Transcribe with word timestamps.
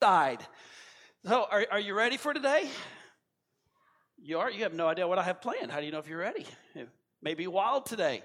died. 0.00 0.44
So, 1.26 1.46
are, 1.50 1.66
are 1.70 1.80
you 1.80 1.94
ready 1.94 2.16
for 2.16 2.32
today? 2.32 2.68
You 4.22 4.38
are? 4.38 4.50
You 4.50 4.62
have 4.62 4.74
no 4.74 4.88
idea 4.88 5.06
what 5.06 5.18
I 5.18 5.22
have 5.22 5.40
planned. 5.40 5.70
How 5.70 5.80
do 5.80 5.86
you 5.86 5.92
know 5.92 5.98
if 5.98 6.08
you're 6.08 6.18
ready? 6.18 6.46
It 6.74 6.88
may 7.22 7.34
be 7.34 7.46
wild 7.46 7.86
today. 7.86 8.22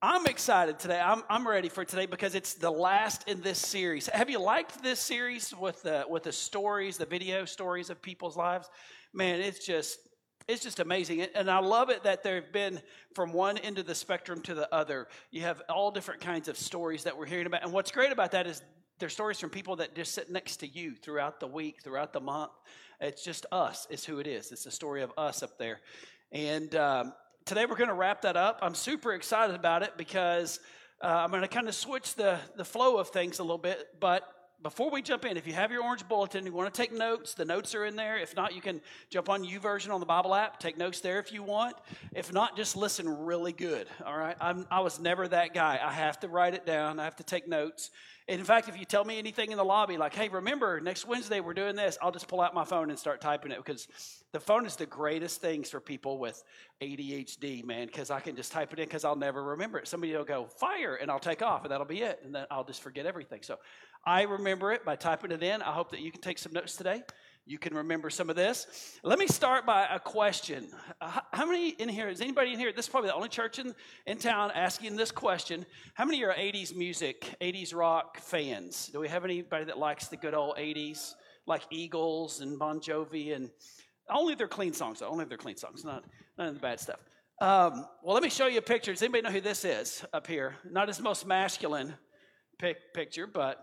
I'm 0.00 0.26
excited 0.26 0.78
today. 0.78 1.00
I'm, 1.00 1.22
I'm 1.30 1.46
ready 1.46 1.68
for 1.68 1.84
today 1.84 2.06
because 2.06 2.34
it's 2.34 2.54
the 2.54 2.70
last 2.70 3.28
in 3.28 3.40
this 3.40 3.58
series. 3.58 4.06
Have 4.08 4.28
you 4.28 4.38
liked 4.38 4.82
this 4.82 5.00
series 5.00 5.54
with 5.54 5.82
the, 5.82 6.04
with 6.08 6.24
the 6.24 6.32
stories, 6.32 6.98
the 6.98 7.06
video 7.06 7.44
stories 7.46 7.88
of 7.88 8.02
people's 8.02 8.36
lives? 8.36 8.68
Man, 9.12 9.40
it's 9.40 9.64
just 9.64 9.98
it's 10.46 10.62
just 10.62 10.78
amazing. 10.78 11.22
And 11.22 11.50
I 11.50 11.60
love 11.60 11.88
it 11.88 12.02
that 12.04 12.22
there 12.22 12.34
have 12.34 12.52
been 12.52 12.80
from 13.14 13.32
one 13.32 13.56
end 13.56 13.78
of 13.78 13.86
the 13.86 13.94
spectrum 13.94 14.42
to 14.42 14.54
the 14.54 14.72
other. 14.74 15.08
You 15.30 15.40
have 15.40 15.62
all 15.70 15.90
different 15.90 16.20
kinds 16.20 16.48
of 16.48 16.58
stories 16.58 17.04
that 17.04 17.16
we're 17.16 17.24
hearing 17.24 17.46
about. 17.46 17.62
And 17.62 17.72
what's 17.72 17.90
great 17.90 18.12
about 18.12 18.32
that 18.32 18.46
is 18.46 18.62
they're 18.98 19.08
stories 19.08 19.40
from 19.40 19.50
people 19.50 19.76
that 19.76 19.94
just 19.94 20.12
sit 20.12 20.30
next 20.30 20.58
to 20.58 20.66
you 20.66 20.94
throughout 20.94 21.40
the 21.40 21.46
week, 21.46 21.82
throughout 21.82 22.12
the 22.12 22.20
month. 22.20 22.52
It's 23.00 23.24
just 23.24 23.46
us, 23.50 23.86
is 23.90 24.04
who 24.04 24.18
it 24.18 24.26
is. 24.26 24.52
It's 24.52 24.64
the 24.64 24.70
story 24.70 25.02
of 25.02 25.12
us 25.18 25.42
up 25.42 25.58
there. 25.58 25.80
And 26.32 26.74
um, 26.76 27.12
today 27.44 27.66
we're 27.66 27.76
going 27.76 27.88
to 27.88 27.94
wrap 27.94 28.22
that 28.22 28.36
up. 28.36 28.60
I'm 28.62 28.74
super 28.74 29.12
excited 29.12 29.56
about 29.56 29.82
it 29.82 29.96
because 29.96 30.60
uh, 31.02 31.08
I'm 31.08 31.30
going 31.30 31.42
to 31.42 31.48
kind 31.48 31.68
of 31.68 31.74
switch 31.74 32.14
the, 32.14 32.38
the 32.56 32.64
flow 32.64 32.98
of 32.98 33.08
things 33.08 33.40
a 33.40 33.42
little 33.42 33.58
bit. 33.58 33.88
But 34.00 34.22
before 34.64 34.90
we 34.90 35.02
jump 35.02 35.26
in, 35.26 35.36
if 35.36 35.46
you 35.46 35.52
have 35.52 35.70
your 35.70 35.82
orange 35.82 36.08
bulletin, 36.08 36.46
you 36.46 36.52
want 36.52 36.72
to 36.72 36.82
take 36.82 36.90
notes, 36.90 37.34
the 37.34 37.44
notes 37.44 37.74
are 37.74 37.84
in 37.84 37.96
there. 37.96 38.16
If 38.16 38.34
not, 38.34 38.54
you 38.54 38.62
can 38.62 38.80
jump 39.10 39.28
on 39.28 39.44
U 39.44 39.60
YouVersion 39.60 39.92
on 39.92 40.00
the 40.00 40.06
Bible 40.06 40.34
app, 40.34 40.58
take 40.58 40.78
notes 40.78 41.00
there 41.00 41.18
if 41.18 41.32
you 41.32 41.42
want. 41.42 41.76
If 42.14 42.32
not, 42.32 42.56
just 42.56 42.74
listen 42.74 43.06
really 43.26 43.52
good. 43.52 43.86
All 44.06 44.16
right, 44.16 44.36
I'm, 44.40 44.66
I 44.70 44.80
was 44.80 44.98
never 44.98 45.28
that 45.28 45.52
guy. 45.52 45.78
I 45.84 45.92
have 45.92 46.18
to 46.20 46.28
write 46.28 46.54
it 46.54 46.64
down. 46.64 46.98
I 46.98 47.04
have 47.04 47.16
to 47.16 47.24
take 47.24 47.46
notes. 47.46 47.90
And 48.26 48.40
in 48.40 48.46
fact, 48.46 48.70
if 48.70 48.78
you 48.78 48.86
tell 48.86 49.04
me 49.04 49.18
anything 49.18 49.50
in 49.50 49.58
the 49.58 49.64
lobby, 49.64 49.98
like, 49.98 50.14
hey, 50.14 50.30
remember, 50.30 50.80
next 50.80 51.06
Wednesday 51.06 51.40
we're 51.40 51.52
doing 51.52 51.76
this, 51.76 51.98
I'll 52.00 52.10
just 52.10 52.26
pull 52.26 52.40
out 52.40 52.54
my 52.54 52.64
phone 52.64 52.88
and 52.88 52.98
start 52.98 53.20
typing 53.20 53.52
it 53.52 53.58
because 53.58 53.86
the 54.32 54.40
phone 54.40 54.64
is 54.64 54.76
the 54.76 54.86
greatest 54.86 55.42
things 55.42 55.68
for 55.68 55.78
people 55.78 56.18
with 56.18 56.42
ADHD, 56.80 57.62
man, 57.64 57.86
because 57.86 58.10
I 58.10 58.20
can 58.20 58.34
just 58.34 58.50
type 58.50 58.72
it 58.72 58.78
in 58.78 58.86
because 58.86 59.04
I'll 59.04 59.14
never 59.14 59.42
remember 59.42 59.78
it. 59.78 59.86
Somebody 59.88 60.16
will 60.16 60.24
go, 60.24 60.46
fire, 60.46 60.94
and 60.94 61.10
I'll 61.10 61.18
take 61.18 61.42
off, 61.42 61.64
and 61.64 61.70
that'll 61.70 61.84
be 61.84 62.00
it. 62.00 62.20
And 62.24 62.34
then 62.34 62.46
I'll 62.50 62.64
just 62.64 62.82
forget 62.82 63.04
everything. 63.04 63.40
So 63.42 63.58
I 64.06 64.22
remember 64.22 64.72
it 64.72 64.86
by 64.86 64.96
typing 64.96 65.30
it 65.30 65.42
in. 65.42 65.60
I 65.60 65.72
hope 65.72 65.90
that 65.90 66.00
you 66.00 66.10
can 66.10 66.22
take 66.22 66.38
some 66.38 66.52
notes 66.52 66.76
today. 66.76 67.02
You 67.46 67.58
can 67.58 67.74
remember 67.74 68.08
some 68.08 68.30
of 68.30 68.36
this. 68.36 68.98
Let 69.02 69.18
me 69.18 69.26
start 69.26 69.66
by 69.66 69.86
a 69.90 69.98
question. 69.98 70.68
How 71.00 71.44
many 71.44 71.70
in 71.70 71.90
here, 71.90 72.08
is 72.08 72.22
anybody 72.22 72.54
in 72.54 72.58
here? 72.58 72.72
This 72.72 72.86
is 72.86 72.88
probably 72.88 73.10
the 73.10 73.14
only 73.14 73.28
church 73.28 73.58
in, 73.58 73.74
in 74.06 74.16
town 74.16 74.50
asking 74.54 74.96
this 74.96 75.10
question. 75.10 75.66
How 75.92 76.06
many 76.06 76.24
are 76.24 76.32
80s 76.32 76.74
music, 76.74 77.36
80s 77.42 77.74
rock 77.74 78.18
fans? 78.18 78.88
Do 78.90 78.98
we 78.98 79.08
have 79.08 79.24
anybody 79.24 79.66
that 79.66 79.78
likes 79.78 80.08
the 80.08 80.16
good 80.16 80.32
old 80.32 80.56
80s, 80.56 81.12
like 81.46 81.62
Eagles 81.70 82.40
and 82.40 82.58
Bon 82.58 82.80
Jovi 82.80 83.36
and 83.36 83.50
only 84.08 84.34
their 84.34 84.48
clean 84.48 84.72
songs, 84.72 85.00
though. 85.00 85.08
Only 85.08 85.24
their 85.26 85.38
clean 85.38 85.56
songs, 85.56 85.84
not 85.84 86.04
none 86.38 86.48
of 86.48 86.54
the 86.54 86.60
bad 86.60 86.80
stuff. 86.80 87.00
Um, 87.40 87.86
well, 88.02 88.14
let 88.14 88.22
me 88.22 88.30
show 88.30 88.46
you 88.46 88.58
a 88.58 88.62
picture. 88.62 88.92
Does 88.92 89.02
anybody 89.02 89.22
know 89.22 89.30
who 89.30 89.40
this 89.40 89.64
is 89.64 90.04
up 90.12 90.26
here? 90.26 90.56
Not 90.70 90.88
his 90.88 91.00
most 91.00 91.26
masculine 91.26 91.94
pic- 92.58 92.94
picture, 92.94 93.26
but 93.26 93.58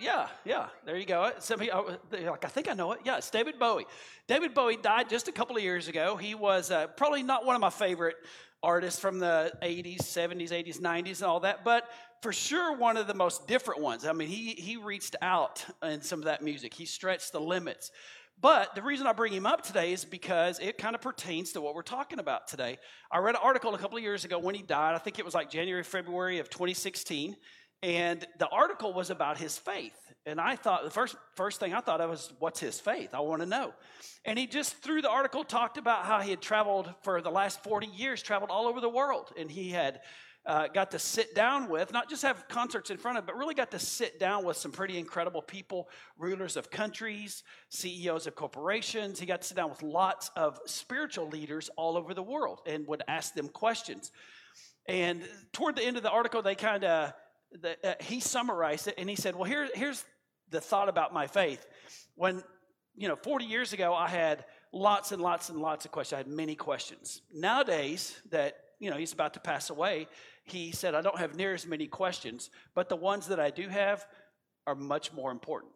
yeah, 0.00 0.28
yeah, 0.44 0.66
there 0.84 0.96
you 0.96 1.06
go. 1.06 1.30
Somebody, 1.38 1.70
oh, 1.70 1.96
like, 2.10 2.44
I 2.44 2.48
think 2.48 2.68
I 2.68 2.74
know 2.74 2.92
it. 2.92 3.00
Yeah, 3.04 3.18
it's 3.18 3.30
David 3.30 3.58
Bowie. 3.58 3.86
David 4.26 4.54
Bowie 4.54 4.76
died 4.76 5.08
just 5.08 5.28
a 5.28 5.32
couple 5.32 5.56
of 5.56 5.62
years 5.62 5.88
ago. 5.88 6.16
He 6.16 6.34
was 6.34 6.70
uh, 6.70 6.86
probably 6.88 7.22
not 7.22 7.44
one 7.44 7.54
of 7.54 7.60
my 7.60 7.70
favorite 7.70 8.16
artists 8.62 9.00
from 9.00 9.18
the 9.18 9.52
80s, 9.62 10.02
70s, 10.02 10.50
80s, 10.50 10.80
90s, 10.80 11.22
and 11.22 11.24
all 11.24 11.40
that, 11.40 11.64
but 11.64 11.88
for 12.22 12.32
sure 12.32 12.76
one 12.76 12.96
of 12.96 13.06
the 13.06 13.14
most 13.14 13.46
different 13.46 13.80
ones. 13.80 14.04
I 14.04 14.12
mean, 14.12 14.28
he, 14.28 14.50
he 14.50 14.76
reached 14.76 15.16
out 15.22 15.64
in 15.82 16.02
some 16.02 16.18
of 16.18 16.26
that 16.26 16.42
music, 16.42 16.74
he 16.74 16.84
stretched 16.84 17.32
the 17.32 17.40
limits. 17.40 17.90
But 18.40 18.74
the 18.74 18.82
reason 18.82 19.06
I 19.06 19.12
bring 19.12 19.34
him 19.34 19.44
up 19.44 19.62
today 19.62 19.92
is 19.92 20.04
because 20.04 20.58
it 20.60 20.78
kind 20.78 20.94
of 20.94 21.02
pertains 21.02 21.52
to 21.52 21.60
what 21.60 21.74
we're 21.74 21.82
talking 21.82 22.18
about 22.18 22.48
today. 22.48 22.78
I 23.12 23.18
read 23.18 23.34
an 23.34 23.40
article 23.42 23.74
a 23.74 23.78
couple 23.78 23.98
of 23.98 24.02
years 24.02 24.24
ago 24.24 24.38
when 24.38 24.54
he 24.54 24.62
died. 24.62 24.94
I 24.94 24.98
think 24.98 25.18
it 25.18 25.26
was 25.26 25.34
like 25.34 25.50
January, 25.50 25.82
February 25.82 26.38
of 26.38 26.48
2016. 26.48 27.36
And 27.82 28.26
the 28.38 28.48
article 28.48 28.92
was 28.92 29.10
about 29.10 29.38
his 29.38 29.56
faith. 29.56 29.96
And 30.26 30.38
I 30.38 30.54
thought, 30.56 30.84
the 30.84 30.90
first, 30.90 31.16
first 31.34 31.60
thing 31.60 31.72
I 31.72 31.80
thought 31.80 32.00
of 32.00 32.10
was, 32.10 32.32
what's 32.38 32.60
his 32.60 32.78
faith? 32.78 33.14
I 33.14 33.20
want 33.20 33.40
to 33.40 33.46
know. 33.46 33.72
And 34.26 34.38
he 34.38 34.46
just, 34.46 34.76
through 34.76 35.00
the 35.00 35.10
article, 35.10 35.44
talked 35.44 35.78
about 35.78 36.04
how 36.04 36.20
he 36.20 36.30
had 36.30 36.42
traveled 36.42 36.92
for 37.02 37.22
the 37.22 37.30
last 37.30 37.64
40 37.64 37.86
years, 37.86 38.22
traveled 38.22 38.50
all 38.50 38.66
over 38.66 38.82
the 38.82 38.88
world. 38.88 39.32
And 39.38 39.50
he 39.50 39.70
had 39.70 40.00
uh, 40.44 40.68
got 40.68 40.90
to 40.90 40.98
sit 40.98 41.34
down 41.34 41.70
with, 41.70 41.90
not 41.90 42.10
just 42.10 42.22
have 42.22 42.48
concerts 42.48 42.90
in 42.90 42.98
front 42.98 43.16
of, 43.16 43.24
but 43.24 43.36
really 43.36 43.54
got 43.54 43.70
to 43.70 43.78
sit 43.78 44.18
down 44.18 44.44
with 44.44 44.58
some 44.58 44.72
pretty 44.72 44.98
incredible 44.98 45.40
people, 45.40 45.88
rulers 46.18 46.56
of 46.56 46.70
countries, 46.70 47.42
CEOs 47.70 48.26
of 48.26 48.34
corporations. 48.34 49.20
He 49.20 49.26
got 49.26 49.40
to 49.40 49.48
sit 49.48 49.56
down 49.56 49.70
with 49.70 49.82
lots 49.82 50.30
of 50.36 50.58
spiritual 50.66 51.28
leaders 51.28 51.70
all 51.76 51.96
over 51.96 52.12
the 52.12 52.22
world 52.22 52.60
and 52.66 52.86
would 52.88 53.02
ask 53.08 53.34
them 53.34 53.48
questions. 53.48 54.12
And 54.86 55.22
toward 55.52 55.76
the 55.76 55.84
end 55.84 55.96
of 55.96 56.02
the 56.02 56.10
article, 56.10 56.42
they 56.42 56.54
kind 56.54 56.84
of 56.84 57.12
the, 57.52 57.76
uh, 57.84 57.94
he 58.00 58.20
summarized 58.20 58.88
it 58.88 58.94
and 58.98 59.08
he 59.08 59.16
said, 59.16 59.34
Well, 59.34 59.44
here, 59.44 59.68
here's 59.74 60.04
the 60.50 60.60
thought 60.60 60.88
about 60.88 61.12
my 61.12 61.26
faith. 61.26 61.66
When, 62.14 62.42
you 62.96 63.08
know, 63.08 63.16
40 63.16 63.44
years 63.44 63.72
ago, 63.72 63.94
I 63.94 64.08
had 64.08 64.44
lots 64.72 65.12
and 65.12 65.22
lots 65.22 65.48
and 65.48 65.58
lots 65.58 65.84
of 65.84 65.90
questions. 65.90 66.14
I 66.14 66.18
had 66.18 66.28
many 66.28 66.54
questions. 66.54 67.22
Nowadays, 67.32 68.16
that, 68.30 68.56
you 68.78 68.90
know, 68.90 68.96
he's 68.96 69.12
about 69.12 69.34
to 69.34 69.40
pass 69.40 69.70
away, 69.70 70.06
he 70.44 70.72
said, 70.72 70.94
I 70.94 71.00
don't 71.00 71.18
have 71.18 71.36
near 71.36 71.54
as 71.54 71.66
many 71.66 71.86
questions, 71.86 72.50
but 72.74 72.88
the 72.88 72.96
ones 72.96 73.28
that 73.28 73.38
I 73.38 73.50
do 73.50 73.68
have 73.68 74.06
are 74.66 74.74
much 74.74 75.12
more 75.12 75.30
important. 75.30 75.72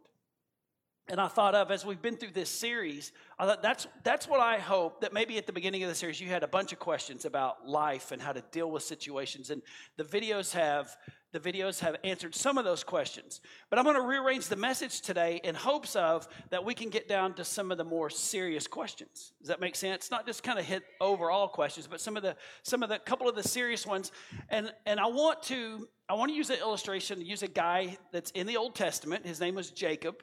And 1.08 1.20
I 1.20 1.28
thought 1.28 1.54
of 1.54 1.70
as 1.70 1.84
we've 1.84 2.00
been 2.00 2.16
through 2.16 2.30
this 2.30 2.48
series, 2.48 3.12
I 3.38 3.44
thought 3.44 3.62
that's 3.62 3.86
that's 4.04 4.26
what 4.26 4.40
I 4.40 4.58
hope 4.58 5.02
that 5.02 5.12
maybe 5.12 5.36
at 5.36 5.46
the 5.46 5.52
beginning 5.52 5.82
of 5.82 5.90
the 5.90 5.94
series 5.94 6.18
you 6.18 6.28
had 6.28 6.42
a 6.42 6.48
bunch 6.48 6.72
of 6.72 6.78
questions 6.78 7.26
about 7.26 7.68
life 7.68 8.10
and 8.10 8.22
how 8.22 8.32
to 8.32 8.42
deal 8.52 8.70
with 8.70 8.82
situations. 8.84 9.50
And 9.50 9.60
the 9.98 10.04
videos 10.04 10.52
have 10.52 10.96
the 11.32 11.40
videos 11.40 11.80
have 11.80 11.96
answered 12.04 12.32
some 12.32 12.58
of 12.58 12.64
those 12.64 12.84
questions. 12.84 13.40
But 13.68 13.80
I'm 13.80 13.84
going 13.84 13.96
to 13.96 14.02
rearrange 14.02 14.46
the 14.46 14.56
message 14.56 15.00
today 15.00 15.40
in 15.42 15.56
hopes 15.56 15.96
of 15.96 16.28
that 16.50 16.64
we 16.64 16.74
can 16.74 16.90
get 16.90 17.08
down 17.08 17.34
to 17.34 17.44
some 17.44 17.72
of 17.72 17.76
the 17.76 17.84
more 17.84 18.08
serious 18.08 18.68
questions. 18.68 19.32
Does 19.40 19.48
that 19.48 19.60
make 19.60 19.74
sense? 19.74 20.12
Not 20.12 20.26
just 20.26 20.44
kind 20.44 20.60
of 20.60 20.64
hit 20.64 20.84
overall 21.00 21.48
questions, 21.48 21.88
but 21.88 22.00
some 22.00 22.16
of 22.16 22.22
the 22.22 22.36
some 22.62 22.82
of 22.82 22.88
the 22.88 23.00
couple 23.00 23.28
of 23.28 23.34
the 23.34 23.42
serious 23.42 23.84
ones. 23.86 24.10
And 24.48 24.72
and 24.86 24.98
I 24.98 25.06
want 25.06 25.42
to 25.44 25.88
I 26.08 26.14
want 26.14 26.30
to 26.30 26.36
use 26.36 26.50
an 26.50 26.60
illustration, 26.60 27.20
use 27.20 27.42
a 27.42 27.48
guy 27.48 27.98
that's 28.12 28.30
in 28.30 28.46
the 28.46 28.56
Old 28.56 28.74
Testament. 28.74 29.26
His 29.26 29.40
name 29.40 29.54
was 29.54 29.70
Jacob. 29.70 30.22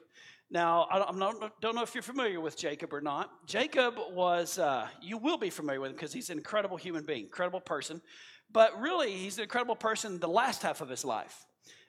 Now, 0.52 0.86
I 0.90 0.98
don't, 0.98 1.74
know 1.74 1.82
if 1.82 1.94
you're 1.94 2.02
familiar 2.02 2.38
with 2.38 2.58
Jacob 2.58 2.92
or 2.92 3.00
not. 3.00 3.30
Jacob 3.46 3.94
was, 4.10 4.58
uh, 4.58 4.86
you 5.00 5.16
will 5.16 5.38
be 5.38 5.48
familiar 5.48 5.80
with 5.80 5.92
him 5.92 5.96
because 5.96 6.12
he's 6.12 6.28
an 6.28 6.36
incredible 6.36 6.76
human 6.76 7.06
being, 7.06 7.24
incredible 7.24 7.62
person. 7.62 8.02
But 8.52 8.78
really, 8.78 9.12
he's 9.12 9.38
an 9.38 9.44
incredible 9.44 9.76
person 9.76 10.18
the 10.18 10.28
last 10.28 10.62
half 10.62 10.82
of 10.82 10.90
his 10.90 11.06
life. 11.06 11.46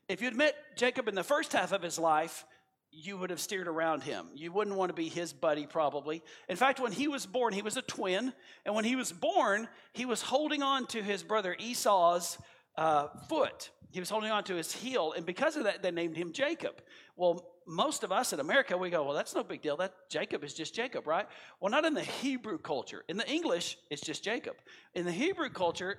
If 0.07 0.21
you'd 0.21 0.37
met 0.37 0.55
Jacob 0.77 1.09
in 1.09 1.15
the 1.15 1.25
first 1.25 1.51
half 1.51 1.73
of 1.73 1.81
his 1.81 1.99
life, 1.99 2.45
you 2.89 3.17
would 3.17 3.31
have 3.31 3.41
steered 3.41 3.67
around 3.67 4.03
him. 4.03 4.27
You 4.33 4.53
wouldn't 4.53 4.77
want 4.77 4.91
to 4.91 4.93
be 4.93 5.09
his 5.09 5.33
buddy, 5.33 5.67
probably. 5.67 6.23
In 6.47 6.55
fact, 6.55 6.79
when 6.79 6.93
he 6.93 7.09
was 7.09 7.25
born, 7.25 7.53
he 7.53 7.61
was 7.61 7.75
a 7.75 7.81
twin. 7.81 8.31
And 8.65 8.73
when 8.73 8.85
he 8.85 8.95
was 8.95 9.11
born, 9.11 9.67
he 9.91 10.05
was 10.05 10.21
holding 10.21 10.63
on 10.63 10.87
to 10.87 11.03
his 11.03 11.21
brother 11.21 11.53
Esau's 11.59 12.37
uh, 12.77 13.07
foot. 13.27 13.71
He 13.91 13.99
was 13.99 14.09
holding 14.09 14.31
on 14.31 14.45
to 14.45 14.55
his 14.55 14.71
heel. 14.71 15.13
And 15.17 15.25
because 15.25 15.57
of 15.57 15.65
that, 15.65 15.83
they 15.83 15.91
named 15.91 16.15
him 16.15 16.31
Jacob. 16.31 16.81
Well, 17.17 17.52
most 17.67 18.03
of 18.03 18.11
us 18.11 18.33
in 18.33 18.39
America, 18.39 18.77
we 18.77 18.89
go, 18.89 19.03
well, 19.03 19.13
that's 19.13 19.35
no 19.35 19.43
big 19.43 19.61
deal. 19.61 19.77
That 19.77 19.93
Jacob 20.09 20.43
is 20.43 20.53
just 20.53 20.75
Jacob, 20.75 21.07
right? 21.07 21.27
Well, 21.59 21.71
not 21.71 21.85
in 21.85 21.93
the 21.93 22.01
Hebrew 22.03 22.57
culture. 22.57 23.03
In 23.07 23.17
the 23.17 23.29
English, 23.29 23.77
it's 23.89 24.01
just 24.01 24.23
Jacob. 24.23 24.55
In 24.93 25.05
the 25.05 25.11
Hebrew 25.11 25.49
culture, 25.49 25.97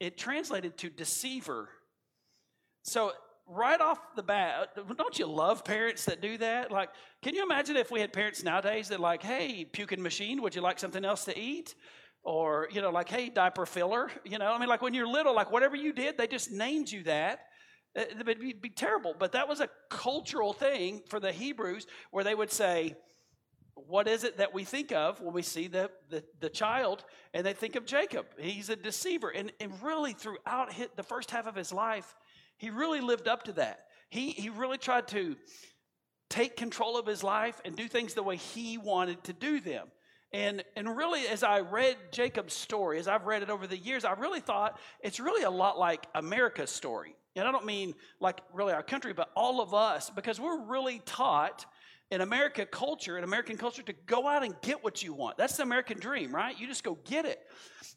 it 0.00 0.18
translated 0.18 0.76
to 0.78 0.90
deceiver. 0.90 1.68
So 2.82 3.12
right 3.46 3.80
off 3.80 3.98
the 4.16 4.22
bat, 4.22 4.70
don't 4.96 5.18
you 5.18 5.26
love 5.26 5.64
parents 5.64 6.04
that 6.06 6.20
do 6.20 6.38
that? 6.38 6.70
Like, 6.70 6.90
can 7.22 7.34
you 7.34 7.42
imagine 7.42 7.76
if 7.76 7.90
we 7.90 8.00
had 8.00 8.12
parents 8.12 8.42
nowadays 8.42 8.88
that 8.88 9.00
like, 9.00 9.22
hey, 9.22 9.64
puking 9.64 10.02
machine, 10.02 10.42
would 10.42 10.54
you 10.54 10.60
like 10.60 10.78
something 10.78 11.04
else 11.04 11.24
to 11.26 11.38
eat? 11.38 11.74
Or, 12.22 12.68
you 12.72 12.80
know, 12.80 12.90
like, 12.90 13.08
hey, 13.08 13.28
diaper 13.28 13.66
filler. 13.66 14.10
You 14.24 14.38
know, 14.38 14.52
I 14.52 14.58
mean, 14.58 14.68
like 14.68 14.80
when 14.80 14.94
you're 14.94 15.06
little, 15.06 15.34
like 15.34 15.52
whatever 15.52 15.76
you 15.76 15.92
did, 15.92 16.16
they 16.16 16.26
just 16.26 16.50
named 16.50 16.90
you 16.90 17.02
that. 17.04 17.40
Uh, 17.96 18.02
it 18.02 18.26
would 18.26 18.40
be, 18.40 18.52
be 18.52 18.70
terrible. 18.70 19.14
But 19.18 19.32
that 19.32 19.48
was 19.48 19.60
a 19.60 19.68
cultural 19.88 20.52
thing 20.52 21.02
for 21.08 21.20
the 21.20 21.32
Hebrews 21.32 21.86
where 22.10 22.24
they 22.24 22.34
would 22.34 22.50
say, 22.50 22.96
what 23.74 24.08
is 24.08 24.24
it 24.24 24.38
that 24.38 24.54
we 24.54 24.64
think 24.64 24.92
of 24.92 25.20
when 25.20 25.34
we 25.34 25.42
see 25.42 25.66
the, 25.66 25.90
the, 26.08 26.22
the, 26.40 26.48
child 26.48 27.04
and 27.32 27.44
they 27.44 27.52
think 27.52 27.74
of 27.74 27.84
Jacob? 27.84 28.26
He's 28.38 28.68
a 28.68 28.76
deceiver. 28.76 29.30
And, 29.30 29.52
and 29.60 29.72
really, 29.82 30.12
throughout 30.12 30.72
his, 30.72 30.88
the 30.96 31.02
first 31.02 31.30
half 31.30 31.46
of 31.46 31.56
his 31.56 31.72
life, 31.72 32.14
he 32.56 32.70
really 32.70 33.00
lived 33.00 33.26
up 33.26 33.44
to 33.44 33.52
that. 33.54 33.86
He, 34.10 34.30
he 34.30 34.48
really 34.48 34.78
tried 34.78 35.08
to 35.08 35.36
take 36.30 36.56
control 36.56 36.96
of 36.96 37.06
his 37.06 37.22
life 37.22 37.60
and 37.64 37.76
do 37.76 37.88
things 37.88 38.14
the 38.14 38.22
way 38.22 38.36
he 38.36 38.78
wanted 38.78 39.22
to 39.24 39.32
do 39.32 39.60
them. 39.60 39.88
And, 40.32 40.64
and 40.76 40.96
really, 40.96 41.26
as 41.28 41.42
I 41.42 41.60
read 41.60 41.96
Jacob's 42.10 42.54
story, 42.54 42.98
as 42.98 43.06
I've 43.06 43.26
read 43.26 43.42
it 43.42 43.50
over 43.50 43.66
the 43.66 43.76
years, 43.76 44.04
I 44.04 44.12
really 44.12 44.40
thought 44.40 44.78
it's 45.00 45.20
really 45.20 45.44
a 45.44 45.50
lot 45.50 45.78
like 45.78 46.06
America's 46.14 46.70
story. 46.70 47.14
And 47.36 47.48
I 47.48 47.52
don't 47.52 47.66
mean 47.66 47.94
like 48.20 48.40
really 48.52 48.72
our 48.72 48.82
country, 48.82 49.12
but 49.12 49.30
all 49.34 49.60
of 49.60 49.74
us, 49.74 50.10
because 50.10 50.40
we're 50.40 50.64
really 50.64 51.00
taught 51.04 51.66
in 52.10 52.20
American 52.20 52.66
culture, 52.70 53.18
in 53.18 53.24
American 53.24 53.56
culture, 53.56 53.82
to 53.82 53.92
go 54.06 54.28
out 54.28 54.44
and 54.44 54.54
get 54.62 54.84
what 54.84 55.02
you 55.02 55.12
want. 55.12 55.36
That's 55.36 55.56
the 55.56 55.62
American 55.62 55.98
dream, 55.98 56.34
right? 56.34 56.58
You 56.58 56.66
just 56.66 56.84
go 56.84 56.98
get 57.04 57.24
it. 57.24 57.40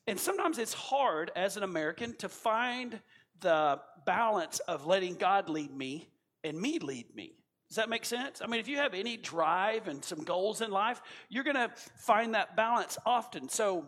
And 0.08 0.20
sometimes 0.20 0.58
it's 0.58 0.74
hard 0.74 1.32
as 1.36 1.58
an 1.58 1.64
American 1.64 2.16
to 2.18 2.30
find 2.30 3.00
the 3.42 3.80
balance 4.06 4.60
of 4.60 4.86
letting 4.86 5.16
God 5.16 5.50
lead 5.50 5.76
me 5.76 6.08
and 6.44 6.60
me 6.60 6.80
lead 6.80 7.14
me. 7.16 7.34
Does 7.68 7.76
that 7.76 7.90
make 7.90 8.06
sense? 8.06 8.42
I 8.42 8.48
mean, 8.48 8.62
if 8.62 8.68
you 8.68 8.78
have 8.78 8.94
any 8.94 9.18
drive 9.18 9.90
and 9.90 10.04
some 10.04 10.24
goals 10.24 10.62
in 10.62 10.72
life, 10.72 11.02
you're 11.30 11.44
going 11.44 11.58
to 11.58 11.70
find 11.98 12.34
that 12.34 12.56
balance 12.56 12.98
often. 13.06 13.50
So, 13.50 13.86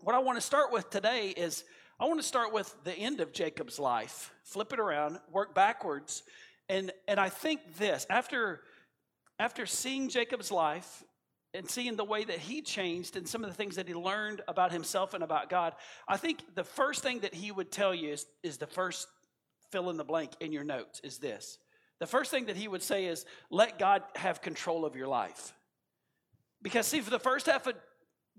what 0.00 0.14
I 0.14 0.18
want 0.18 0.36
to 0.36 0.42
start 0.42 0.72
with 0.72 0.90
today 0.90 1.28
is 1.28 1.64
I 1.98 2.06
want 2.06 2.20
to 2.20 2.26
start 2.26 2.52
with 2.52 2.74
the 2.82 2.92
end 2.92 3.20
of 3.20 3.32
Jacob's 3.32 3.78
life, 3.78 4.32
flip 4.42 4.72
it 4.72 4.80
around, 4.80 5.18
work 5.30 5.54
backwards. 5.54 6.24
And, 6.68 6.90
and 7.06 7.20
I 7.20 7.28
think 7.28 7.60
this 7.78 8.04
after, 8.10 8.62
after 9.38 9.64
seeing 9.64 10.08
Jacob's 10.08 10.50
life 10.50 11.04
and 11.52 11.70
seeing 11.70 11.94
the 11.94 12.04
way 12.04 12.24
that 12.24 12.38
he 12.38 12.62
changed 12.62 13.16
and 13.16 13.28
some 13.28 13.44
of 13.44 13.50
the 13.50 13.54
things 13.54 13.76
that 13.76 13.86
he 13.86 13.94
learned 13.94 14.40
about 14.48 14.72
himself 14.72 15.14
and 15.14 15.22
about 15.22 15.48
God, 15.48 15.74
I 16.08 16.16
think 16.16 16.40
the 16.56 16.64
first 16.64 17.02
thing 17.02 17.20
that 17.20 17.32
he 17.32 17.52
would 17.52 17.70
tell 17.70 17.94
you 17.94 18.10
is, 18.10 18.26
is 18.42 18.58
the 18.58 18.66
first 18.66 19.06
fill 19.70 19.88
in 19.88 19.96
the 19.96 20.04
blank 20.04 20.32
in 20.40 20.50
your 20.50 20.64
notes 20.64 21.00
is 21.04 21.18
this. 21.18 21.58
The 22.00 22.06
first 22.08 22.32
thing 22.32 22.46
that 22.46 22.56
he 22.56 22.66
would 22.66 22.82
say 22.82 23.04
is, 23.04 23.24
let 23.50 23.78
God 23.78 24.02
have 24.16 24.42
control 24.42 24.84
of 24.84 24.96
your 24.96 25.06
life. 25.06 25.52
Because, 26.60 26.88
see, 26.88 27.00
for 27.00 27.10
the 27.10 27.20
first 27.20 27.46
half 27.46 27.68
of 27.68 27.76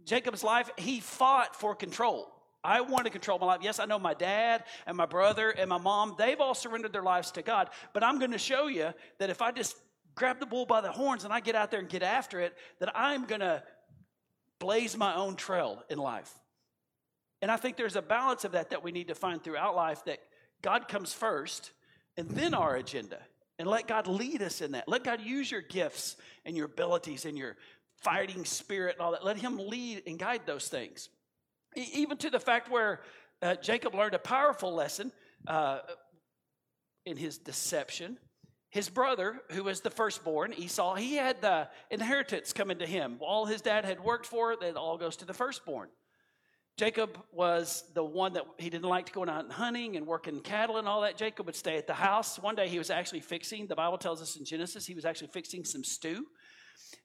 Jacob's 0.03 0.43
life, 0.43 0.69
he 0.77 0.99
fought 0.99 1.55
for 1.55 1.73
control. 1.73 2.34
I 2.65 2.81
want 2.81 3.05
to 3.05 3.11
control 3.11 3.37
my 3.37 3.45
life. 3.45 3.59
Yes, 3.61 3.79
I 3.79 3.85
know 3.85 3.99
my 3.99 4.13
dad 4.13 4.63
and 4.87 4.97
my 4.97 5.05
brother 5.05 5.51
and 5.51 5.69
my 5.69 5.77
mom, 5.77 6.15
they've 6.17 6.39
all 6.39 6.55
surrendered 6.55 6.93
their 6.93 7.03
lives 7.03 7.31
to 7.31 7.41
God. 7.41 7.69
But 7.93 8.03
I'm 8.03 8.19
going 8.19 8.31
to 8.31 8.37
show 8.37 8.67
you 8.67 8.93
that 9.19 9.29
if 9.29 9.41
I 9.41 9.51
just 9.51 9.75
grab 10.15 10.39
the 10.39 10.45
bull 10.45 10.65
by 10.65 10.81
the 10.81 10.91
horns 10.91 11.23
and 11.23 11.33
I 11.33 11.39
get 11.39 11.55
out 11.55 11.71
there 11.71 11.79
and 11.79 11.89
get 11.89 12.01
after 12.01 12.39
it, 12.39 12.55
that 12.79 12.91
I'm 12.95 13.25
going 13.25 13.41
to 13.41 13.61
blaze 14.59 14.97
my 14.97 15.15
own 15.15 15.35
trail 15.35 15.83
in 15.89 15.97
life. 15.99 16.33
And 17.41 17.51
I 17.51 17.57
think 17.57 17.77
there's 17.77 17.95
a 17.95 18.01
balance 18.01 18.45
of 18.45 18.53
that 18.53 18.71
that 18.71 18.83
we 18.83 18.91
need 18.91 19.09
to 19.09 19.15
find 19.15 19.43
throughout 19.43 19.75
life 19.75 20.03
that 20.05 20.19
God 20.61 20.87
comes 20.87 21.13
first 21.13 21.71
and 22.17 22.29
then 22.29 22.53
our 22.53 22.75
agenda. 22.75 23.19
And 23.59 23.67
let 23.67 23.87
God 23.87 24.07
lead 24.07 24.41
us 24.41 24.61
in 24.61 24.71
that. 24.71 24.87
Let 24.87 25.03
God 25.03 25.21
use 25.21 25.51
your 25.51 25.61
gifts 25.61 26.17
and 26.45 26.57
your 26.57 26.65
abilities 26.65 27.25
and 27.25 27.37
your 27.37 27.55
fighting 28.01 28.45
spirit 28.45 28.95
and 28.95 29.01
all 29.01 29.11
that. 29.11 29.23
Let 29.23 29.37
Him 29.37 29.57
lead 29.57 30.03
and 30.07 30.17
guide 30.17 30.41
those 30.45 30.67
things. 30.67 31.09
Even 31.75 32.17
to 32.17 32.29
the 32.29 32.39
fact 32.39 32.69
where 32.69 33.01
uh, 33.41 33.55
Jacob 33.55 33.93
learned 33.93 34.13
a 34.13 34.19
powerful 34.19 34.73
lesson 34.73 35.11
uh, 35.47 35.79
in 37.05 37.17
his 37.17 37.37
deception. 37.37 38.17
His 38.69 38.89
brother, 38.89 39.39
who 39.51 39.63
was 39.63 39.81
the 39.81 39.89
firstborn, 39.89 40.53
Esau, 40.53 40.95
he 40.95 41.15
had 41.15 41.41
the 41.41 41.69
inheritance 41.89 42.51
coming 42.51 42.79
to 42.79 42.85
him. 42.85 43.17
All 43.21 43.45
his 43.45 43.61
dad 43.61 43.85
had 43.85 44.03
worked 44.03 44.25
for, 44.25 44.55
that 44.57 44.75
all 44.75 44.97
goes 44.97 45.15
to 45.17 45.25
the 45.25 45.33
firstborn. 45.33 45.89
Jacob 46.77 47.17
was 47.31 47.85
the 47.93 48.03
one 48.03 48.33
that 48.33 48.43
he 48.57 48.69
didn't 48.69 48.89
like 48.89 49.05
to 49.05 49.13
go 49.13 49.21
out 49.21 49.45
and 49.45 49.53
hunting 49.53 49.95
and 49.95 50.05
working 50.05 50.41
cattle 50.41 50.75
and 50.75 50.89
all 50.89 51.01
that. 51.01 51.15
Jacob 51.15 51.45
would 51.45 51.55
stay 51.55 51.77
at 51.77 51.87
the 51.87 51.93
house. 51.93 52.37
One 52.37 52.55
day 52.55 52.67
he 52.67 52.77
was 52.77 52.89
actually 52.89 53.21
fixing, 53.21 53.67
the 53.67 53.75
Bible 53.75 53.97
tells 53.97 54.21
us 54.21 54.35
in 54.35 54.43
Genesis, 54.43 54.85
he 54.85 54.93
was 54.93 55.05
actually 55.05 55.29
fixing 55.29 55.63
some 55.63 55.85
stew. 55.85 56.25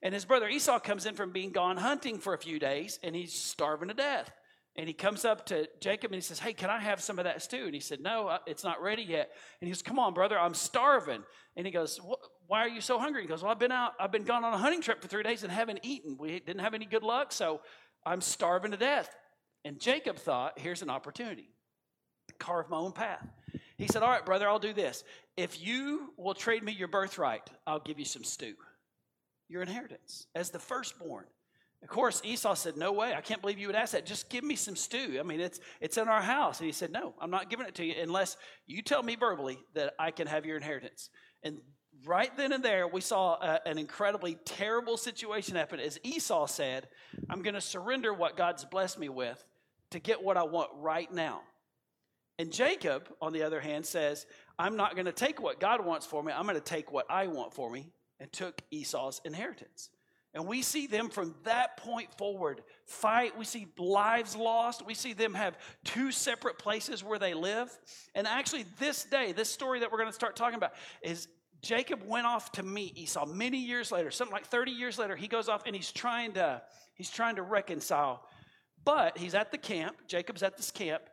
And 0.03 0.13
his 0.13 0.25
brother 0.25 0.49
Esau 0.49 0.79
comes 0.79 1.05
in 1.05 1.15
from 1.15 1.31
being 1.31 1.51
gone 1.51 1.77
hunting 1.77 2.17
for 2.17 2.33
a 2.33 2.37
few 2.37 2.59
days 2.59 2.99
and 3.01 3.15
he's 3.15 3.33
starving 3.33 3.87
to 3.87 3.93
death. 3.93 4.29
And 4.77 4.87
he 4.87 4.93
comes 4.93 5.25
up 5.25 5.45
to 5.47 5.67
Jacob 5.81 6.11
and 6.11 6.15
he 6.15 6.21
says, 6.21 6.39
Hey, 6.39 6.53
can 6.53 6.69
I 6.69 6.79
have 6.79 7.01
some 7.01 7.19
of 7.19 7.25
that 7.25 7.41
stew? 7.41 7.65
And 7.65 7.73
he 7.73 7.81
said, 7.81 7.99
No, 7.99 8.27
uh, 8.27 8.37
it's 8.45 8.63
not 8.63 8.81
ready 8.81 9.03
yet. 9.03 9.31
And 9.59 9.67
he 9.67 9.71
goes, 9.71 9.81
Come 9.81 9.99
on, 9.99 10.13
brother, 10.13 10.39
I'm 10.39 10.53
starving. 10.53 11.23
And 11.57 11.65
he 11.65 11.71
goes, 11.71 11.99
Why 12.47 12.59
are 12.59 12.69
you 12.69 12.81
so 12.81 12.97
hungry? 12.97 13.23
He 13.23 13.27
goes, 13.27 13.43
Well, 13.43 13.51
I've 13.51 13.59
been 13.59 13.71
out, 13.71 13.93
I've 13.99 14.11
been 14.11 14.23
gone 14.23 14.45
on 14.45 14.53
a 14.53 14.57
hunting 14.57 14.81
trip 14.81 15.01
for 15.01 15.07
three 15.07 15.23
days 15.23 15.43
and 15.43 15.51
haven't 15.51 15.79
eaten. 15.83 16.15
We 16.17 16.39
didn't 16.39 16.61
have 16.61 16.73
any 16.73 16.85
good 16.85 17.03
luck, 17.03 17.33
so 17.33 17.61
I'm 18.05 18.21
starving 18.21 18.71
to 18.71 18.77
death. 18.77 19.13
And 19.65 19.79
Jacob 19.79 20.17
thought, 20.17 20.57
Here's 20.57 20.81
an 20.81 20.89
opportunity 20.89 21.49
carve 22.39 22.69
my 22.69 22.77
own 22.77 22.91
path. 22.91 23.27
He 23.77 23.87
said, 23.87 24.03
All 24.03 24.09
right, 24.09 24.25
brother, 24.25 24.47
I'll 24.47 24.59
do 24.59 24.73
this. 24.73 25.03
If 25.35 25.61
you 25.61 26.13
will 26.17 26.33
trade 26.33 26.63
me 26.63 26.71
your 26.71 26.87
birthright, 26.87 27.49
I'll 27.67 27.79
give 27.79 27.99
you 27.99 28.05
some 28.05 28.23
stew, 28.23 28.55
your 29.49 29.61
inheritance, 29.61 30.27
as 30.33 30.49
the 30.49 30.59
firstborn. 30.59 31.25
Of 31.83 31.89
course, 31.89 32.21
Esau 32.23 32.53
said, 32.53 32.77
No 32.77 32.91
way. 32.91 33.13
I 33.13 33.21
can't 33.21 33.41
believe 33.41 33.57
you 33.57 33.67
would 33.67 33.75
ask 33.75 33.93
that. 33.93 34.05
Just 34.05 34.29
give 34.29 34.43
me 34.43 34.55
some 34.55 34.75
stew. 34.75 35.17
I 35.19 35.23
mean, 35.23 35.39
it's, 35.39 35.59
it's 35.79 35.97
in 35.97 36.07
our 36.07 36.21
house. 36.21 36.59
And 36.59 36.67
he 36.67 36.71
said, 36.71 36.91
No, 36.91 37.15
I'm 37.19 37.31
not 37.31 37.49
giving 37.49 37.65
it 37.65 37.75
to 37.75 37.85
you 37.85 37.95
unless 38.01 38.37
you 38.67 38.81
tell 38.81 39.01
me 39.01 39.15
verbally 39.15 39.59
that 39.73 39.93
I 39.97 40.11
can 40.11 40.27
have 40.27 40.45
your 40.45 40.57
inheritance. 40.57 41.09
And 41.43 41.57
right 42.05 42.35
then 42.37 42.53
and 42.53 42.63
there, 42.63 42.87
we 42.87 43.01
saw 43.01 43.33
a, 43.33 43.61
an 43.65 43.79
incredibly 43.79 44.35
terrible 44.45 44.95
situation 44.95 45.55
happen. 45.55 45.79
As 45.79 45.99
Esau 46.03 46.45
said, 46.45 46.87
I'm 47.29 47.41
going 47.41 47.55
to 47.55 47.61
surrender 47.61 48.13
what 48.13 48.37
God's 48.37 48.63
blessed 48.63 48.99
me 48.99 49.09
with 49.09 49.43
to 49.89 49.99
get 49.99 50.23
what 50.23 50.37
I 50.37 50.43
want 50.43 50.69
right 50.75 51.11
now. 51.11 51.41
And 52.37 52.51
Jacob, 52.51 53.09
on 53.21 53.33
the 53.33 53.43
other 53.43 53.59
hand, 53.59 53.85
says, 53.85 54.25
I'm 54.57 54.75
not 54.75 54.95
going 54.95 55.05
to 55.05 55.11
take 55.11 55.41
what 55.41 55.59
God 55.59 55.85
wants 55.85 56.05
for 56.05 56.23
me. 56.23 56.31
I'm 56.31 56.43
going 56.43 56.55
to 56.55 56.61
take 56.61 56.91
what 56.91 57.05
I 57.09 57.27
want 57.27 57.53
for 57.53 57.69
me, 57.69 57.91
and 58.19 58.31
took 58.31 58.61
Esau's 58.71 59.21
inheritance. 59.25 59.89
And 60.33 60.47
we 60.47 60.61
see 60.61 60.87
them 60.87 61.09
from 61.09 61.35
that 61.43 61.75
point 61.77 62.13
forward 62.17 62.61
fight. 62.85 63.37
We 63.37 63.43
see 63.43 63.67
lives 63.77 64.35
lost. 64.35 64.85
We 64.85 64.93
see 64.93 65.11
them 65.11 65.33
have 65.33 65.57
two 65.83 66.11
separate 66.11 66.57
places 66.57 67.03
where 67.03 67.19
they 67.19 67.33
live. 67.33 67.77
And 68.15 68.25
actually, 68.25 68.65
this 68.79 69.03
day, 69.03 69.33
this 69.33 69.49
story 69.49 69.81
that 69.81 69.91
we're 69.91 69.97
going 69.97 70.09
to 70.09 70.15
start 70.15 70.37
talking 70.37 70.55
about 70.55 70.73
is 71.01 71.27
Jacob 71.61 72.01
went 72.07 72.25
off 72.25 72.51
to 72.53 72.63
meet 72.63 72.97
Esau 72.97 73.25
many 73.25 73.57
years 73.57 73.91
later, 73.91 74.09
something 74.09 74.33
like 74.33 74.45
30 74.45 74.71
years 74.71 74.97
later. 74.97 75.15
He 75.15 75.27
goes 75.27 75.49
off 75.49 75.63
and 75.65 75.75
he's 75.75 75.91
trying 75.91 76.33
to 76.33 76.61
he's 76.95 77.09
trying 77.09 77.35
to 77.35 77.43
reconcile. 77.43 78.25
But 78.83 79.17
he's 79.17 79.35
at 79.35 79.51
the 79.51 79.57
camp. 79.57 79.95
Jacob's 80.07 80.43
at 80.43 80.57
this 80.57 80.71
camp, 80.71 81.03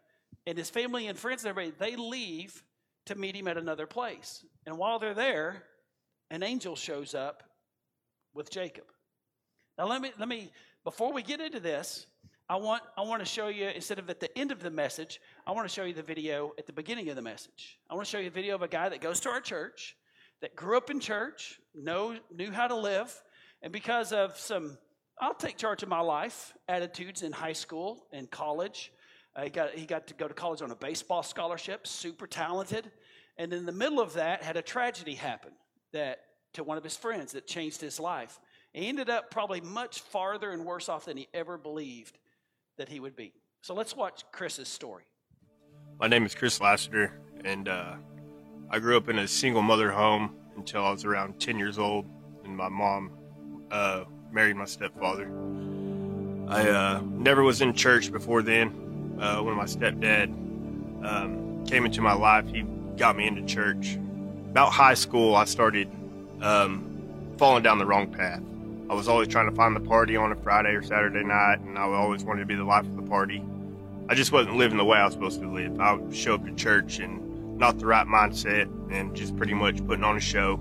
and 0.46 0.56
his 0.56 0.70
family 0.70 1.08
and 1.08 1.18
friends 1.18 1.44
and 1.44 1.50
everybody 1.50 1.74
they 1.78 1.96
leave 1.96 2.62
to 3.06 3.14
meet 3.14 3.34
him 3.34 3.48
at 3.48 3.58
another 3.58 3.86
place. 3.86 4.44
And 4.64 4.78
while 4.78 4.98
they're 4.98 5.12
there, 5.12 5.64
an 6.30 6.42
angel 6.42 6.76
shows 6.76 7.14
up 7.14 7.42
with 8.32 8.50
Jacob. 8.50 8.84
Now 9.78 9.86
let 9.86 10.02
me 10.02 10.10
let 10.18 10.28
me 10.28 10.50
before 10.82 11.12
we 11.12 11.22
get 11.22 11.40
into 11.40 11.60
this, 11.60 12.06
I 12.48 12.56
want 12.56 12.82
I 12.96 13.02
want 13.02 13.20
to 13.20 13.24
show 13.24 13.46
you 13.46 13.68
instead 13.68 14.00
of 14.00 14.10
at 14.10 14.18
the 14.18 14.36
end 14.36 14.50
of 14.50 14.60
the 14.60 14.72
message, 14.72 15.20
I 15.46 15.52
want 15.52 15.68
to 15.68 15.72
show 15.72 15.84
you 15.84 15.94
the 15.94 16.02
video 16.02 16.52
at 16.58 16.66
the 16.66 16.72
beginning 16.72 17.08
of 17.10 17.16
the 17.16 17.22
message. 17.22 17.78
I 17.88 17.94
want 17.94 18.04
to 18.04 18.10
show 18.10 18.18
you 18.18 18.26
a 18.26 18.30
video 18.30 18.56
of 18.56 18.62
a 18.62 18.68
guy 18.68 18.88
that 18.88 19.00
goes 19.00 19.20
to 19.20 19.28
our 19.28 19.40
church, 19.40 19.96
that 20.40 20.56
grew 20.56 20.76
up 20.76 20.90
in 20.90 20.98
church, 20.98 21.60
know 21.76 22.16
knew 22.34 22.50
how 22.50 22.66
to 22.66 22.74
live, 22.74 23.22
and 23.62 23.72
because 23.72 24.12
of 24.12 24.36
some 24.36 24.76
I'll 25.20 25.34
take 25.34 25.56
charge 25.56 25.84
of 25.84 25.88
my 25.88 26.00
life 26.00 26.54
attitudes 26.66 27.22
in 27.22 27.30
high 27.30 27.52
school 27.52 28.04
and 28.12 28.28
college. 28.28 28.92
Uh, 29.36 29.44
he 29.44 29.50
got 29.50 29.74
he 29.74 29.86
got 29.86 30.08
to 30.08 30.14
go 30.14 30.26
to 30.26 30.34
college 30.34 30.60
on 30.60 30.72
a 30.72 30.76
baseball 30.76 31.22
scholarship, 31.22 31.86
super 31.86 32.26
talented, 32.26 32.90
and 33.36 33.52
in 33.52 33.64
the 33.64 33.72
middle 33.72 34.00
of 34.00 34.14
that 34.14 34.42
had 34.42 34.56
a 34.56 34.62
tragedy 34.62 35.14
happen 35.14 35.52
that 35.92 36.18
to 36.54 36.64
one 36.64 36.78
of 36.78 36.82
his 36.82 36.96
friends 36.96 37.32
that 37.32 37.46
changed 37.46 37.80
his 37.80 38.00
life. 38.00 38.40
He 38.72 38.88
ended 38.88 39.10
up 39.10 39.30
probably 39.30 39.60
much 39.60 40.00
farther 40.00 40.50
and 40.50 40.64
worse 40.64 40.88
off 40.88 41.06
than 41.06 41.16
he 41.16 41.28
ever 41.34 41.58
believed 41.58 42.18
that 42.76 42.88
he 42.88 43.00
would 43.00 43.16
be. 43.16 43.32
So 43.62 43.74
let's 43.74 43.96
watch 43.96 44.24
Chris's 44.32 44.68
story. 44.68 45.04
My 45.98 46.06
name 46.06 46.24
is 46.24 46.34
Chris 46.34 46.60
Lassiter, 46.60 47.12
and 47.44 47.68
uh, 47.68 47.94
I 48.70 48.78
grew 48.78 48.96
up 48.96 49.08
in 49.08 49.18
a 49.18 49.26
single 49.26 49.62
mother 49.62 49.90
home 49.90 50.36
until 50.56 50.84
I 50.84 50.90
was 50.90 51.04
around 51.04 51.40
10 51.40 51.58
years 51.58 51.78
old, 51.78 52.06
and 52.44 52.56
my 52.56 52.68
mom 52.68 53.10
uh, 53.70 54.04
married 54.30 54.56
my 54.56 54.64
stepfather. 54.64 55.28
I 56.48 56.68
uh, 56.68 57.02
never 57.04 57.42
was 57.42 57.60
in 57.60 57.74
church 57.74 58.12
before 58.12 58.42
then. 58.42 59.16
Uh, 59.20 59.40
when 59.40 59.56
my 59.56 59.64
stepdad 59.64 60.28
um, 61.04 61.64
came 61.66 61.84
into 61.84 62.00
my 62.00 62.14
life, 62.14 62.48
he 62.48 62.62
got 62.96 63.16
me 63.16 63.26
into 63.26 63.42
church. 63.44 63.98
About 64.50 64.72
high 64.72 64.94
school, 64.94 65.34
I 65.34 65.44
started 65.44 65.90
um, 66.40 67.34
falling 67.38 67.62
down 67.62 67.78
the 67.78 67.86
wrong 67.86 68.10
path. 68.10 68.42
I 68.90 68.94
was 68.94 69.06
always 69.06 69.28
trying 69.28 69.50
to 69.50 69.54
find 69.54 69.76
the 69.76 69.80
party 69.80 70.16
on 70.16 70.32
a 70.32 70.36
Friday 70.36 70.70
or 70.70 70.82
Saturday 70.82 71.22
night, 71.22 71.60
and 71.60 71.78
I 71.78 71.82
always 71.82 72.24
wanted 72.24 72.40
to 72.40 72.46
be 72.46 72.54
the 72.54 72.64
life 72.64 72.86
of 72.86 72.96
the 72.96 73.02
party. 73.02 73.44
I 74.08 74.14
just 74.14 74.32
wasn't 74.32 74.56
living 74.56 74.78
the 74.78 74.84
way 74.84 74.96
I 74.96 75.04
was 75.04 75.12
supposed 75.12 75.42
to 75.42 75.46
live. 75.46 75.78
I 75.78 75.92
would 75.92 76.16
show 76.16 76.36
up 76.36 76.46
to 76.46 76.54
church 76.54 76.98
and 76.98 77.58
not 77.58 77.78
the 77.78 77.84
right 77.84 78.06
mindset 78.06 78.70
and 78.90 79.14
just 79.14 79.36
pretty 79.36 79.52
much 79.52 79.86
putting 79.86 80.04
on 80.04 80.16
a 80.16 80.20
show. 80.20 80.58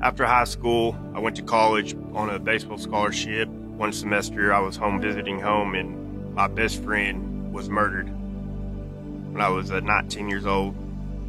After 0.00 0.24
high 0.24 0.44
school, 0.44 0.96
I 1.12 1.18
went 1.18 1.34
to 1.36 1.42
college 1.42 1.96
on 2.14 2.30
a 2.30 2.38
baseball 2.38 2.78
scholarship. 2.78 3.48
One 3.48 3.92
semester, 3.92 4.54
I 4.54 4.60
was 4.60 4.76
home 4.76 5.00
visiting 5.00 5.40
home, 5.40 5.74
and 5.74 6.32
my 6.32 6.46
best 6.46 6.80
friend 6.84 7.52
was 7.52 7.68
murdered 7.68 8.06
when 8.06 9.40
I 9.40 9.48
was 9.48 9.72
uh, 9.72 9.80
19 9.80 10.28
years 10.28 10.46
old. 10.46 10.76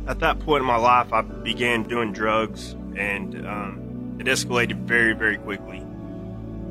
At 0.08 0.20
that 0.20 0.40
point 0.40 0.62
in 0.62 0.68
my 0.68 0.78
life, 0.78 1.12
I 1.14 1.22
began 1.22 1.82
doing 1.82 2.14
drugs, 2.14 2.74
and 2.96 3.48
um, 3.48 4.18
it 4.20 4.28
escalated 4.28 4.84
very, 4.84 5.14
very 5.14 5.38
quickly 5.38 5.84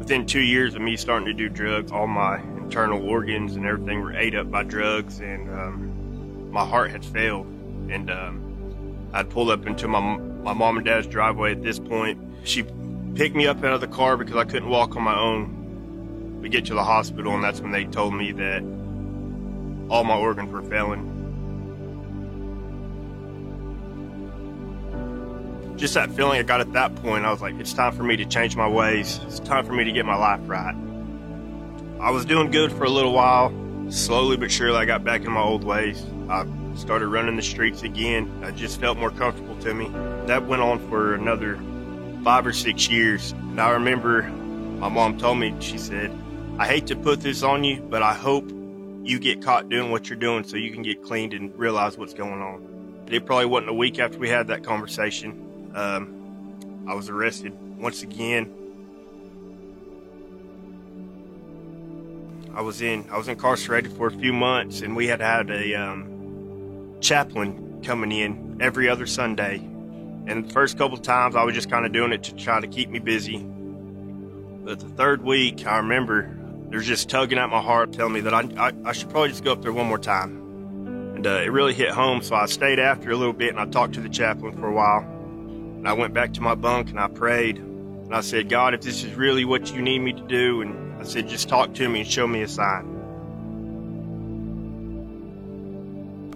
within 0.00 0.24
two 0.24 0.40
years 0.40 0.74
of 0.74 0.80
me 0.80 0.96
starting 0.96 1.26
to 1.26 1.34
do 1.34 1.48
drugs, 1.48 1.92
all 1.92 2.06
my 2.06 2.40
internal 2.56 3.06
organs 3.06 3.54
and 3.54 3.66
everything 3.66 4.00
were 4.00 4.14
ate 4.14 4.34
up 4.34 4.50
by 4.50 4.64
drugs, 4.64 5.20
and 5.20 5.48
um, 5.50 6.50
my 6.50 6.64
heart 6.64 6.90
had 6.90 7.04
failed. 7.04 7.46
And 7.90 8.10
um, 8.10 9.10
I'd 9.12 9.28
pulled 9.28 9.50
up 9.50 9.66
into 9.66 9.86
my 9.86 10.16
my 10.16 10.54
mom 10.54 10.78
and 10.78 10.86
dad's 10.86 11.06
driveway 11.06 11.52
at 11.52 11.62
this 11.62 11.78
point. 11.78 12.18
She 12.44 12.64
picked 13.14 13.36
me 13.36 13.46
up 13.46 13.58
out 13.58 13.74
of 13.74 13.82
the 13.82 13.88
car 13.88 14.16
because 14.16 14.36
I 14.36 14.44
couldn't 14.44 14.70
walk 14.70 14.96
on 14.96 15.02
my 15.02 15.16
own. 15.16 16.40
We 16.40 16.48
get 16.48 16.64
to 16.66 16.74
the 16.74 16.82
hospital, 16.82 17.34
and 17.34 17.44
that's 17.44 17.60
when 17.60 17.70
they 17.70 17.84
told 17.84 18.14
me 18.14 18.32
that 18.32 18.62
all 19.90 20.02
my 20.04 20.16
organs 20.16 20.50
were 20.50 20.62
failing. 20.62 21.19
Just 25.80 25.94
that 25.94 26.12
feeling 26.12 26.38
I 26.38 26.42
got 26.42 26.60
at 26.60 26.74
that 26.74 26.94
point, 26.96 27.24
I 27.24 27.30
was 27.30 27.40
like, 27.40 27.54
it's 27.54 27.72
time 27.72 27.96
for 27.96 28.02
me 28.02 28.14
to 28.18 28.26
change 28.26 28.54
my 28.54 28.68
ways. 28.68 29.18
It's 29.26 29.40
time 29.40 29.64
for 29.64 29.72
me 29.72 29.82
to 29.84 29.92
get 29.92 30.04
my 30.04 30.14
life 30.14 30.40
right. 30.44 30.74
I 31.98 32.10
was 32.10 32.26
doing 32.26 32.50
good 32.50 32.70
for 32.70 32.84
a 32.84 32.90
little 32.90 33.14
while. 33.14 33.50
Slowly 33.88 34.36
but 34.36 34.50
surely, 34.50 34.76
I 34.76 34.84
got 34.84 35.04
back 35.04 35.24
in 35.24 35.32
my 35.32 35.40
old 35.40 35.64
ways. 35.64 36.04
I 36.28 36.46
started 36.76 37.08
running 37.08 37.36
the 37.36 37.42
streets 37.42 37.82
again. 37.82 38.42
I 38.44 38.50
just 38.50 38.78
felt 38.78 38.98
more 38.98 39.10
comfortable 39.10 39.56
to 39.60 39.72
me. 39.72 39.88
That 40.26 40.46
went 40.46 40.60
on 40.60 40.86
for 40.90 41.14
another 41.14 41.58
five 42.22 42.46
or 42.46 42.52
six 42.52 42.90
years. 42.90 43.32
And 43.32 43.58
I 43.58 43.70
remember 43.70 44.24
my 44.24 44.90
mom 44.90 45.16
told 45.16 45.38
me, 45.38 45.56
she 45.60 45.78
said, 45.78 46.14
I 46.58 46.66
hate 46.66 46.88
to 46.88 46.94
put 46.94 47.22
this 47.22 47.42
on 47.42 47.64
you, 47.64 47.80
but 47.80 48.02
I 48.02 48.12
hope 48.12 48.50
you 49.02 49.18
get 49.18 49.40
caught 49.42 49.70
doing 49.70 49.90
what 49.90 50.10
you're 50.10 50.18
doing 50.18 50.44
so 50.44 50.58
you 50.58 50.72
can 50.72 50.82
get 50.82 51.02
cleaned 51.02 51.32
and 51.32 51.58
realize 51.58 51.96
what's 51.96 52.12
going 52.12 52.42
on. 52.42 53.06
It 53.10 53.24
probably 53.24 53.46
wasn't 53.46 53.70
a 53.70 53.74
week 53.74 53.98
after 53.98 54.18
we 54.18 54.28
had 54.28 54.48
that 54.48 54.62
conversation. 54.62 55.46
Um, 55.74 56.84
I 56.88 56.94
was 56.94 57.08
arrested 57.08 57.52
once 57.78 58.02
again. 58.02 58.52
I 62.54 62.62
was 62.62 62.82
in 62.82 63.08
I 63.10 63.16
was 63.16 63.28
incarcerated 63.28 63.92
for 63.92 64.08
a 64.08 64.10
few 64.10 64.32
months, 64.32 64.80
and 64.80 64.96
we 64.96 65.06
had 65.06 65.20
had 65.20 65.50
a 65.50 65.74
um, 65.74 66.96
chaplain 67.00 67.82
coming 67.84 68.12
in 68.12 68.58
every 68.60 68.88
other 68.88 69.06
Sunday. 69.06 69.56
And 70.26 70.44
the 70.44 70.52
first 70.52 70.76
couple 70.76 70.96
of 70.96 71.02
times, 71.02 71.36
I 71.36 71.44
was 71.44 71.54
just 71.54 71.70
kind 71.70 71.86
of 71.86 71.92
doing 71.92 72.12
it 72.12 72.24
to 72.24 72.34
try 72.34 72.60
to 72.60 72.66
keep 72.66 72.90
me 72.90 72.98
busy. 72.98 73.38
But 73.38 74.80
the 74.80 74.88
third 74.88 75.22
week, 75.22 75.66
I 75.66 75.78
remember 75.78 76.36
there's 76.68 76.86
just 76.86 77.08
tugging 77.08 77.38
at 77.38 77.48
my 77.50 77.60
heart, 77.60 77.92
telling 77.92 78.12
me 78.12 78.20
that 78.20 78.34
I, 78.34 78.48
I, 78.56 78.72
I 78.84 78.92
should 78.92 79.10
probably 79.10 79.30
just 79.30 79.42
go 79.42 79.52
up 79.52 79.62
there 79.62 79.72
one 79.72 79.86
more 79.86 79.98
time. 79.98 80.36
And 81.16 81.26
uh, 81.26 81.42
it 81.42 81.50
really 81.50 81.74
hit 81.74 81.90
home, 81.90 82.22
so 82.22 82.34
I 82.34 82.46
stayed 82.46 82.78
after 82.78 83.10
a 83.10 83.16
little 83.16 83.32
bit 83.32 83.50
and 83.50 83.58
I 83.58 83.66
talked 83.66 83.94
to 83.94 84.00
the 84.00 84.08
chaplain 84.08 84.56
for 84.56 84.68
a 84.68 84.72
while. 84.72 85.19
And 85.80 85.88
I 85.88 85.94
went 85.94 86.12
back 86.12 86.34
to 86.34 86.42
my 86.42 86.54
bunk 86.54 86.90
and 86.90 87.00
I 87.00 87.08
prayed. 87.08 87.56
And 87.56 88.14
I 88.14 88.20
said, 88.20 88.50
God, 88.50 88.74
if 88.74 88.82
this 88.82 89.02
is 89.02 89.14
really 89.14 89.46
what 89.46 89.72
you 89.74 89.80
need 89.80 90.00
me 90.00 90.12
to 90.12 90.20
do, 90.20 90.60
and 90.60 91.00
I 91.00 91.04
said, 91.04 91.26
just 91.26 91.48
talk 91.48 91.72
to 91.76 91.88
me 91.88 92.00
and 92.00 92.08
show 92.08 92.26
me 92.26 92.42
a 92.42 92.48
sign. 92.48 92.84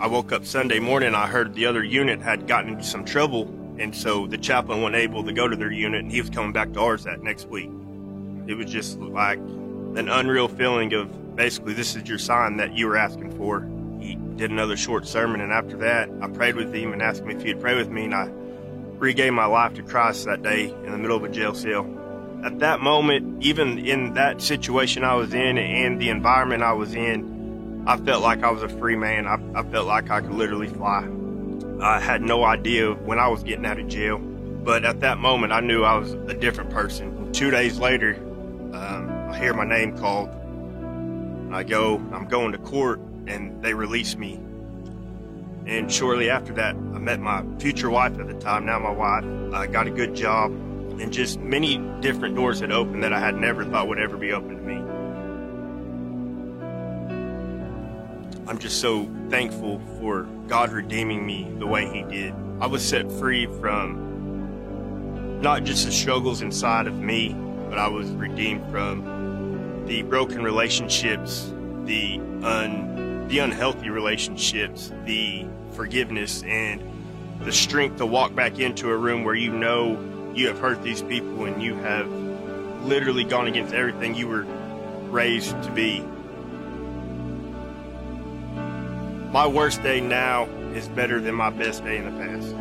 I 0.01 0.07
woke 0.07 0.33
up 0.33 0.47
Sunday 0.47 0.79
morning. 0.79 1.15
I 1.15 1.27
heard 1.27 1.53
the 1.53 1.67
other 1.67 1.85
unit 1.85 2.23
had 2.23 2.47
gotten 2.47 2.71
into 2.71 2.85
some 2.85 3.05
trouble, 3.05 3.43
and 3.79 3.95
so 3.95 4.27
the 4.27 4.39
chaplain 4.39 4.81
wasn't 4.81 4.97
able 4.97 5.23
to 5.25 5.33
go 5.35 5.47
to 5.47 5.57
their 5.57 5.71
unit, 5.71 6.05
and 6.05 6.11
he 6.11 6.23
was 6.23 6.31
coming 6.31 6.55
back 6.55 6.73
to 6.73 6.81
ours 6.81 7.05
that 7.05 7.23
next 7.23 7.47
week. 7.47 7.69
It 8.47 8.55
was 8.55 8.73
just 8.73 8.99
like 8.99 9.39
an 9.41 10.09
unreal 10.09 10.49
feeling 10.49 10.95
of 10.95 11.37
basically 11.37 11.75
this 11.75 11.97
is 11.97 12.09
your 12.09 12.17
sign 12.17 12.57
that 12.57 12.73
you 12.73 12.87
were 12.87 12.97
asking 12.97 13.37
for. 13.37 13.69
He 14.01 14.15
did 14.37 14.51
another 14.51 14.79
short 14.79 15.07
sermon, 15.07 15.43
and 15.43 15.53
after 15.53 15.77
that, 15.77 16.09
I 16.23 16.29
prayed 16.29 16.57
with 16.57 16.73
him 16.75 16.95
and 16.95 17.03
asked 17.03 17.21
him 17.21 17.31
if 17.31 17.43
he'd 17.43 17.61
pray 17.61 17.75
with 17.75 17.91
me, 17.91 18.07
and 18.07 18.15
I 18.15 18.31
regave 18.99 19.33
my 19.33 19.47
life 19.47 19.75
to 19.75 19.83
Christ 19.83 20.27
that 20.27 20.43
day 20.43 20.71
in 20.71 20.93
the 20.93 20.99
middle 20.99 21.17
of 21.17 21.25
a 21.25 21.29
jail 21.29 21.55
cell. 21.55 21.87
At 22.45 22.59
that 22.59 22.81
moment, 22.81 23.43
even 23.43 23.79
in 23.79 24.15
that 24.15 24.43
situation 24.43 25.05
I 25.05 25.15
was 25.15 25.33
in 25.33 25.59
and 25.59 26.01
the 26.01 26.11
environment 26.11 26.63
I 26.63 26.73
was 26.73 26.95
in, 26.95 27.85
I 27.87 27.97
felt 27.97 28.23
like 28.23 28.43
I 28.43 28.51
was 28.51 28.63
a 28.63 28.69
free 28.69 28.97
man. 28.97 29.27
I, 29.27 29.39
I 29.59 29.63
felt 29.63 29.87
like 29.87 30.11
I 30.11 30.21
could 30.21 30.33
literally 30.33 30.69
fly. 30.69 31.09
I 31.81 32.01
had 32.01 32.23
no 32.23 32.45
idea 32.45 32.93
when 32.93 33.19
I 33.19 33.29
was 33.29 33.43
getting 33.43 33.67
out 33.67 33.79
of 33.79 33.89
jail, 33.89 34.19
but 34.19 34.85
at 34.85 35.01
that 35.01 35.19
moment, 35.19 35.53
I 35.53 35.61
knew 35.61 35.85
I 35.85 35.97
was 35.99 36.13
a 36.13 36.35
different 36.35 36.71
person. 36.71 37.33
Two 37.33 37.51
days 37.51 37.79
later, 37.79 38.15
um, 38.73 39.11
I 39.31 39.39
hear 39.39 39.55
my 39.55 39.65
name 39.65 39.97
called. 39.99 40.31
I 41.53 41.63
go, 41.63 41.97
I'm 42.13 42.27
going 42.27 42.53
to 42.53 42.59
court, 42.59 43.01
and 43.27 43.63
they 43.63 43.75
release 43.75 44.17
me. 44.17 44.41
And 45.66 45.90
shortly 45.90 46.28
after 46.28 46.52
that, 46.54 46.75
I 46.75 46.99
met 46.99 47.21
my 47.21 47.42
future 47.59 47.88
wife 47.88 48.18
at 48.18 48.26
the 48.26 48.35
time, 48.35 48.66
now 48.66 48.78
my 48.78 48.90
wife. 48.90 49.25
I 49.54 49.66
got 49.66 49.87
a 49.87 49.90
good 49.90 50.14
job, 50.14 50.52
and 50.52 51.12
just 51.12 51.40
many 51.40 51.78
different 52.00 52.35
doors 52.35 52.61
had 52.61 52.71
opened 52.71 53.02
that 53.02 53.12
I 53.12 53.21
had 53.21 53.37
never 53.37 53.64
thought 53.64 53.88
would 53.88 53.99
ever 53.99 54.16
be 54.16 54.33
open 54.33 54.56
to 54.56 54.62
me. 54.62 54.75
I'm 58.47 58.59
just 58.59 58.80
so 58.80 59.09
thankful 59.30 59.80
for 59.99 60.25
God 60.49 60.71
redeeming 60.71 61.25
me 61.25 61.50
the 61.59 61.66
way 61.66 61.87
He 61.87 62.02
did. 62.02 62.35
I 62.61 62.66
was 62.66 62.87
set 62.87 63.11
free 63.12 63.47
from 63.47 65.40
not 65.40 65.64
just 65.64 65.87
the 65.87 65.92
struggles 65.92 66.42
inside 66.42 66.87
of 66.87 66.99
me, 66.99 67.35
but 67.71 67.78
I 67.78 67.88
was 67.88 68.11
redeemed 68.11 68.71
from 68.71 69.85
the 69.87 70.02
broken 70.02 70.42
relationships, 70.42 71.52
the 71.85 72.21
un, 72.42 73.04
the 73.28 73.38
unhealthy 73.38 73.90
relationships, 73.90 74.93
the 75.04 75.47
forgiveness, 75.73 76.43
and 76.45 76.83
the 77.40 77.52
strength 77.52 77.99
to 77.99 78.07
walk 78.07 78.35
back 78.35 78.59
into 78.59 78.90
a 78.90 78.97
room 78.97 79.25
where 79.25 79.35
you 79.35 79.52
know 79.52 79.99
you 80.35 80.49
have 80.49 80.59
hurt 80.59 80.83
these 80.83 81.02
people 81.02 81.45
and 81.45 81.62
you 81.62 81.75
have 81.76 82.11
literally 82.83 83.25
gone 83.25 83.47
against 83.47 83.73
everything 83.73 84.14
you 84.14 84.28
were 84.28 84.45
raised 85.11 85.61
to 85.62 85.71
be. 85.71 86.00
My 89.31 89.47
worst 89.47 89.83
day 89.83 90.00
now 90.00 90.45
is 90.75 90.88
better 90.88 91.21
than 91.21 91.35
my 91.35 91.50
best 91.50 91.85
day 91.85 91.99
in 91.99 92.04
the 92.04 92.25
past. 92.25 92.54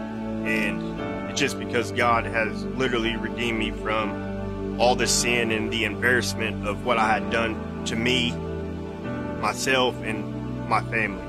And 0.47 1.29
it's 1.29 1.39
just 1.39 1.59
because 1.59 1.91
God 1.91 2.25
has 2.25 2.65
literally 2.65 3.15
redeemed 3.15 3.59
me 3.59 3.71
from 3.71 4.79
all 4.79 4.95
the 4.95 5.07
sin 5.07 5.51
and 5.51 5.71
the 5.71 5.85
embarrassment 5.85 6.67
of 6.67 6.85
what 6.85 6.97
I 6.97 7.13
had 7.13 7.29
done 7.29 7.85
to 7.85 7.95
me, 7.95 8.31
myself, 9.39 9.95
and 10.03 10.32
my 10.73 10.81
family. 10.89 11.23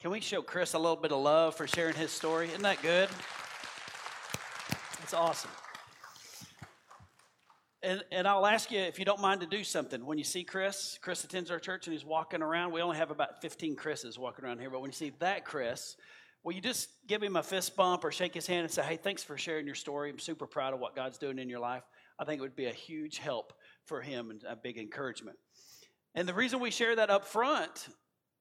Can 0.00 0.10
we 0.10 0.20
show 0.20 0.40
Chris 0.40 0.72
a 0.72 0.78
little 0.78 0.96
bit 0.96 1.12
of 1.12 1.20
love 1.20 1.54
for 1.54 1.66
sharing 1.66 1.94
his 1.94 2.10
story? 2.10 2.48
Isn't 2.48 2.62
that 2.62 2.80
good? 2.80 3.10
It's 5.02 5.12
awesome. 5.12 5.50
And, 7.82 8.02
and 8.10 8.26
I'll 8.26 8.46
ask 8.46 8.70
you 8.70 8.78
if 8.78 8.98
you 8.98 9.04
don't 9.04 9.20
mind 9.20 9.42
to 9.42 9.46
do 9.46 9.62
something. 9.64 10.06
When 10.06 10.16
you 10.16 10.24
see 10.24 10.44
Chris, 10.44 10.98
Chris 11.02 11.22
attends 11.24 11.50
our 11.50 11.58
church 11.58 11.86
and 11.86 11.92
he's 11.92 12.06
walking 12.06 12.40
around. 12.40 12.72
We 12.72 12.80
only 12.80 12.96
have 12.96 13.10
about 13.10 13.42
15 13.42 13.76
Chris's 13.76 14.18
walking 14.18 14.46
around 14.46 14.60
here, 14.60 14.70
but 14.70 14.80
when 14.80 14.88
you 14.88 14.94
see 14.94 15.12
that 15.18 15.44
Chris, 15.44 15.94
will 16.42 16.54
you 16.54 16.62
just 16.62 16.88
give 17.06 17.22
him 17.22 17.36
a 17.36 17.42
fist 17.42 17.76
bump 17.76 18.02
or 18.02 18.12
shake 18.12 18.32
his 18.32 18.46
hand 18.46 18.64
and 18.64 18.72
say, 18.72 18.82
hey, 18.82 18.96
thanks 18.96 19.22
for 19.22 19.36
sharing 19.36 19.66
your 19.66 19.74
story. 19.74 20.08
I'm 20.08 20.18
super 20.18 20.46
proud 20.46 20.72
of 20.72 20.80
what 20.80 20.96
God's 20.96 21.18
doing 21.18 21.38
in 21.38 21.50
your 21.50 21.60
life. 21.60 21.82
I 22.18 22.24
think 22.24 22.38
it 22.38 22.42
would 22.42 22.56
be 22.56 22.66
a 22.66 22.72
huge 22.72 23.18
help 23.18 23.52
for 23.86 24.00
him 24.00 24.30
and 24.30 24.42
a 24.48 24.56
big 24.56 24.78
encouragement. 24.78 25.38
And 26.14 26.28
the 26.28 26.34
reason 26.34 26.60
we 26.60 26.70
share 26.70 26.96
that 26.96 27.10
up 27.10 27.24
front 27.24 27.88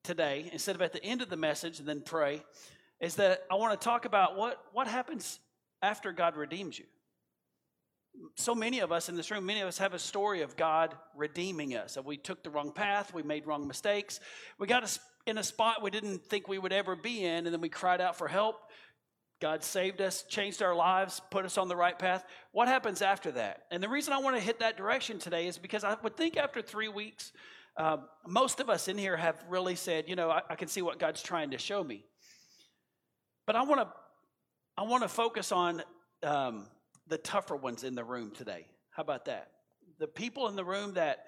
today, 0.04 0.50
instead 0.52 0.76
of 0.76 0.82
at 0.82 0.94
the 0.94 1.04
end 1.04 1.22
of 1.22 1.30
the 1.30 1.38
message 1.38 1.80
and 1.80 1.88
then 1.88 2.02
pray, 2.02 2.44
is 3.00 3.16
that 3.16 3.44
I 3.50 3.56
want 3.56 3.80
to 3.80 3.84
talk 3.84 4.06
about 4.06 4.38
what, 4.38 4.64
what 4.74 4.88
happens 4.88 5.40
after 5.82 6.12
God 6.12 6.36
redeems 6.36 6.78
you 6.78 6.86
so 8.36 8.54
many 8.56 8.80
of 8.80 8.92
us 8.92 9.10
in 9.10 9.16
this 9.16 9.32
room, 9.32 9.46
many 9.46 9.62
of 9.62 9.68
us 9.68 9.78
have 9.78 9.94
a 9.94 10.00
story 10.00 10.42
of 10.42 10.56
God 10.56 10.96
redeeming 11.16 11.76
us. 11.76 11.98
we 12.04 12.18
took 12.18 12.44
the 12.44 12.50
wrong 12.50 12.72
path, 12.72 13.14
we 13.14 13.24
made 13.24 13.48
wrong 13.48 13.68
mistakes, 13.68 14.20
we 14.58 14.68
got 14.68 14.98
in 15.26 15.38
a 15.38 15.44
spot 15.44 15.82
we 15.82 15.92
didn't 15.92 16.26
think 16.26 16.48
we 16.48 16.58
would 16.58 16.74
ever 16.74 16.96
be 16.96 17.24
in, 17.24 17.46
and 17.46 17.48
then 17.48 17.62
we 17.62 17.70
cried 17.70 18.02
out 18.02 18.16
for 18.16 18.28
help. 18.28 18.72
God 19.42 19.64
saved 19.64 20.02
us, 20.02 20.24
changed 20.30 20.62
our 20.62 20.76
lives, 20.76 21.20
put 21.32 21.46
us 21.46 21.58
on 21.58 21.68
the 21.68 21.76
right 21.76 21.98
path. 21.98 22.24
What 22.52 22.68
happens 22.68 23.02
after 23.02 23.32
that? 23.32 23.64
And 23.72 23.82
the 23.82 23.90
reason 23.90 24.14
I 24.14 24.20
want 24.20 24.36
to 24.36 24.42
hit 24.42 24.60
that 24.60 24.78
direction 24.78 25.18
today 25.18 25.48
is 25.48 25.58
because 25.58 25.84
I 25.84 25.98
would 26.04 26.16
think 26.16 26.38
after 26.38 26.62
three 26.62 26.88
weeks, 26.88 27.34
uh, 27.76 27.98
most 28.28 28.60
of 28.60 28.70
us 28.70 28.88
in 28.88 29.00
here 29.00 29.18
have 29.18 29.44
really 29.50 29.76
said, 29.76 30.08
you 30.08 30.16
know, 30.16 30.30
I, 30.30 30.42
I 30.52 30.56
can 30.56 30.68
see 30.68 30.84
what 30.84 31.00
God's 31.00 31.24
trying 31.24 31.52
to 31.52 31.58
show 31.58 31.84
me. 31.84 32.06
But 33.48 33.56
I 33.56 33.64
want 33.64 33.82
to, 33.82 33.88
I 34.78 34.84
want 34.84 35.02
to 35.02 35.10
focus 35.10 35.52
on 35.52 35.82
um, 36.22 36.68
the 37.08 37.18
tougher 37.18 37.56
ones 37.56 37.84
in 37.84 37.96
the 37.96 38.04
room 38.04 38.32
today. 38.32 38.68
How 38.92 39.02
about 39.02 39.26
that? 39.26 39.50
The 39.98 40.08
people 40.08 40.50
in 40.50 40.56
the 40.56 40.64
room 40.64 40.94
that 40.94 41.26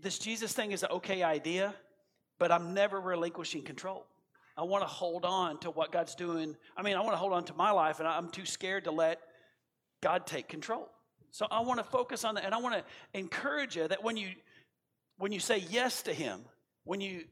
this 0.00 0.18
Jesus 0.20 0.52
thing 0.52 0.70
is 0.70 0.84
an 0.84 0.90
okay 0.92 1.24
idea, 1.24 1.74
but 2.38 2.52
I'm 2.52 2.74
never 2.74 3.00
relinquishing 3.00 3.62
control. 3.62 4.06
I 4.60 4.64
want 4.64 4.82
to 4.82 4.88
hold 4.88 5.24
on 5.24 5.58
to 5.60 5.70
what 5.70 5.90
God's 5.90 6.14
doing. 6.14 6.54
I 6.76 6.82
mean, 6.82 6.94
I 6.94 7.00
want 7.00 7.12
to 7.12 7.16
hold 7.16 7.32
on 7.32 7.44
to 7.44 7.54
my 7.54 7.70
life, 7.70 7.98
and 7.98 8.06
I'm 8.06 8.28
too 8.28 8.44
scared 8.44 8.84
to 8.84 8.90
let 8.90 9.18
God 10.02 10.26
take 10.26 10.48
control. 10.48 10.86
So 11.30 11.46
I 11.50 11.60
want 11.60 11.78
to 11.78 11.84
focus 11.84 12.24
on 12.24 12.34
that, 12.34 12.44
and 12.44 12.54
I 12.54 12.58
want 12.58 12.74
to 12.74 12.84
encourage 13.18 13.76
you 13.76 13.88
that 13.88 14.04
when 14.04 14.18
you 14.18 14.28
when 15.16 15.32
you 15.32 15.40
say 15.40 15.64
yes 15.70 16.02
to 16.02 16.12
Him, 16.12 16.40
when 16.84 17.00
you 17.00 17.24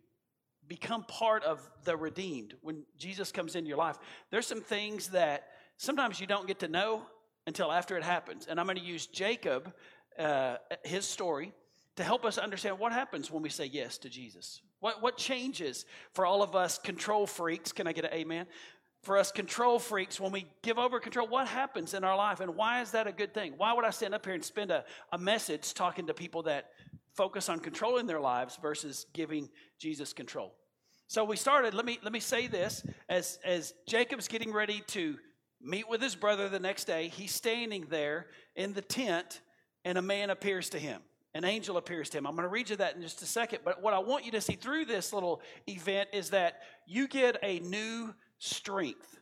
become 0.68 1.04
part 1.04 1.44
of 1.44 1.60
the 1.84 1.98
redeemed, 1.98 2.54
when 2.62 2.84
Jesus 2.96 3.30
comes 3.30 3.56
into 3.56 3.68
your 3.68 3.78
life, 3.78 3.98
there's 4.30 4.46
some 4.46 4.62
things 4.62 5.08
that 5.08 5.48
sometimes 5.76 6.20
you 6.20 6.26
don't 6.26 6.46
get 6.46 6.60
to 6.60 6.68
know 6.68 7.02
until 7.46 7.70
after 7.70 7.98
it 7.98 8.04
happens. 8.04 8.46
And 8.46 8.58
I'm 8.58 8.64
going 8.64 8.78
to 8.78 8.82
use 8.82 9.06
Jacob, 9.06 9.72
uh, 10.18 10.56
his 10.82 11.04
story, 11.04 11.52
to 11.96 12.04
help 12.04 12.24
us 12.24 12.38
understand 12.38 12.78
what 12.78 12.92
happens 12.92 13.30
when 13.30 13.42
we 13.42 13.50
say 13.50 13.66
yes 13.66 13.98
to 13.98 14.08
Jesus. 14.08 14.62
What, 14.80 15.02
what 15.02 15.16
changes 15.16 15.84
for 16.12 16.24
all 16.24 16.42
of 16.42 16.54
us 16.54 16.78
control 16.78 17.26
freaks? 17.26 17.72
Can 17.72 17.86
I 17.86 17.92
get 17.92 18.04
an 18.04 18.12
amen? 18.12 18.46
For 19.02 19.16
us 19.16 19.30
control 19.30 19.78
freaks, 19.78 20.20
when 20.20 20.32
we 20.32 20.46
give 20.62 20.78
over 20.78 21.00
control, 21.00 21.28
what 21.28 21.46
happens 21.46 21.94
in 21.94 22.04
our 22.04 22.16
life 22.16 22.40
and 22.40 22.56
why 22.56 22.80
is 22.82 22.90
that 22.92 23.06
a 23.06 23.12
good 23.12 23.32
thing? 23.32 23.54
Why 23.56 23.72
would 23.72 23.84
I 23.84 23.90
stand 23.90 24.14
up 24.14 24.24
here 24.24 24.34
and 24.34 24.44
spend 24.44 24.70
a, 24.70 24.84
a 25.12 25.18
message 25.18 25.74
talking 25.74 26.06
to 26.08 26.14
people 26.14 26.42
that 26.44 26.70
focus 27.14 27.48
on 27.48 27.60
controlling 27.60 28.06
their 28.06 28.20
lives 28.20 28.58
versus 28.60 29.06
giving 29.12 29.48
Jesus 29.78 30.12
control? 30.12 30.54
So 31.06 31.24
we 31.24 31.36
started, 31.36 31.74
let 31.74 31.86
me 31.86 31.98
let 32.02 32.12
me 32.12 32.20
say 32.20 32.48
this 32.48 32.84
as 33.08 33.38
as 33.42 33.72
Jacob's 33.88 34.28
getting 34.28 34.52
ready 34.52 34.82
to 34.88 35.16
meet 35.60 35.88
with 35.88 36.02
his 36.02 36.14
brother 36.14 36.48
the 36.48 36.60
next 36.60 36.84
day, 36.84 37.08
he's 37.08 37.32
standing 37.32 37.86
there 37.88 38.26
in 38.56 38.74
the 38.74 38.82
tent 38.82 39.40
and 39.84 39.96
a 39.96 40.02
man 40.02 40.30
appears 40.30 40.68
to 40.70 40.78
him. 40.78 41.00
An 41.34 41.44
angel 41.44 41.76
appears 41.76 42.08
to 42.10 42.18
him. 42.18 42.26
I'm 42.26 42.34
going 42.34 42.44
to 42.44 42.48
read 42.48 42.70
you 42.70 42.76
that 42.76 42.96
in 42.96 43.02
just 43.02 43.22
a 43.22 43.26
second, 43.26 43.60
but 43.64 43.82
what 43.82 43.92
I 43.94 43.98
want 43.98 44.24
you 44.24 44.32
to 44.32 44.40
see 44.40 44.54
through 44.54 44.86
this 44.86 45.12
little 45.12 45.42
event 45.66 46.08
is 46.12 46.30
that 46.30 46.60
you 46.86 47.06
get 47.06 47.36
a 47.42 47.60
new 47.60 48.14
strength 48.38 49.18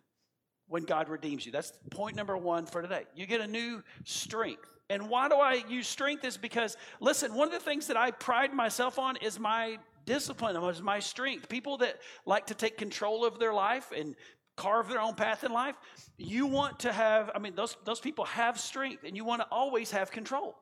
when 0.69 0.85
God 0.85 1.09
redeems 1.09 1.45
you. 1.45 1.53
That's 1.53 1.73
point 1.91 2.17
number 2.17 2.37
1 2.37 2.67
for 2.67 2.83
today. 2.83 3.05
You 3.15 3.27
get 3.27 3.41
a 3.41 3.47
new 3.47 3.83
strength. 4.05 4.73
And 4.89 5.09
why 5.09 5.29
do 5.29 5.35
I 5.35 5.65
use 5.69 5.89
strength 5.89 6.25
is 6.25 6.37
because 6.37 6.77
listen, 7.01 7.35
one 7.35 7.49
of 7.49 7.55
the 7.55 7.61
things 7.61 7.89
that 7.89 7.97
I 7.97 8.13
pride 8.13 8.55
myself 8.55 8.99
on 8.99 9.17
is 9.17 9.39
my 9.39 9.79
discipline 10.05 10.61
was 10.61 10.81
my 10.81 11.01
strength. 11.01 11.49
People 11.49 11.79
that 11.79 11.99
like 12.25 12.47
to 12.47 12.55
take 12.55 12.79
control 12.79 13.25
of 13.25 13.41
their 13.41 13.53
life 13.53 13.93
and 13.97 14.15
carve 14.57 14.89
their 14.89 15.01
own 15.01 15.15
path 15.15 15.45
in 15.45 15.53
life, 15.53 15.77
you 16.17 16.47
want 16.47 16.79
to 16.81 16.93
have, 16.93 17.31
I 17.35 17.41
mean, 17.41 17.55
those, 17.57 17.77
those 17.85 18.01
people 18.01 18.25
have 18.27 18.59
strength 18.59 19.03
and 19.05 19.17
you 19.17 19.25
want 19.25 19.43
to 19.43 19.49
always 19.51 19.91
have 19.91 20.11
control. 20.11 20.57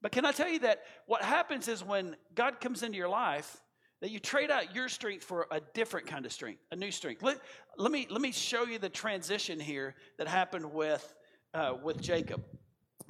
But 0.00 0.12
can 0.12 0.24
I 0.24 0.32
tell 0.32 0.48
you 0.48 0.60
that 0.60 0.82
what 1.06 1.22
happens 1.22 1.68
is 1.68 1.84
when 1.84 2.16
God 2.34 2.60
comes 2.60 2.82
into 2.82 2.96
your 2.96 3.08
life, 3.08 3.56
that 4.00 4.10
you 4.10 4.20
trade 4.20 4.50
out 4.50 4.74
your 4.74 4.88
strength 4.88 5.24
for 5.24 5.46
a 5.50 5.60
different 5.74 6.06
kind 6.06 6.24
of 6.24 6.32
strength, 6.32 6.62
a 6.70 6.76
new 6.76 6.92
strength. 6.92 7.22
Let, 7.22 7.40
let, 7.76 7.90
me, 7.90 8.06
let 8.08 8.20
me 8.20 8.30
show 8.30 8.64
you 8.64 8.78
the 8.78 8.88
transition 8.88 9.58
here 9.58 9.96
that 10.18 10.28
happened 10.28 10.72
with, 10.72 11.14
uh, 11.52 11.74
with 11.82 12.00
Jacob. 12.00 12.44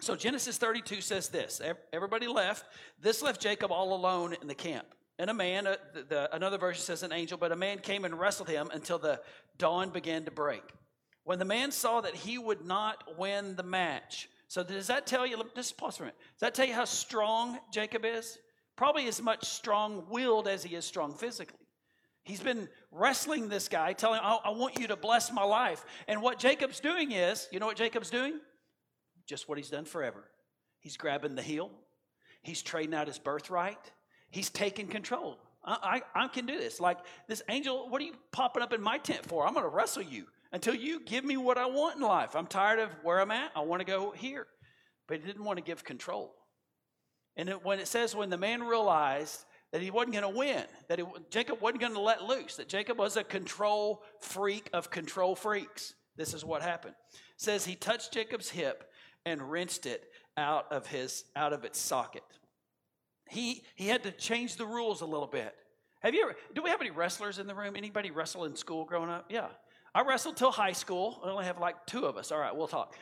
So 0.01 0.17
Genesis 0.17 0.57
32 0.57 1.01
says 1.01 1.29
this 1.29 1.61
Everybody 1.93 2.27
left. 2.27 2.65
This 3.01 3.23
left 3.23 3.41
Jacob 3.41 3.71
all 3.71 3.95
alone 3.95 4.35
in 4.41 4.49
the 4.49 4.55
camp. 4.55 4.87
And 5.19 5.31
a 5.31 5.35
man, 5.35 5.67
uh, 5.67 5.77
the, 5.95 6.03
the, 6.03 6.35
another 6.35 6.59
version 6.59 6.83
says 6.83 7.03
an 7.03 7.13
angel, 7.13 7.37
but 7.37 7.51
a 7.51 7.57
man 7.57 7.79
came 7.79 8.05
and 8.05 8.19
wrestled 8.19 8.49
him 8.49 8.71
until 8.73 8.99
the 8.99 9.21
dawn 9.59 9.91
began 9.91 10.25
to 10.25 10.31
break. 10.31 10.63
When 11.25 11.41
the 11.41 11.45
man 11.45 11.73
saw 11.73 12.01
that 12.01 12.15
he 12.15 12.39
would 12.39 12.65
not 12.65 13.19
win 13.19 13.57
the 13.57 13.65
match, 13.65 14.29
so 14.49 14.65
does 14.65 14.89
that 14.89 15.07
tell 15.07 15.27
you, 15.27 15.43
just 15.55 15.77
pause 15.77 15.97
for 15.97 16.05
a 16.05 16.07
minute, 16.07 16.19
does 16.35 16.41
that 16.41 16.55
tell 16.55 16.67
you 16.67 16.75
how 16.75 16.85
strong 16.85 17.59
Jacob 17.73 18.05
is? 18.05 18.39
Probably 18.77 19.07
as 19.07 19.23
much 19.23 19.45
strong 19.45 20.05
willed 20.09 20.49
as 20.49 20.63
he 20.63 20.75
is 20.75 20.85
strong 20.85 21.15
physically. 21.15 21.59
He's 22.25 22.41
been 22.41 22.69
wrestling 22.91 23.49
this 23.49 23.69
guy, 23.69 23.93
telling 23.93 24.19
him, 24.19 24.25
I, 24.25 24.39
I 24.47 24.51
want 24.51 24.79
you 24.79 24.89
to 24.89 24.97
bless 24.97 25.33
my 25.33 25.45
life. 25.45 25.85
And 26.09 26.21
what 26.21 26.39
Jacob's 26.39 26.81
doing 26.81 27.13
is, 27.13 27.49
you 27.51 27.61
know 27.61 27.67
what 27.67 27.77
Jacob's 27.77 28.11
doing? 28.11 28.41
Just 29.27 29.49
what 29.49 29.59
he's 29.59 29.71
done 29.71 29.85
forever. 29.85 30.25
He's 30.81 30.97
grabbing 30.97 31.35
the 31.35 31.43
heel, 31.43 31.71
he's 32.43 32.63
trading 32.63 32.95
out 32.95 33.07
his 33.07 33.19
birthright, 33.19 33.79
He's 34.31 34.51
taking 34.51 34.89
control. 34.89 35.39
I, 35.65 36.03
I, 36.15 36.25
I, 36.25 36.29
can 36.29 36.47
do 36.47 36.59
this. 36.59 36.81
Like 36.81 36.99
this 37.27 37.43
angel, 37.49 37.89
what 37.89 38.01
are 38.03 38.05
you 38.05 38.15
popping 38.33 38.63
up 38.63 38.73
in 38.73 38.83
my 38.83 38.99
tent 38.99 39.25
for? 39.25 39.47
I'm 39.47 39.55
going 39.55 39.65
to 39.65 39.71
wrestle 39.71 40.03
you 40.03 40.27
until 40.53 40.75
you 40.75 41.01
give 41.05 41.25
me 41.25 41.37
what 41.37 41.59
I 41.59 41.67
want 41.67 41.97
in 41.97 42.03
life. 42.03 42.35
I'm 42.35 42.47
tired 42.47 42.79
of 42.79 42.91
where 43.03 43.21
I'm 43.21 43.31
at. 43.31 43.51
I 43.55 43.61
want 43.61 43.81
to 43.81 43.87
go 43.87 44.11
here. 44.11 44.47
But 45.07 45.21
he 45.21 45.27
didn't 45.27 45.45
want 45.45 45.59
to 45.59 45.65
give 45.65 45.85
control. 45.85 46.35
And 47.37 47.49
it, 47.49 47.65
when 47.65 47.79
it 47.79 47.89
says, 47.89 48.15
when 48.15 48.31
the 48.31 48.39
man 48.39 48.63
realized 48.63 49.45
that 49.73 49.83
he 49.83 49.91
wasn't 49.91 50.13
going 50.13 50.33
to 50.33 50.39
win, 50.39 50.65
that 50.89 50.99
it, 50.99 51.07
Jacob 51.31 51.61
wasn't 51.61 51.81
going 51.81 51.95
to 51.95 52.01
let 52.01 52.25
loose, 52.25 52.57
that 52.57 52.69
Jacob 52.69 52.99
was 52.99 53.17
a 53.17 53.25
control 53.25 54.03
freak 54.21 54.71
of 54.73 54.91
control 54.91 55.35
freaks, 55.35 55.95
this 56.17 56.35
is 56.35 56.45
what 56.45 56.63
happened. 56.63 56.95
It 57.13 57.21
says 57.37 57.65
he 57.65 57.75
touched 57.75 58.13
Jacob's 58.13 58.51
hip 58.51 58.85
and 59.25 59.51
wrenched 59.51 59.87
it 59.87 60.05
out 60.37 60.71
of 60.73 60.87
his 60.87 61.25
out 61.37 61.53
of 61.53 61.65
its 61.65 61.79
socket 61.79 62.25
he, 63.29 63.63
he 63.77 63.89
had 63.89 64.03
to 64.05 64.11
change 64.11 64.57
the 64.57 64.67
rules 64.67 65.01
a 65.01 65.07
little 65.07 65.27
bit. 65.27 65.55
Have 66.01 66.15
you 66.15 66.23
ever, 66.23 66.37
do 66.55 66.63
we 66.63 66.71
have 66.71 66.81
any 66.81 66.91
wrestlers 66.91 67.39
in 67.39 67.47
the 67.47 67.55
room? 67.55 67.77
Anybody 67.77 68.11
wrestle 68.11 68.45
in 68.45 68.57
school 68.57 68.85
growing 68.85 69.11
up? 69.11 69.27
Yeah. 69.31 69.49
I 69.95 70.03
wrestled 70.03 70.37
till 70.37 70.51
high 70.51 70.73
school. 70.73 71.21
I 71.25 71.31
only 71.31 71.45
have 71.45 71.59
like 71.59 71.87
two 71.87 72.05
of 72.07 72.17
us. 72.17 72.31
All 72.33 72.39
right, 72.39 72.55
we'll 72.55 72.69
talk. 72.69 72.97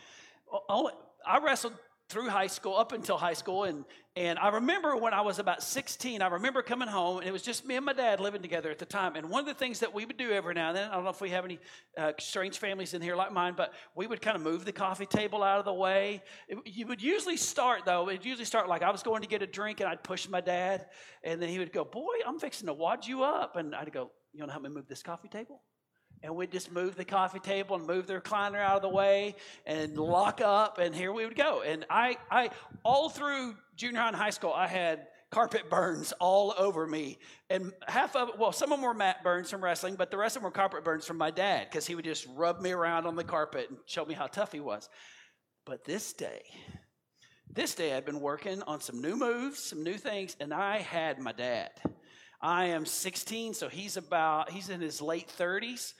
I 1.26 1.38
wrestled 1.38 1.74
through 2.08 2.28
high 2.28 2.46
school, 2.46 2.76
up 2.76 2.92
until 2.92 3.18
high 3.18 3.32
school. 3.32 3.64
And, 3.64 3.84
and 4.14 4.38
I 4.38 4.50
remember 4.50 4.96
when 4.96 5.12
I 5.12 5.22
was 5.22 5.40
about 5.40 5.60
16, 5.60 6.22
I 6.22 6.28
remember 6.28 6.62
coming 6.62 6.86
home, 6.86 7.18
and 7.18 7.28
it 7.28 7.32
was 7.32 7.42
just 7.42 7.66
me 7.66 7.74
and 7.74 7.84
my 7.84 7.92
dad 7.92 8.20
living 8.20 8.42
together 8.42 8.70
at 8.70 8.78
the 8.78 8.86
time. 8.86 9.16
And 9.16 9.28
one 9.28 9.40
of 9.40 9.46
the 9.46 9.54
things 9.54 9.80
that 9.80 9.92
we 9.92 10.06
would 10.06 10.16
do 10.16 10.30
every 10.30 10.54
now 10.54 10.68
and 10.68 10.76
then, 10.76 10.90
I 10.90 10.94
don't 10.94 11.02
know 11.02 11.10
if 11.10 11.20
we 11.20 11.30
have 11.30 11.44
any 11.44 11.58
uh, 11.98 12.12
strange 12.20 12.58
families 12.58 12.94
in 12.94 13.02
here 13.02 13.16
like 13.16 13.32
mine, 13.32 13.54
but 13.56 13.74
we 13.96 14.06
would 14.06 14.22
kind 14.22 14.36
of 14.36 14.42
move 14.42 14.64
the 14.64 14.72
coffee 14.72 15.06
table 15.06 15.42
out 15.42 15.58
of 15.58 15.64
the 15.64 15.74
way. 15.74 16.22
It, 16.48 16.58
you 16.64 16.86
would 16.86 17.02
usually 17.02 17.36
start, 17.36 17.84
though, 17.84 18.08
it 18.08 18.24
usually 18.24 18.44
start 18.44 18.68
like 18.68 18.82
I 18.82 18.90
was 18.90 19.02
going 19.02 19.22
to 19.22 19.28
get 19.28 19.42
a 19.42 19.46
drink, 19.46 19.80
and 19.80 19.88
I'd 19.88 20.04
push 20.04 20.28
my 20.28 20.40
dad, 20.40 20.86
and 21.24 21.42
then 21.42 21.48
he 21.48 21.58
would 21.58 21.72
go, 21.72 21.84
Boy, 21.84 22.14
I'm 22.24 22.38
fixing 22.38 22.68
to 22.68 22.72
wad 22.72 23.04
you 23.04 23.24
up. 23.24 23.56
And 23.56 23.74
I'd 23.74 23.92
go, 23.92 24.12
You 24.32 24.40
want 24.40 24.50
to 24.50 24.52
help 24.52 24.62
me 24.62 24.70
move 24.70 24.86
this 24.86 25.02
coffee 25.02 25.28
table? 25.28 25.60
And 26.22 26.34
we'd 26.34 26.50
just 26.50 26.72
move 26.72 26.96
the 26.96 27.04
coffee 27.04 27.38
table 27.38 27.76
and 27.76 27.86
move 27.86 28.06
the 28.06 28.14
recliner 28.14 28.58
out 28.58 28.76
of 28.76 28.82
the 28.82 28.88
way 28.88 29.34
and 29.64 29.96
lock 29.96 30.40
up 30.40 30.78
and 30.78 30.94
here 30.94 31.12
we 31.12 31.24
would 31.24 31.36
go. 31.36 31.62
And 31.62 31.84
i 31.90 32.16
i 32.30 32.50
all 32.84 33.08
through 33.08 33.56
junior 33.76 34.00
high 34.00 34.08
and 34.08 34.16
high 34.16 34.30
school 34.30 34.52
i 34.52 34.66
had 34.66 35.06
carpet 35.30 35.68
burns 35.68 36.12
all 36.20 36.54
over 36.56 36.86
me. 36.86 37.18
And 37.50 37.72
half 37.86 38.16
of 38.16 38.30
it 38.30 38.38
well 38.38 38.52
some 38.52 38.72
of 38.72 38.78
them 38.78 38.86
were 38.86 38.94
mat 38.94 39.22
burns 39.22 39.50
from 39.50 39.62
wrestling 39.62 39.96
but 39.96 40.10
the 40.10 40.16
rest 40.16 40.36
of 40.36 40.42
them 40.42 40.50
were 40.50 40.54
carpet 40.54 40.84
burns 40.84 41.06
from 41.06 41.18
my 41.18 41.30
dad 41.30 41.68
because 41.70 41.86
he 41.86 41.94
would 41.94 42.04
just 42.04 42.26
rub 42.34 42.60
me 42.60 42.72
around 42.72 43.06
on 43.06 43.16
the 43.16 43.24
carpet 43.24 43.68
and 43.70 43.78
show 43.86 44.04
me 44.04 44.14
how 44.14 44.26
tough 44.26 44.52
he 44.52 44.60
was. 44.60 44.88
But 45.64 45.84
this 45.84 46.12
day 46.12 46.42
this 47.56 47.74
day 47.74 47.94
i'd 47.94 48.04
been 48.04 48.20
working 48.20 48.62
on 48.64 48.80
some 48.80 49.00
new 49.00 49.16
moves 49.16 49.58
some 49.58 49.82
new 49.82 49.94
things 49.94 50.36
and 50.40 50.52
i 50.52 50.78
had 50.78 51.18
my 51.18 51.32
dad 51.32 51.70
I 52.46 52.66
am 52.66 52.86
16, 52.86 53.54
so 53.54 53.68
he's 53.68 53.96
about, 53.96 54.52
he's 54.52 54.68
in 54.68 54.80
his 54.80 55.02
late 55.02 55.28
30s, 55.36 55.94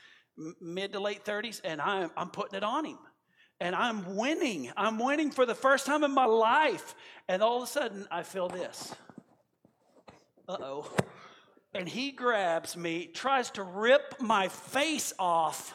mid 0.60 0.92
to 0.92 1.00
late 1.00 1.24
30s, 1.24 1.60
and 1.64 1.80
I'm, 1.80 2.12
I'm 2.16 2.30
putting 2.30 2.56
it 2.56 2.62
on 2.62 2.84
him. 2.84 2.98
And 3.58 3.74
I'm 3.74 4.14
winning. 4.14 4.70
I'm 4.76 5.00
winning 5.00 5.32
for 5.32 5.44
the 5.44 5.56
first 5.56 5.86
time 5.86 6.04
in 6.04 6.12
my 6.12 6.26
life. 6.26 6.94
And 7.28 7.42
all 7.42 7.56
of 7.56 7.64
a 7.64 7.66
sudden, 7.66 8.06
I 8.12 8.22
feel 8.22 8.48
this. 8.48 8.94
Uh 10.48 10.56
oh. 10.60 10.90
And 11.74 11.88
he 11.88 12.12
grabs 12.12 12.76
me, 12.76 13.06
tries 13.06 13.50
to 13.52 13.64
rip 13.64 14.20
my 14.20 14.46
face 14.46 15.12
off, 15.18 15.74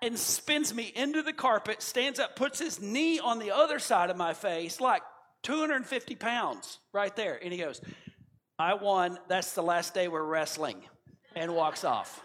and 0.00 0.18
spins 0.18 0.72
me 0.72 0.90
into 0.96 1.20
the 1.20 1.34
carpet, 1.34 1.82
stands 1.82 2.18
up, 2.18 2.34
puts 2.34 2.58
his 2.58 2.80
knee 2.80 3.18
on 3.18 3.38
the 3.38 3.50
other 3.50 3.78
side 3.78 4.08
of 4.08 4.16
my 4.16 4.32
face, 4.32 4.80
like 4.80 5.02
250 5.42 6.14
pounds 6.14 6.78
right 6.94 7.14
there. 7.14 7.38
And 7.42 7.52
he 7.52 7.58
goes, 7.58 7.82
I 8.62 8.74
won. 8.74 9.18
That's 9.26 9.54
the 9.54 9.62
last 9.62 9.92
day 9.92 10.06
we're 10.06 10.22
wrestling. 10.22 10.84
And 11.34 11.52
walks 11.52 11.82
off. 11.82 12.20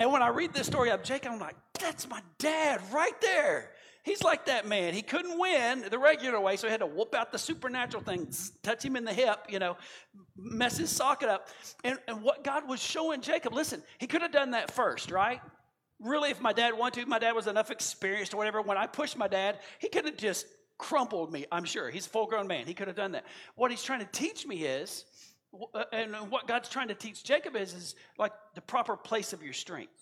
And 0.00 0.10
when 0.10 0.22
I 0.22 0.28
read 0.28 0.52
this 0.52 0.66
story 0.66 0.90
of 0.90 1.04
Jacob, 1.04 1.32
I'm 1.32 1.38
like, 1.38 1.54
that's 1.78 2.08
my 2.08 2.20
dad 2.38 2.80
right 2.92 3.18
there. 3.20 3.70
He's 4.02 4.24
like 4.24 4.46
that 4.46 4.66
man. 4.66 4.92
He 4.92 5.02
couldn't 5.02 5.38
win 5.38 5.84
the 5.88 5.98
regular 5.98 6.40
way, 6.40 6.56
so 6.56 6.66
he 6.66 6.72
had 6.72 6.80
to 6.80 6.86
whoop 6.86 7.14
out 7.14 7.30
the 7.30 7.38
supernatural 7.38 8.02
thing, 8.02 8.28
touch 8.62 8.84
him 8.84 8.96
in 8.96 9.04
the 9.04 9.12
hip, 9.12 9.46
you 9.48 9.60
know, 9.60 9.76
mess 10.36 10.78
his 10.78 10.90
socket 10.90 11.28
up. 11.28 11.48
And, 11.84 11.98
and 12.08 12.22
what 12.22 12.42
God 12.42 12.68
was 12.68 12.82
showing 12.82 13.20
Jacob, 13.20 13.52
listen, 13.52 13.82
he 13.98 14.08
could 14.08 14.22
have 14.22 14.32
done 14.32 14.52
that 14.52 14.72
first, 14.72 15.12
right? 15.12 15.40
Really, 16.00 16.30
if 16.30 16.40
my 16.40 16.52
dad 16.52 16.76
wanted 16.76 17.02
to, 17.02 17.06
my 17.06 17.18
dad 17.20 17.32
was 17.32 17.46
enough 17.46 17.70
experienced 17.70 18.34
or 18.34 18.38
whatever. 18.38 18.62
When 18.62 18.78
I 18.78 18.86
pushed 18.86 19.16
my 19.16 19.28
dad, 19.28 19.58
he 19.78 19.88
could 19.88 20.06
have 20.06 20.16
just 20.16 20.46
crumpled 20.78 21.32
me, 21.32 21.46
I'm 21.50 21.64
sure. 21.64 21.90
He's 21.90 22.06
a 22.06 22.10
full 22.10 22.26
grown 22.26 22.46
man. 22.46 22.66
He 22.66 22.74
could 22.74 22.88
have 22.88 22.96
done 22.96 23.12
that. 23.12 23.24
What 23.54 23.70
he's 23.70 23.82
trying 23.82 24.00
to 24.00 24.08
teach 24.12 24.46
me 24.46 24.64
is, 24.64 25.04
uh, 25.74 25.84
and 25.92 26.14
what 26.30 26.46
God's 26.46 26.68
trying 26.68 26.88
to 26.88 26.94
teach 26.94 27.24
Jacob 27.24 27.56
is, 27.56 27.72
is 27.72 27.94
like 28.18 28.32
the 28.54 28.60
proper 28.60 28.96
place 28.96 29.32
of 29.32 29.42
your 29.42 29.52
strength. 29.52 29.98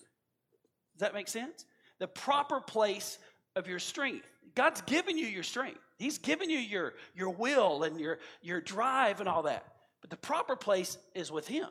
Does 0.95 1.01
that 1.01 1.15
make 1.15 1.29
sense? 1.29 1.65
The 1.99 2.09
proper 2.09 2.61
place 2.61 3.19
of 3.57 3.67
your 3.67 3.79
strength. 3.79 4.27
God's 4.55 4.81
given 4.83 5.17
you 5.17 5.27
your 5.27 5.43
strength. 5.43 5.81
He's 5.99 6.19
given 6.19 6.51
you 6.51 6.59
your, 6.59 6.95
your 7.15 7.31
will 7.31 7.85
and 7.85 7.99
your, 7.99 8.19
your 8.43 8.61
drive 8.61 9.21
and 9.21 9.29
all 9.29 9.45
that. 9.45 9.65
But 10.01 10.11
the 10.11 10.17
proper 10.17 10.57
place 10.57 10.99
is 11.15 11.31
with 11.33 11.49
Him. 11.49 11.69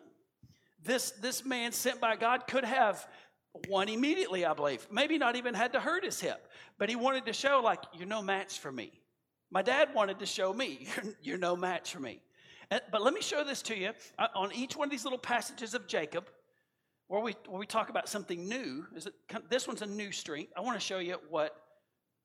This, 0.83 1.11
this 1.11 1.45
man 1.45 1.71
sent 1.71 2.01
by 2.01 2.15
God 2.15 2.47
could 2.47 2.65
have 2.65 3.07
won 3.67 3.89
immediately, 3.89 4.45
I 4.45 4.53
believe. 4.53 4.87
Maybe 4.91 5.17
not 5.17 5.35
even 5.35 5.53
had 5.53 5.73
to 5.73 5.79
hurt 5.79 6.03
his 6.03 6.19
hip, 6.19 6.47
but 6.77 6.89
he 6.89 6.95
wanted 6.95 7.25
to 7.25 7.33
show, 7.33 7.61
like, 7.63 7.79
you're 7.93 8.07
no 8.07 8.21
match 8.21 8.59
for 8.59 8.71
me. 8.71 8.91
My 9.51 9.61
dad 9.61 9.89
wanted 9.93 10.19
to 10.19 10.25
show 10.25 10.53
me, 10.53 10.87
you're, 10.95 11.13
you're 11.21 11.37
no 11.37 11.55
match 11.55 11.93
for 11.93 11.99
me. 11.99 12.21
But 12.69 13.03
let 13.03 13.13
me 13.13 13.21
show 13.21 13.43
this 13.43 13.61
to 13.63 13.77
you 13.77 13.91
uh, 14.17 14.27
on 14.35 14.51
each 14.53 14.75
one 14.75 14.87
of 14.87 14.91
these 14.91 15.03
little 15.03 15.19
passages 15.19 15.75
of 15.75 15.87
Jacob, 15.87 16.27
where 17.07 17.21
we, 17.21 17.35
where 17.47 17.59
we 17.59 17.67
talk 17.67 17.89
about 17.89 18.09
something 18.09 18.47
new. 18.47 18.85
Is 18.95 19.05
it, 19.05 19.13
this 19.49 19.67
one's 19.67 19.83
a 19.83 19.85
new 19.85 20.11
strength. 20.11 20.51
I 20.57 20.61
want 20.61 20.79
to 20.79 20.83
show 20.83 20.97
you 20.97 21.17
what 21.29 21.55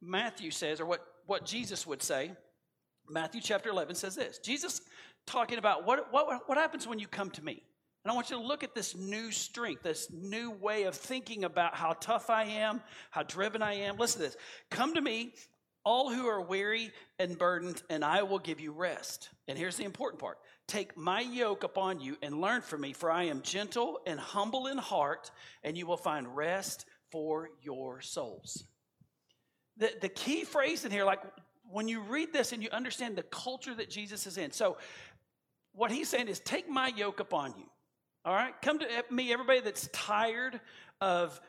Matthew 0.00 0.50
says, 0.50 0.80
or 0.80 0.86
what, 0.86 1.04
what 1.26 1.44
Jesus 1.44 1.86
would 1.86 2.02
say. 2.02 2.32
Matthew 3.10 3.40
chapter 3.40 3.70
11 3.70 3.94
says 3.94 4.14
this 4.14 4.38
Jesus 4.38 4.80
talking 5.26 5.58
about 5.58 5.86
what, 5.86 6.12
what, 6.12 6.48
what 6.48 6.58
happens 6.58 6.86
when 6.86 6.98
you 6.98 7.06
come 7.06 7.30
to 7.32 7.44
me. 7.44 7.62
And 8.04 8.12
I 8.12 8.14
want 8.14 8.30
you 8.30 8.36
to 8.36 8.42
look 8.42 8.62
at 8.62 8.74
this 8.74 8.96
new 8.96 9.30
strength, 9.32 9.82
this 9.82 10.10
new 10.12 10.50
way 10.50 10.84
of 10.84 10.94
thinking 10.94 11.44
about 11.44 11.74
how 11.74 11.94
tough 11.94 12.30
I 12.30 12.44
am, 12.44 12.80
how 13.10 13.22
driven 13.22 13.62
I 13.62 13.74
am. 13.74 13.96
Listen 13.96 14.20
to 14.20 14.28
this. 14.28 14.36
Come 14.70 14.94
to 14.94 15.00
me, 15.00 15.34
all 15.84 16.12
who 16.12 16.26
are 16.26 16.40
weary 16.40 16.92
and 17.18 17.38
burdened, 17.38 17.82
and 17.90 18.04
I 18.04 18.22
will 18.22 18.38
give 18.38 18.60
you 18.60 18.72
rest. 18.72 19.30
And 19.48 19.58
here's 19.58 19.76
the 19.76 19.84
important 19.84 20.20
part 20.20 20.38
Take 20.66 20.96
my 20.96 21.20
yoke 21.20 21.64
upon 21.64 22.00
you 22.00 22.16
and 22.22 22.40
learn 22.40 22.60
from 22.60 22.82
me, 22.82 22.92
for 22.92 23.10
I 23.10 23.24
am 23.24 23.42
gentle 23.42 24.00
and 24.06 24.20
humble 24.20 24.66
in 24.66 24.78
heart, 24.78 25.30
and 25.64 25.76
you 25.76 25.86
will 25.86 25.96
find 25.96 26.36
rest 26.36 26.84
for 27.10 27.48
your 27.62 28.00
souls. 28.00 28.64
The, 29.78 29.92
the 30.00 30.08
key 30.08 30.44
phrase 30.44 30.84
in 30.84 30.90
here, 30.90 31.04
like 31.04 31.20
when 31.70 31.88
you 31.88 32.00
read 32.00 32.32
this 32.32 32.52
and 32.52 32.62
you 32.62 32.68
understand 32.70 33.16
the 33.16 33.22
culture 33.22 33.74
that 33.74 33.90
Jesus 33.90 34.26
is 34.26 34.36
in. 34.36 34.50
So, 34.50 34.76
what 35.72 35.90
he's 35.90 36.08
saying 36.08 36.28
is, 36.28 36.40
take 36.40 36.68
my 36.68 36.88
yoke 36.88 37.20
upon 37.20 37.54
you. 37.56 37.66
All 38.24 38.34
right? 38.34 38.54
Come 38.62 38.78
to 38.80 38.86
me, 39.10 39.32
everybody 39.32 39.60
that's 39.60 39.88
tired 39.92 40.60
of 41.00 41.40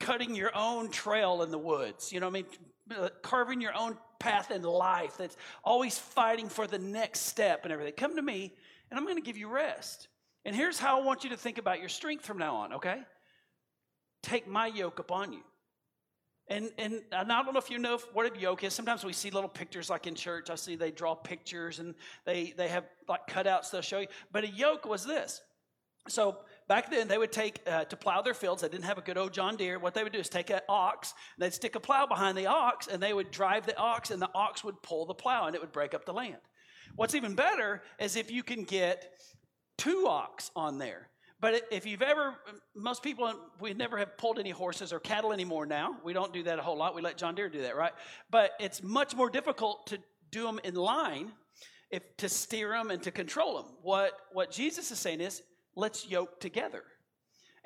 cutting 0.00 0.34
your 0.34 0.50
own 0.54 0.90
trail 0.90 1.42
in 1.42 1.50
the 1.50 1.58
woods. 1.58 2.12
You 2.12 2.20
know 2.20 2.26
what 2.28 2.38
I 2.38 2.42
mean? 2.42 3.04
Uh, 3.04 3.08
carving 3.22 3.60
your 3.60 3.74
own 3.76 3.96
path 4.18 4.50
in 4.50 4.62
life 4.62 5.16
that's 5.16 5.36
always 5.62 5.98
fighting 5.98 6.48
for 6.48 6.66
the 6.66 6.78
next 6.78 7.20
step 7.20 7.64
and 7.64 7.72
everything. 7.72 7.94
Come 7.94 8.16
to 8.16 8.22
me, 8.22 8.52
and 8.90 8.98
I'm 8.98 9.06
going 9.06 9.16
to 9.16 9.22
give 9.22 9.36
you 9.36 9.48
rest. 9.48 10.08
And 10.44 10.54
here's 10.54 10.78
how 10.78 11.00
I 11.00 11.04
want 11.04 11.24
you 11.24 11.30
to 11.30 11.36
think 11.36 11.58
about 11.58 11.80
your 11.80 11.88
strength 11.88 12.26
from 12.26 12.38
now 12.38 12.56
on, 12.56 12.74
okay? 12.74 13.00
Take 14.22 14.46
my 14.46 14.66
yoke 14.66 14.98
upon 14.98 15.32
you. 15.32 15.40
And, 16.48 16.70
and 16.76 17.00
I 17.10 17.24
don't 17.24 17.54
know 17.54 17.58
if 17.58 17.70
you 17.70 17.78
know 17.78 17.98
what 18.12 18.36
a 18.36 18.38
yoke 18.38 18.64
is. 18.64 18.74
Sometimes 18.74 19.02
we 19.02 19.14
see 19.14 19.30
little 19.30 19.48
pictures, 19.48 19.88
like 19.88 20.06
in 20.06 20.14
church. 20.14 20.50
I 20.50 20.56
see 20.56 20.76
they 20.76 20.90
draw 20.90 21.14
pictures 21.14 21.78
and 21.78 21.94
they, 22.26 22.52
they 22.54 22.68
have 22.68 22.84
like 23.08 23.26
cutouts 23.26 23.70
they'll 23.70 23.80
show 23.80 24.00
you. 24.00 24.08
But 24.30 24.44
a 24.44 24.48
yoke 24.48 24.84
was 24.84 25.06
this 25.06 25.40
so 26.08 26.38
back 26.68 26.90
then, 26.90 27.08
they 27.08 27.18
would 27.18 27.32
take 27.32 27.60
uh, 27.66 27.84
to 27.84 27.96
plow 27.96 28.22
their 28.22 28.34
fields. 28.34 28.62
They 28.62 28.68
didn't 28.68 28.84
have 28.84 28.98
a 28.98 29.02
good 29.02 29.16
old 29.16 29.32
John 29.32 29.56
Deere. 29.56 29.78
What 29.78 29.94
they 29.94 30.02
would 30.02 30.12
do 30.12 30.18
is 30.18 30.28
take 30.28 30.50
an 30.50 30.60
ox, 30.68 31.14
they'd 31.38 31.54
stick 31.54 31.74
a 31.74 31.80
plow 31.80 32.06
behind 32.06 32.36
the 32.36 32.46
ox, 32.46 32.86
and 32.86 33.02
they 33.02 33.12
would 33.12 33.30
drive 33.30 33.66
the 33.66 33.76
ox, 33.76 34.10
and 34.10 34.20
the 34.20 34.30
ox 34.34 34.62
would 34.64 34.80
pull 34.82 35.06
the 35.06 35.14
plow, 35.14 35.46
and 35.46 35.54
it 35.54 35.60
would 35.60 35.72
break 35.72 35.94
up 35.94 36.04
the 36.04 36.12
land. 36.12 36.38
What's 36.96 37.14
even 37.14 37.34
better 37.34 37.82
is 37.98 38.16
if 38.16 38.30
you 38.30 38.42
can 38.42 38.64
get 38.64 39.20
two 39.78 40.06
ox 40.08 40.50
on 40.54 40.78
there. 40.78 41.08
But 41.40 41.62
if 41.70 41.84
you've 41.84 42.02
ever, 42.02 42.36
most 42.74 43.02
people, 43.02 43.30
we 43.60 43.74
never 43.74 43.98
have 43.98 44.16
pulled 44.16 44.38
any 44.38 44.50
horses 44.50 44.92
or 44.92 45.00
cattle 45.00 45.32
anymore 45.32 45.66
now. 45.66 45.96
We 46.02 46.12
don't 46.12 46.32
do 46.32 46.42
that 46.44 46.58
a 46.58 46.62
whole 46.62 46.78
lot. 46.78 46.94
We 46.94 47.02
let 47.02 47.18
John 47.18 47.34
Deere 47.34 47.48
do 47.48 47.62
that, 47.62 47.76
right? 47.76 47.92
But 48.30 48.52
it's 48.60 48.82
much 48.82 49.14
more 49.14 49.28
difficult 49.28 49.86
to 49.88 49.98
do 50.30 50.44
them 50.44 50.60
in 50.64 50.74
line 50.74 51.32
if 51.90 52.16
to 52.18 52.28
steer 52.28 52.70
them 52.70 52.90
and 52.90 53.02
to 53.02 53.10
control 53.10 53.56
them. 53.56 53.72
What, 53.82 54.12
what 54.32 54.50
Jesus 54.50 54.90
is 54.90 54.98
saying 54.98 55.20
is, 55.20 55.42
let's 55.76 56.08
yoke 56.08 56.40
together. 56.40 56.82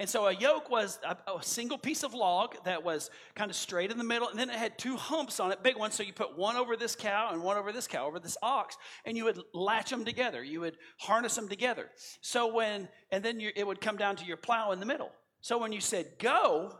And 0.01 0.09
so 0.09 0.27
a 0.27 0.33
yoke 0.33 0.71
was 0.71 1.01
a, 1.05 1.17
a, 1.29 1.43
single 1.43 1.77
piece 1.77 2.05
of 2.05 2.15
log 2.15 2.55
that 2.65 2.85
was 2.85 3.11
kind 3.35 3.51
of 3.51 3.57
straight 3.57 3.91
in 3.91 3.99
the 3.99 4.05
middle, 4.05 4.29
and 4.29 4.39
then 4.39 4.49
it 4.49 4.55
had 4.55 4.79
two 4.79 4.97
humps 4.97 5.41
on 5.41 5.51
it, 5.51 5.65
big 5.65 5.77
ones. 5.77 5.95
So 5.95 6.05
you 6.05 6.13
put 6.13 6.39
one 6.39 6.57
over 6.57 6.77
this 6.77 6.95
cow 6.95 7.31
and 7.33 7.43
one 7.43 7.57
over 7.57 7.73
this 7.73 7.89
cow, 7.89 8.07
over 8.07 8.21
this 8.21 8.37
ox, 8.41 8.77
and 9.05 9.17
you 9.17 9.25
would 9.25 9.41
latch 9.53 9.91
them 9.91 10.05
together. 10.05 10.45
You 10.45 10.61
would 10.61 10.77
harness 11.01 11.35
them 11.35 11.49
together. 11.49 11.91
So 12.21 12.55
when, 12.55 12.89
and 13.11 13.25
then 13.25 13.41
you, 13.41 13.51
it 13.57 13.67
would 13.67 13.81
come 13.81 13.97
down 13.97 14.15
to 14.17 14.25
your 14.25 14.37
plow 14.37 14.71
in 14.71 14.79
the 14.79 14.87
middle. 14.87 15.11
So 15.41 15.59
when 15.59 15.73
you 15.73 15.81
said 15.81 16.07
go, 16.21 16.79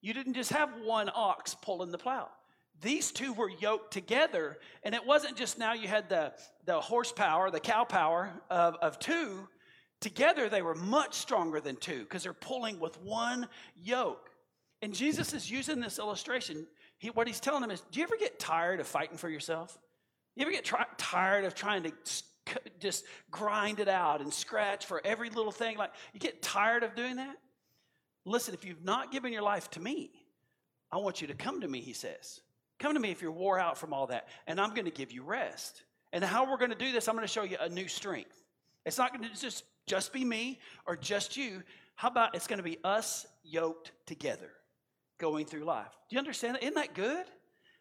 you 0.00 0.14
didn't 0.14 0.34
just 0.34 0.52
have 0.52 0.70
one 0.82 1.10
ox 1.14 1.54
pulling 1.54 1.90
the 1.90 1.98
plow. 1.98 2.28
These 2.80 3.12
two 3.12 3.34
were 3.34 3.50
yoked 3.50 3.92
together, 3.92 4.56
and 4.82 4.94
it 4.94 5.06
wasn't 5.06 5.36
just 5.36 5.58
now 5.58 5.74
you 5.74 5.86
had 5.86 6.08
the, 6.08 6.32
the 6.64 6.80
horsepower, 6.80 7.50
the 7.50 7.60
cow 7.60 7.84
power 7.84 8.32
of, 8.48 8.76
of 8.76 8.98
two 8.98 9.48
Together, 10.02 10.48
they 10.48 10.62
were 10.62 10.74
much 10.74 11.14
stronger 11.14 11.60
than 11.60 11.76
two 11.76 12.00
because 12.00 12.24
they're 12.24 12.32
pulling 12.32 12.80
with 12.80 13.00
one 13.02 13.48
yoke. 13.82 14.30
And 14.82 14.92
Jesus 14.92 15.32
is 15.32 15.48
using 15.48 15.78
this 15.78 16.00
illustration. 16.00 16.66
He, 16.98 17.10
what 17.10 17.28
he's 17.28 17.38
telling 17.38 17.62
them 17.62 17.70
is 17.70 17.80
Do 17.92 18.00
you 18.00 18.04
ever 18.04 18.16
get 18.16 18.40
tired 18.40 18.80
of 18.80 18.86
fighting 18.88 19.16
for 19.16 19.28
yourself? 19.28 19.78
You 20.34 20.42
ever 20.42 20.50
get 20.50 20.70
tired 20.98 21.44
of 21.44 21.54
trying 21.54 21.84
to 21.84 21.92
just 22.80 23.04
grind 23.30 23.78
it 23.78 23.88
out 23.88 24.20
and 24.20 24.34
scratch 24.34 24.86
for 24.86 25.00
every 25.04 25.30
little 25.30 25.52
thing? 25.52 25.78
Like, 25.78 25.92
you 26.12 26.18
get 26.18 26.42
tired 26.42 26.82
of 26.82 26.96
doing 26.96 27.16
that? 27.16 27.36
Listen, 28.24 28.54
if 28.54 28.64
you've 28.64 28.84
not 28.84 29.12
given 29.12 29.32
your 29.32 29.42
life 29.42 29.70
to 29.70 29.80
me, 29.80 30.10
I 30.90 30.96
want 30.96 31.20
you 31.20 31.28
to 31.28 31.34
come 31.34 31.60
to 31.60 31.68
me, 31.68 31.80
he 31.80 31.92
says. 31.92 32.40
Come 32.80 32.94
to 32.94 33.00
me 33.00 33.12
if 33.12 33.22
you're 33.22 33.30
wore 33.30 33.58
out 33.58 33.78
from 33.78 33.92
all 33.92 34.08
that, 34.08 34.26
and 34.48 34.60
I'm 34.60 34.70
going 34.70 34.86
to 34.86 34.90
give 34.90 35.12
you 35.12 35.22
rest. 35.22 35.84
And 36.12 36.24
how 36.24 36.50
we're 36.50 36.58
going 36.58 36.72
to 36.72 36.76
do 36.76 36.90
this, 36.90 37.06
I'm 37.06 37.14
going 37.14 37.26
to 37.26 37.32
show 37.32 37.44
you 37.44 37.56
a 37.60 37.68
new 37.68 37.86
strength. 37.86 38.42
It's 38.84 38.98
not 38.98 39.16
going 39.16 39.28
to 39.28 39.40
just 39.40 39.64
just 39.86 40.12
be 40.12 40.24
me 40.24 40.60
or 40.86 40.96
just 40.96 41.36
you. 41.36 41.62
How 41.94 42.08
about 42.08 42.34
it's 42.34 42.46
going 42.46 42.58
to 42.58 42.62
be 42.64 42.78
us 42.84 43.26
yoked 43.44 43.92
together 44.06 44.50
going 45.18 45.46
through 45.46 45.64
life? 45.64 45.92
Do 46.08 46.14
you 46.14 46.18
understand 46.18 46.56
that? 46.56 46.62
Isn't 46.62 46.74
that 46.74 46.94
good? 46.94 47.24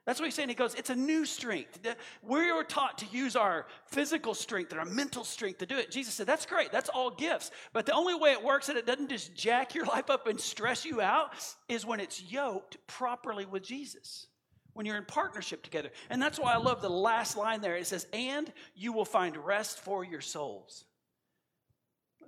That's 0.06 0.20
what 0.20 0.26
he's 0.26 0.34
saying. 0.34 0.50
He 0.50 0.56
goes, 0.56 0.74
it's 0.74 0.90
a 0.90 0.96
new 0.96 1.26
strength. 1.26 1.80
We 2.24 2.50
are 2.50 2.64
taught 2.64 2.98
to 3.00 3.06
use 3.12 3.36
our 3.36 3.68
physical 3.86 4.34
strength 4.34 4.72
and 4.72 4.80
our 4.80 4.86
mental 4.86 5.24
strength 5.24 5.60
to 5.60 5.68
do 5.68 5.78
it. 5.78 5.92
Jesus 5.92 6.16
said, 6.16 6.26
that's 6.26 6.48
great. 6.48 6.72
That's 6.72 6.90
all 6.90 7.12
gifts. 7.12 7.52
But 7.72 7.86
the 7.86 7.94
only 7.94 8.16
way 8.16 8.32
it 8.32 8.44
works 8.44 8.70
and 8.70 8.80
it 8.80 8.88
doesn't 8.88 9.10
just 9.10 9.36
jack 9.36 9.76
your 9.76 9.86
life 9.96 10.10
up 10.10 10.26
and 10.26 10.42
stress 10.42 10.86
you 10.86 11.02
out 11.02 11.34
is 11.70 11.86
when 11.86 12.00
it's 12.00 12.22
yoked 12.24 12.78
properly 12.88 13.46
with 13.46 13.62
Jesus. 13.62 14.28
When 14.74 14.86
you're 14.86 14.98
in 14.98 15.06
partnership 15.06 15.62
together. 15.64 15.92
And 16.10 16.22
that's 16.22 16.40
why 16.40 16.54
I 16.54 16.58
love 16.58 16.82
the 16.82 16.90
last 16.90 17.38
line 17.38 17.62
there. 17.62 17.76
It 17.76 17.88
says, 17.88 18.08
and 18.14 18.52
you 18.74 18.94
will 18.94 19.06
find 19.06 19.36
rest 19.36 19.82
for 19.82 20.04
your 20.04 20.22
souls 20.22 20.86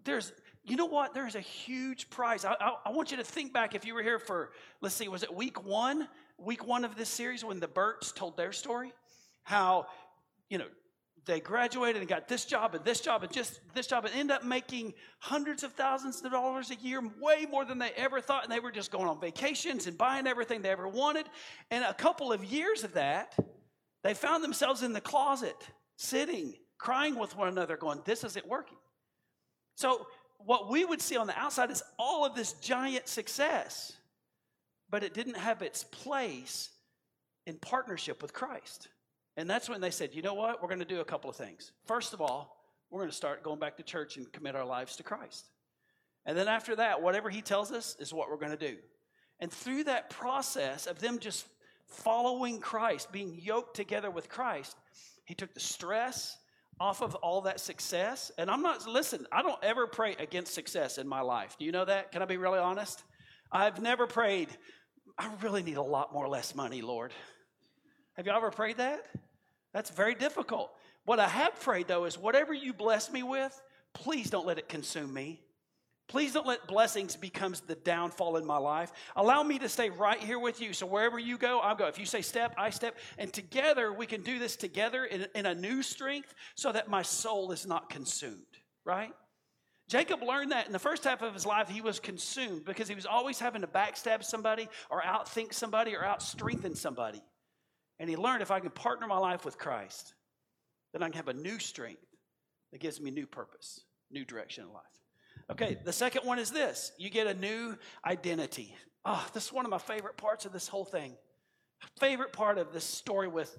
there's, 0.04 0.32
you 0.64 0.76
know 0.76 0.86
what? 0.86 1.14
There's 1.14 1.36
a 1.36 1.42
huge 1.42 2.10
prize. 2.10 2.46
I, 2.46 2.56
I, 2.60 2.76
I, 2.86 2.92
want 2.92 3.12
you 3.12 3.18
to 3.18 3.24
think 3.24 3.54
back 3.54 3.76
if 3.76 3.86
you 3.86 3.94
were 3.94 4.04
here 4.04 4.20
for, 4.20 4.52
let's 4.82 4.96
see, 4.96 5.08
was 5.08 5.24
it 5.24 5.34
week 5.34 5.64
one? 5.66 6.08
Week 6.38 6.66
one 6.66 6.84
of 6.84 6.96
this 6.96 7.10
series 7.10 7.44
when 7.44 7.60
the 7.60 7.68
Burts 7.68 8.12
told 8.12 8.38
their 8.38 8.52
story? 8.52 8.94
How, 9.44 9.88
you 10.50 10.58
know, 10.58 10.66
they 11.26 11.40
graduated 11.40 12.02
and 12.02 12.10
got 12.10 12.28
this 12.28 12.46
job 12.46 12.76
and 12.76 12.84
this 12.84 13.00
job 13.00 13.24
and 13.24 13.32
just 13.32 13.62
this 13.74 13.88
job 13.88 14.06
and 14.06 14.14
end 14.14 14.32
up 14.32 14.44
making 14.44 14.94
hundreds 15.20 15.64
of 15.64 15.72
thousands 15.74 16.22
of 16.24 16.32
dollars 16.32 16.70
a 16.70 16.76
year, 16.76 17.02
way 17.22 17.46
more 17.50 17.64
than 17.66 17.78
they 17.78 17.92
ever 17.92 18.20
thought. 18.20 18.44
And 18.44 18.52
they 18.52 18.60
were 18.60 18.72
just 18.72 18.92
going 18.92 19.08
on 19.08 19.22
vacations 19.22 19.88
and 19.88 19.98
buying 19.98 20.28
everything 20.28 20.62
they 20.62 20.70
ever 20.70 20.88
wanted. 20.88 21.28
And 21.72 21.84
a 21.84 21.94
couple 21.94 22.34
of 22.34 22.44
years 22.44 22.84
of 22.84 22.94
that, 22.94 23.36
they 24.04 24.14
found 24.14 24.44
themselves 24.44 24.84
in 24.84 24.92
the 24.92 25.02
closet, 25.02 25.56
sitting, 25.96 26.56
crying 26.78 27.18
with 27.18 27.38
one 27.38 27.48
another, 27.48 27.78
going, 27.78 28.02
This 28.06 28.24
isn't 28.26 28.48
working. 28.48 28.78
So, 29.76 30.08
what 30.46 30.70
we 30.70 30.84
would 30.84 31.02
see 31.02 31.16
on 31.16 31.28
the 31.28 31.38
outside 31.38 31.72
is 31.72 31.82
all 31.98 32.26
of 32.26 32.36
this 32.36 32.54
giant 32.54 33.08
success, 33.08 33.94
but 34.90 35.04
it 35.04 35.14
didn't 35.14 35.38
have 35.38 35.62
its 35.62 35.86
place 35.86 36.70
in 37.46 37.56
partnership 37.58 38.22
with 38.22 38.34
Christ. 38.34 38.90
And 39.38 39.50
that's 39.50 39.70
when 39.70 39.82
they 39.82 39.90
said, 39.90 40.14
you 40.14 40.22
know 40.22 40.34
what? 40.34 40.62
We're 40.62 40.68
going 40.68 40.80
to 40.80 40.86
do 40.86 41.00
a 41.00 41.06
couple 41.06 41.30
of 41.30 41.36
things. 41.36 41.72
First 41.86 42.14
of 42.14 42.22
all, 42.22 42.58
we're 42.90 43.00
going 43.00 43.10
to 43.10 43.16
start 43.16 43.42
going 43.42 43.60
back 43.60 43.78
to 43.78 43.84
church 43.84 44.18
and 44.18 44.32
commit 44.32 44.56
our 44.56 44.66
lives 44.66 44.96
to 44.98 45.04
Christ. 45.04 45.46
And 46.26 46.38
then 46.38 46.48
after 46.48 46.76
that, 46.76 47.02
whatever 47.02 47.30
He 47.30 47.42
tells 47.42 47.72
us 47.72 47.96
is 48.00 48.14
what 48.14 48.30
we're 48.30 48.38
going 48.38 48.58
to 48.58 48.72
do. 48.72 48.78
And 49.40 49.52
through 49.52 49.86
that 49.86 50.10
process 50.10 50.86
of 50.86 51.00
them 51.00 51.20
just 51.20 51.48
following 51.88 52.60
Christ, 52.60 53.12
being 53.12 53.40
yoked 53.42 53.76
together 53.76 54.12
with 54.12 54.30
Christ, 54.30 54.78
He 55.26 55.34
took 55.34 55.54
the 55.54 55.60
stress, 55.60 56.38
off 56.84 57.02
of 57.02 57.16
all 57.16 57.40
that 57.40 57.62
success. 57.62 58.30
And 58.38 58.52
I'm 58.52 58.62
not, 58.62 58.86
listen, 58.86 59.26
I 59.32 59.42
don't 59.42 59.64
ever 59.64 59.88
pray 59.88 60.18
against 60.20 60.54
success 60.54 60.98
in 60.98 61.08
my 61.08 61.22
life. 61.22 61.56
Do 61.58 61.64
you 61.64 61.72
know 61.72 61.86
that? 61.86 62.12
Can 62.12 62.22
I 62.22 62.26
be 62.26 62.36
really 62.36 62.60
honest? 62.60 63.02
I've 63.50 63.82
never 63.82 64.06
prayed, 64.06 64.50
I 65.18 65.32
really 65.42 65.64
need 65.64 65.78
a 65.78 65.82
lot 65.82 66.12
more 66.12 66.28
less 66.28 66.54
money, 66.54 66.82
Lord. 66.82 67.14
Have 68.18 68.26
you 68.26 68.34
ever 68.34 68.52
prayed 68.52 68.78
that? 68.78 69.08
That's 69.74 69.92
very 69.92 70.14
difficult. 70.14 70.72
What 71.06 71.22
I 71.22 71.30
have 71.30 71.58
prayed, 71.62 71.88
though, 71.88 72.04
is 72.04 72.18
whatever 72.18 72.54
you 72.54 72.74
bless 72.74 73.10
me 73.10 73.24
with, 73.24 73.58
please 73.94 74.30
don't 74.30 74.46
let 74.46 74.58
it 74.58 74.68
consume 74.68 75.14
me. 75.14 75.40
Please 76.08 76.34
don't 76.34 76.46
let 76.46 76.68
blessings 76.68 77.16
become 77.16 77.56
the 77.68 77.76
downfall 77.76 78.38
in 78.38 78.46
my 78.46 78.58
life. 78.58 78.92
Allow 79.16 79.42
me 79.44 79.58
to 79.60 79.70
stay 79.70 79.90
right 79.90 80.20
here 80.20 80.38
with 80.38 80.62
you. 80.62 80.74
So 80.74 80.86
wherever 80.86 81.18
you 81.18 81.38
go, 81.38 81.60
I'll 81.60 81.76
go. 81.76 81.88
If 81.88 81.98
you 81.98 82.06
say 82.06 82.22
step, 82.22 82.54
I 82.58 82.70
step. 82.72 82.98
And 83.18 83.32
together, 83.32 83.94
we 83.94 84.06
can 84.06 84.22
do 84.22 84.38
this 84.38 84.56
together 84.56 85.06
in, 85.06 85.28
in 85.34 85.46
a 85.46 85.56
new 85.56 85.82
strength 85.82 86.34
so 86.56 86.72
that 86.72 86.90
my 86.90 87.02
soul 87.02 87.52
is 87.52 87.66
not 87.66 87.90
consumed, 87.90 88.42
right? 88.86 89.14
Jacob 89.90 90.22
learned 90.24 90.52
that 90.52 90.68
in 90.68 90.74
the 90.74 90.80
first 90.80 91.04
half 91.04 91.22
of 91.22 91.34
his 91.34 91.46
life, 91.46 91.70
he 91.70 91.82
was 91.82 92.00
consumed 92.00 92.66
because 92.66 92.88
he 92.88 92.96
was 92.96 93.06
always 93.06 93.40
having 93.40 93.62
to 93.62 93.68
backstab 93.68 94.24
somebody 94.24 94.68
or 94.90 95.02
outthink 95.02 95.54
somebody 95.54 95.96
or 95.96 96.04
outstrengthen 96.04 96.76
somebody. 96.76 97.22
And 98.00 98.10
he 98.10 98.16
learned 98.16 98.42
if 98.42 98.52
I 98.52 98.60
can 98.60 98.72
partner 98.72 99.08
my 99.08 99.18
life 99.18 99.46
with 99.46 99.58
Christ, 99.58 100.14
then 100.94 101.02
I 101.02 101.08
can 101.08 101.18
have 101.18 101.28
a 101.28 101.34
new 101.34 101.60
strength 101.60 102.06
that 102.72 102.82
gives 102.82 103.00
me 103.00 103.12
new 103.12 103.28
purpose, 103.28 103.82
new 104.12 104.26
direction 104.26 104.66
in 104.66 104.74
life. 104.74 104.84
Okay, 105.52 105.78
the 105.84 105.94
second 105.94 106.26
one 106.26 106.40
is 106.40 106.52
this 106.52 106.92
you 106.98 107.10
get 107.10 107.28
a 107.28 107.34
new 107.34 107.78
identity. 108.06 108.76
Oh, 109.06 109.26
this 109.34 109.46
is 109.46 109.54
one 109.54 109.66
of 109.66 109.72
my 109.72 109.78
favorite 109.78 110.18
parts 110.18 110.46
of 110.46 110.54
this 110.54 110.68
whole 110.68 110.86
thing. 110.86 111.16
Favorite 112.00 112.32
part 112.32 112.58
of 112.58 112.72
this 112.72 112.86
story 112.86 113.28
with 113.28 113.58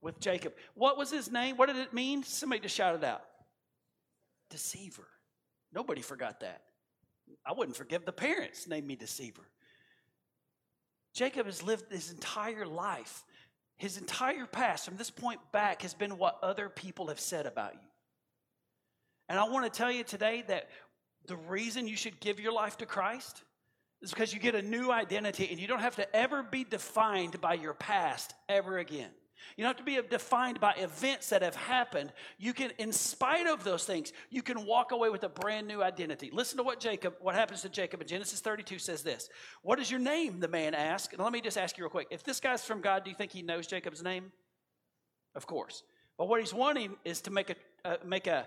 with 0.00 0.20
Jacob. 0.20 0.52
What 0.74 0.96
was 0.96 1.10
his 1.10 1.30
name? 1.30 1.56
What 1.56 1.66
did 1.66 1.76
it 1.76 1.92
mean? 1.92 2.22
Somebody 2.22 2.60
just 2.60 2.76
shout 2.76 2.94
it 2.94 3.02
out. 3.02 3.22
Deceiver. 4.50 5.08
Nobody 5.72 6.02
forgot 6.02 6.40
that. 6.40 6.62
I 7.44 7.52
wouldn't 7.52 7.76
forgive 7.76 8.04
the 8.04 8.12
parents 8.12 8.68
named 8.68 8.86
me 8.86 8.96
deceiver. 8.96 9.42
Jacob 11.14 11.46
has 11.46 11.62
lived 11.62 11.90
his 11.90 12.10
entire 12.10 12.66
life, 12.66 13.24
his 13.76 13.96
entire 13.96 14.46
past 14.46 14.84
from 14.84 14.96
this 14.96 15.10
point 15.10 15.40
back 15.52 15.82
has 15.82 15.94
been 15.94 16.18
what 16.18 16.38
other 16.42 16.68
people 16.68 17.08
have 17.08 17.20
said 17.20 17.46
about 17.46 17.74
you. 17.74 17.88
And 19.28 19.38
I 19.38 19.44
want 19.44 19.70
to 19.70 19.76
tell 19.76 19.90
you 19.90 20.04
today 20.04 20.44
that 20.48 20.68
the 21.26 21.36
reason 21.36 21.88
you 21.88 21.96
should 21.96 22.20
give 22.20 22.40
your 22.40 22.52
life 22.52 22.76
to 22.78 22.86
Christ 22.86 23.42
is 24.02 24.10
because 24.10 24.34
you 24.34 24.40
get 24.40 24.54
a 24.54 24.62
new 24.62 24.90
identity 24.90 25.48
and 25.50 25.58
you 25.58 25.66
don't 25.66 25.80
have 25.80 25.96
to 25.96 26.16
ever 26.16 26.42
be 26.42 26.64
defined 26.64 27.40
by 27.40 27.54
your 27.54 27.74
past 27.74 28.34
ever 28.48 28.78
again. 28.78 29.10
You 29.56 29.64
don't 29.64 29.76
have 29.76 29.84
to 29.84 29.84
be 29.84 30.00
defined 30.08 30.60
by 30.60 30.72
events 30.74 31.28
that 31.30 31.42
have 31.42 31.54
happened. 31.54 32.12
You 32.38 32.52
can, 32.52 32.70
in 32.78 32.92
spite 32.92 33.46
of 33.46 33.62
those 33.62 33.84
things, 33.84 34.12
you 34.30 34.42
can 34.42 34.66
walk 34.66 34.92
away 34.92 35.10
with 35.10 35.22
a 35.22 35.28
brand 35.28 35.68
new 35.68 35.82
identity. 35.82 36.30
Listen 36.32 36.56
to 36.58 36.62
what 36.62 36.80
Jacob, 36.80 37.14
what 37.20 37.34
happens 37.34 37.62
to 37.62 37.68
Jacob 37.68 38.00
in 38.00 38.08
Genesis 38.08 38.40
32 38.40 38.78
says 38.78 39.02
this. 39.02 39.28
What 39.62 39.78
is 39.78 39.90
your 39.90 40.00
name? 40.00 40.40
The 40.40 40.48
man 40.48 40.74
asked. 40.74 41.12
And 41.12 41.22
let 41.22 41.32
me 41.32 41.40
just 41.40 41.58
ask 41.58 41.76
you 41.76 41.84
real 41.84 41.90
quick. 41.90 42.08
If 42.10 42.24
this 42.24 42.40
guy's 42.40 42.64
from 42.64 42.80
God, 42.80 43.04
do 43.04 43.10
you 43.10 43.16
think 43.16 43.32
he 43.32 43.42
knows 43.42 43.66
Jacob's 43.66 44.02
name? 44.02 44.32
Of 45.34 45.46
course. 45.46 45.82
But 46.16 46.28
what 46.28 46.40
he's 46.40 46.54
wanting 46.54 46.96
is 47.04 47.20
to 47.22 47.30
make 47.30 47.50
a, 47.50 47.56
uh, 47.84 47.96
make 48.04 48.26
a, 48.26 48.46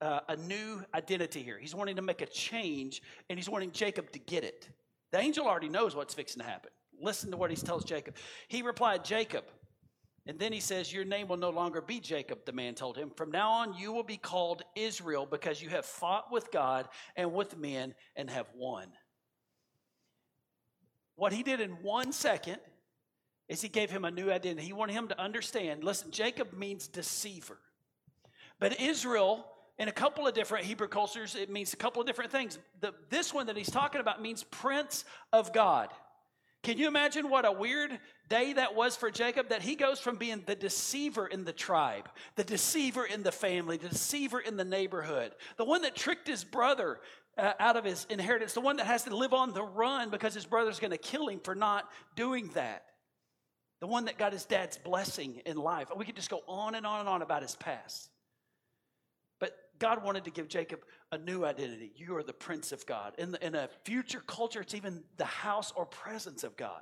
uh, 0.00 0.20
a 0.28 0.36
new 0.36 0.82
identity 0.94 1.42
here. 1.42 1.58
He's 1.58 1.74
wanting 1.74 1.96
to 1.96 2.02
make 2.02 2.22
a 2.22 2.26
change, 2.26 3.02
and 3.28 3.38
he's 3.38 3.48
wanting 3.48 3.72
Jacob 3.72 4.10
to 4.12 4.18
get 4.18 4.44
it. 4.44 4.68
The 5.10 5.18
angel 5.18 5.46
already 5.46 5.68
knows 5.68 5.96
what's 5.96 6.14
fixing 6.14 6.42
to 6.42 6.48
happen. 6.48 6.70
Listen 7.00 7.30
to 7.30 7.36
what 7.36 7.50
he 7.50 7.56
tells 7.56 7.84
Jacob. 7.84 8.16
He 8.48 8.62
replied, 8.62 9.04
Jacob, 9.04 9.44
and 10.26 10.38
then 10.38 10.52
he 10.52 10.60
says, 10.60 10.92
Your 10.92 11.06
name 11.06 11.26
will 11.28 11.38
no 11.38 11.50
longer 11.50 11.80
be 11.80 12.00
Jacob, 12.00 12.44
the 12.44 12.52
man 12.52 12.74
told 12.74 12.96
him. 12.96 13.10
From 13.16 13.30
now 13.30 13.50
on, 13.50 13.74
you 13.78 13.92
will 13.92 14.02
be 14.02 14.18
called 14.18 14.62
Israel 14.76 15.26
because 15.26 15.62
you 15.62 15.70
have 15.70 15.86
fought 15.86 16.30
with 16.30 16.50
God 16.52 16.88
and 17.16 17.32
with 17.32 17.56
men 17.56 17.94
and 18.14 18.28
have 18.28 18.46
won. 18.54 18.88
What 21.16 21.32
he 21.32 21.42
did 21.42 21.60
in 21.60 21.70
one 21.82 22.12
second 22.12 22.58
is 23.48 23.62
he 23.62 23.68
gave 23.68 23.90
him 23.90 24.04
a 24.04 24.10
new 24.10 24.30
identity. 24.30 24.66
He 24.66 24.74
wanted 24.74 24.92
him 24.92 25.08
to 25.08 25.20
understand 25.20 25.82
listen, 25.82 26.10
Jacob 26.10 26.52
means 26.52 26.86
deceiver. 26.86 27.58
But 28.60 28.80
Israel, 28.80 29.46
in 29.78 29.88
a 29.88 29.92
couple 29.92 30.26
of 30.26 30.34
different 30.34 30.64
Hebrew 30.64 30.88
cultures, 30.88 31.34
it 31.34 31.50
means 31.50 31.72
a 31.72 31.76
couple 31.76 32.00
of 32.00 32.06
different 32.06 32.32
things. 32.32 32.58
The, 32.80 32.92
this 33.10 33.32
one 33.32 33.46
that 33.46 33.56
he's 33.56 33.70
talking 33.70 34.00
about 34.00 34.20
means 34.20 34.42
prince 34.44 35.04
of 35.32 35.52
God. 35.52 35.90
Can 36.64 36.76
you 36.76 36.88
imagine 36.88 37.30
what 37.30 37.46
a 37.46 37.52
weird 37.52 37.98
day 38.28 38.52
that 38.54 38.74
was 38.74 38.96
for 38.96 39.10
Jacob? 39.10 39.50
That 39.50 39.62
he 39.62 39.76
goes 39.76 40.00
from 40.00 40.16
being 40.16 40.42
the 40.44 40.56
deceiver 40.56 41.26
in 41.26 41.44
the 41.44 41.52
tribe, 41.52 42.08
the 42.34 42.42
deceiver 42.42 43.04
in 43.04 43.22
the 43.22 43.30
family, 43.30 43.76
the 43.76 43.88
deceiver 43.88 44.40
in 44.40 44.56
the 44.56 44.64
neighborhood, 44.64 45.32
the 45.56 45.64
one 45.64 45.82
that 45.82 45.94
tricked 45.94 46.26
his 46.26 46.42
brother 46.42 46.98
uh, 47.38 47.52
out 47.60 47.76
of 47.76 47.84
his 47.84 48.06
inheritance, 48.10 48.54
the 48.54 48.60
one 48.60 48.76
that 48.78 48.86
has 48.86 49.04
to 49.04 49.14
live 49.14 49.32
on 49.32 49.52
the 49.52 49.62
run 49.62 50.10
because 50.10 50.34
his 50.34 50.44
brother's 50.44 50.80
going 50.80 50.90
to 50.90 50.98
kill 50.98 51.28
him 51.28 51.38
for 51.38 51.54
not 51.54 51.88
doing 52.16 52.50
that, 52.54 52.84
the 53.80 53.86
one 53.86 54.06
that 54.06 54.18
got 54.18 54.32
his 54.32 54.44
dad's 54.44 54.76
blessing 54.76 55.40
in 55.46 55.56
life. 55.56 55.88
We 55.96 56.04
could 56.04 56.16
just 56.16 56.30
go 56.30 56.40
on 56.48 56.74
and 56.74 56.84
on 56.84 56.98
and 56.98 57.08
on 57.08 57.22
about 57.22 57.42
his 57.42 57.54
past. 57.54 58.10
God 59.78 60.02
wanted 60.02 60.24
to 60.24 60.30
give 60.30 60.48
Jacob 60.48 60.80
a 61.12 61.18
new 61.18 61.44
identity. 61.44 61.92
You 61.96 62.16
are 62.16 62.22
the 62.22 62.32
prince 62.32 62.72
of 62.72 62.84
God. 62.86 63.14
In, 63.18 63.32
the, 63.32 63.46
in 63.46 63.54
a 63.54 63.68
future 63.84 64.22
culture, 64.26 64.60
it's 64.60 64.74
even 64.74 65.02
the 65.16 65.24
house 65.24 65.72
or 65.76 65.86
presence 65.86 66.44
of 66.44 66.56
God. 66.56 66.80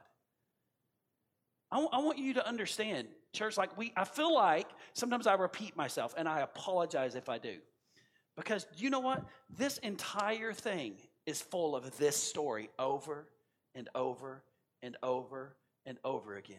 I, 1.71 1.77
w- 1.77 1.91
I 1.93 1.99
want 1.99 2.19
you 2.19 2.35
to 2.35 2.47
understand, 2.47 3.09
church, 3.33 3.57
like 3.57 3.77
we, 3.77 3.93
I 3.97 4.05
feel 4.05 4.33
like 4.33 4.69
sometimes 4.95 5.27
I 5.27 5.35
repeat 5.35 5.77
myself, 5.77 6.15
and 6.17 6.29
I 6.29 6.41
apologize 6.41 7.15
if 7.15 7.29
I 7.29 7.39
do. 7.39 7.57
Because 8.37 8.67
you 8.77 8.91
know 8.91 9.01
what? 9.01 9.25
This 9.57 9.79
entire 9.79 10.53
thing 10.53 10.95
is 11.25 11.41
full 11.41 11.75
of 11.75 11.97
this 11.99 12.17
story 12.17 12.71
over 12.79 13.27
and 13.75 13.89
over 13.95 14.43
and 14.83 14.97
over 15.03 15.57
and 15.85 15.99
over 16.05 16.37
again. 16.37 16.59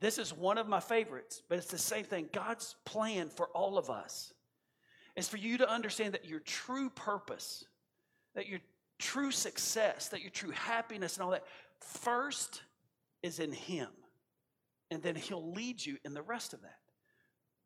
This 0.00 0.18
is 0.18 0.32
one 0.36 0.58
of 0.58 0.68
my 0.68 0.80
favorites, 0.80 1.42
but 1.48 1.58
it's 1.58 1.68
the 1.68 1.78
same 1.78 2.04
thing. 2.04 2.28
God's 2.32 2.74
plan 2.84 3.28
for 3.28 3.46
all 3.48 3.78
of 3.78 3.88
us 3.88 4.32
is 5.16 5.28
for 5.28 5.36
you 5.36 5.58
to 5.58 5.68
understand 5.68 6.14
that 6.14 6.26
your 6.26 6.40
true 6.40 6.90
purpose, 6.90 7.64
that 8.34 8.48
your 8.48 8.60
true 8.98 9.30
success, 9.30 10.08
that 10.08 10.22
your 10.22 10.30
true 10.30 10.50
happiness 10.50 11.16
and 11.16 11.24
all 11.24 11.30
that, 11.30 11.44
first 11.80 12.62
is 13.22 13.38
in 13.38 13.52
Him. 13.52 13.88
And 14.90 15.02
then 15.02 15.14
He'll 15.14 15.52
lead 15.52 15.84
you 15.84 15.98
in 16.04 16.14
the 16.14 16.22
rest 16.22 16.54
of 16.54 16.62
that. 16.62 16.76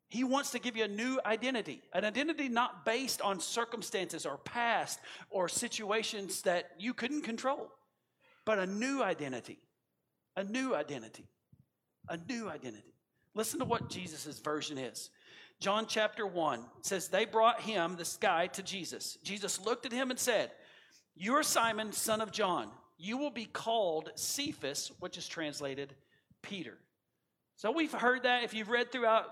He 0.09 0.23
wants 0.23 0.51
to 0.51 0.59
give 0.59 0.77
you 0.77 0.85
a 0.85 0.89
new 0.89 1.19
identity, 1.25 1.81
an 1.93 2.05
identity 2.05 2.47
not 2.47 2.85
based 2.85 3.21
on 3.21 3.41
circumstances 3.41 4.25
or 4.25 4.37
past 4.37 4.99
or 5.29 5.49
situations 5.49 6.41
that 6.43 6.71
you 6.79 6.93
couldn't 6.93 7.23
control, 7.23 7.69
but 8.45 8.57
a 8.57 8.65
new 8.65 9.03
identity, 9.03 9.59
a 10.37 10.45
new 10.45 10.73
identity, 10.73 11.27
a 12.07 12.17
new 12.29 12.49
identity. 12.49 12.93
Listen 13.35 13.59
to 13.59 13.65
what 13.65 13.89
Jesus' 13.89 14.39
version 14.39 14.77
is. 14.77 15.09
John 15.59 15.85
chapter 15.87 16.25
1 16.25 16.63
says, 16.81 17.07
They 17.07 17.25
brought 17.25 17.61
him, 17.61 17.95
this 17.97 18.17
guy, 18.17 18.47
to 18.47 18.63
Jesus. 18.63 19.17
Jesus 19.23 19.59
looked 19.59 19.85
at 19.85 19.91
him 19.91 20.11
and 20.11 20.19
said, 20.19 20.51
You 21.15 21.33
are 21.35 21.43
Simon, 21.43 21.91
son 21.91 22.21
of 22.21 22.31
John. 22.31 22.69
You 22.97 23.17
will 23.17 23.31
be 23.31 23.45
called 23.45 24.11
Cephas, 24.15 24.91
which 24.99 25.17
is 25.17 25.27
translated 25.27 25.93
Peter. 26.41 26.77
So 27.55 27.71
we've 27.71 27.91
heard 27.91 28.23
that. 28.23 28.43
If 28.43 28.53
you've 28.53 28.69
read 28.69 28.91
throughout 28.91 29.25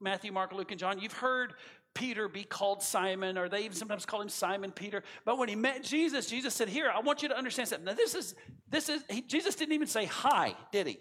Matthew, 0.00 0.32
Mark, 0.32 0.52
Luke, 0.52 0.70
and 0.70 0.80
John, 0.80 0.98
you've 0.98 1.12
heard 1.12 1.54
Peter 1.94 2.28
be 2.28 2.44
called 2.44 2.82
Simon, 2.82 3.38
or 3.38 3.48
they 3.48 3.64
even 3.64 3.76
sometimes 3.76 4.04
call 4.04 4.20
him 4.20 4.28
Simon 4.28 4.72
Peter. 4.72 5.02
But 5.24 5.38
when 5.38 5.48
he 5.48 5.56
met 5.56 5.82
Jesus, 5.82 6.28
Jesus 6.28 6.54
said, 6.54 6.68
Here, 6.68 6.90
I 6.94 7.00
want 7.00 7.22
you 7.22 7.28
to 7.28 7.36
understand 7.36 7.68
something. 7.68 7.86
Now, 7.86 7.94
this 7.94 8.14
is, 8.14 8.34
this 8.68 8.88
is, 8.88 9.02
he, 9.08 9.22
Jesus 9.22 9.54
didn't 9.54 9.74
even 9.74 9.86
say 9.86 10.04
hi, 10.04 10.54
did 10.72 10.88
he? 10.88 10.98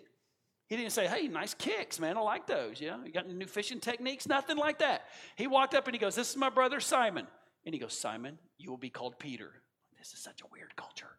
He 0.68 0.76
didn't 0.76 0.92
say, 0.92 1.08
hey, 1.08 1.28
nice 1.28 1.54
kicks, 1.54 2.00
man. 2.00 2.18
I 2.18 2.22
like 2.22 2.46
those. 2.46 2.82
Yeah. 2.82 2.98
You 3.06 3.12
got 3.12 3.26
any 3.26 3.34
new 3.34 3.46
fishing 3.46 3.80
techniques? 3.80 4.28
Nothing 4.28 4.58
like 4.58 4.80
that. 4.80 5.06
He 5.36 5.48
walked 5.48 5.74
up 5.74 5.88
and 5.88 5.96
he 5.96 6.00
goes, 6.00 6.14
This 6.14 6.30
is 6.32 6.38
my 6.38 6.50
brother 6.50 6.80
Simon. 6.80 7.26
And 7.66 7.74
he 7.74 7.80
goes, 7.80 7.98
Simon, 7.98 8.38
you 8.58 8.70
will 8.70 8.78
be 8.78 8.90
called 8.90 9.18
Peter. 9.18 9.52
This 9.98 10.14
is 10.14 10.20
such 10.20 10.42
a 10.42 10.46
weird 10.52 10.76
culture. 10.76 11.18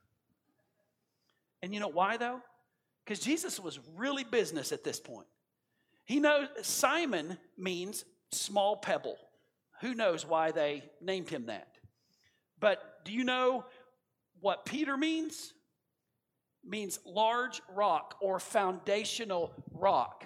And 1.62 1.74
you 1.74 1.80
know 1.80 1.88
why, 1.88 2.16
though? 2.16 2.40
Because 3.04 3.20
Jesus 3.20 3.58
was 3.58 3.80
really 3.96 4.24
business 4.24 4.70
at 4.70 4.84
this 4.84 5.00
point. 5.00 5.26
He 6.04 6.20
knows 6.20 6.48
Simon 6.62 7.38
means 7.56 8.04
small 8.30 8.76
pebble. 8.76 9.16
Who 9.80 9.94
knows 9.94 10.26
why 10.26 10.50
they 10.52 10.84
named 11.00 11.30
him 11.30 11.46
that? 11.46 11.68
But 12.61 13.04
do 13.04 13.12
you 13.12 13.24
know 13.24 13.64
what 14.40 14.64
Peter 14.64 14.96
means? 14.96 15.52
Means 16.64 16.99
large 17.05 17.61
rock 17.75 18.16
or 18.21 18.38
foundational 18.38 19.53
rock. 19.73 20.25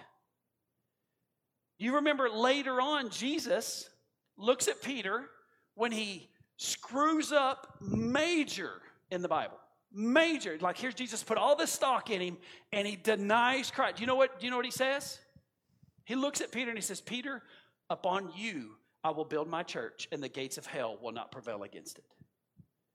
You 1.79 1.97
remember 1.97 2.29
later 2.29 2.81
on, 2.81 3.11
Jesus 3.11 3.89
looks 4.37 4.69
at 4.69 4.83
Peter 4.83 5.29
when 5.75 5.93
he 5.93 6.29
screws 6.57 7.33
up 7.33 7.77
major 7.81 8.75
in 9.11 9.23
the 9.23 9.29
Bible. 9.29 9.59
Major. 9.93 10.57
Like 10.61 10.79
here's 10.79 10.95
Jesus 10.95 11.23
put 11.23 11.39
all 11.39 11.57
this 11.57 11.71
stock 11.71 12.11
in 12.11 12.21
him 12.21 12.39
and 12.73 12.87
he 12.87 12.97
denies 12.97 13.71
Christ. 13.71 13.97
Do 13.97 14.03
you 14.03 14.07
know 14.07 14.15
what, 14.15 14.39
do 14.39 14.47
you 14.47 14.51
know 14.51 14.57
what 14.57 14.65
he 14.65 14.71
says? 14.71 15.19
He 16.05 16.15
looks 16.15 16.41
at 16.41 16.53
Peter 16.53 16.71
and 16.71 16.79
he 16.79 16.83
says, 16.83 17.01
Peter, 17.01 17.43
upon 17.91 18.31
you 18.37 18.77
I 19.05 19.11
will 19.11 19.25
build 19.25 19.49
my 19.49 19.63
church, 19.63 20.09
and 20.13 20.23
the 20.23 20.29
gates 20.29 20.59
of 20.59 20.67
hell 20.67 20.97
will 21.03 21.13
not 21.13 21.33
prevail 21.33 21.65
against 21.65 21.99
it. 21.99 22.05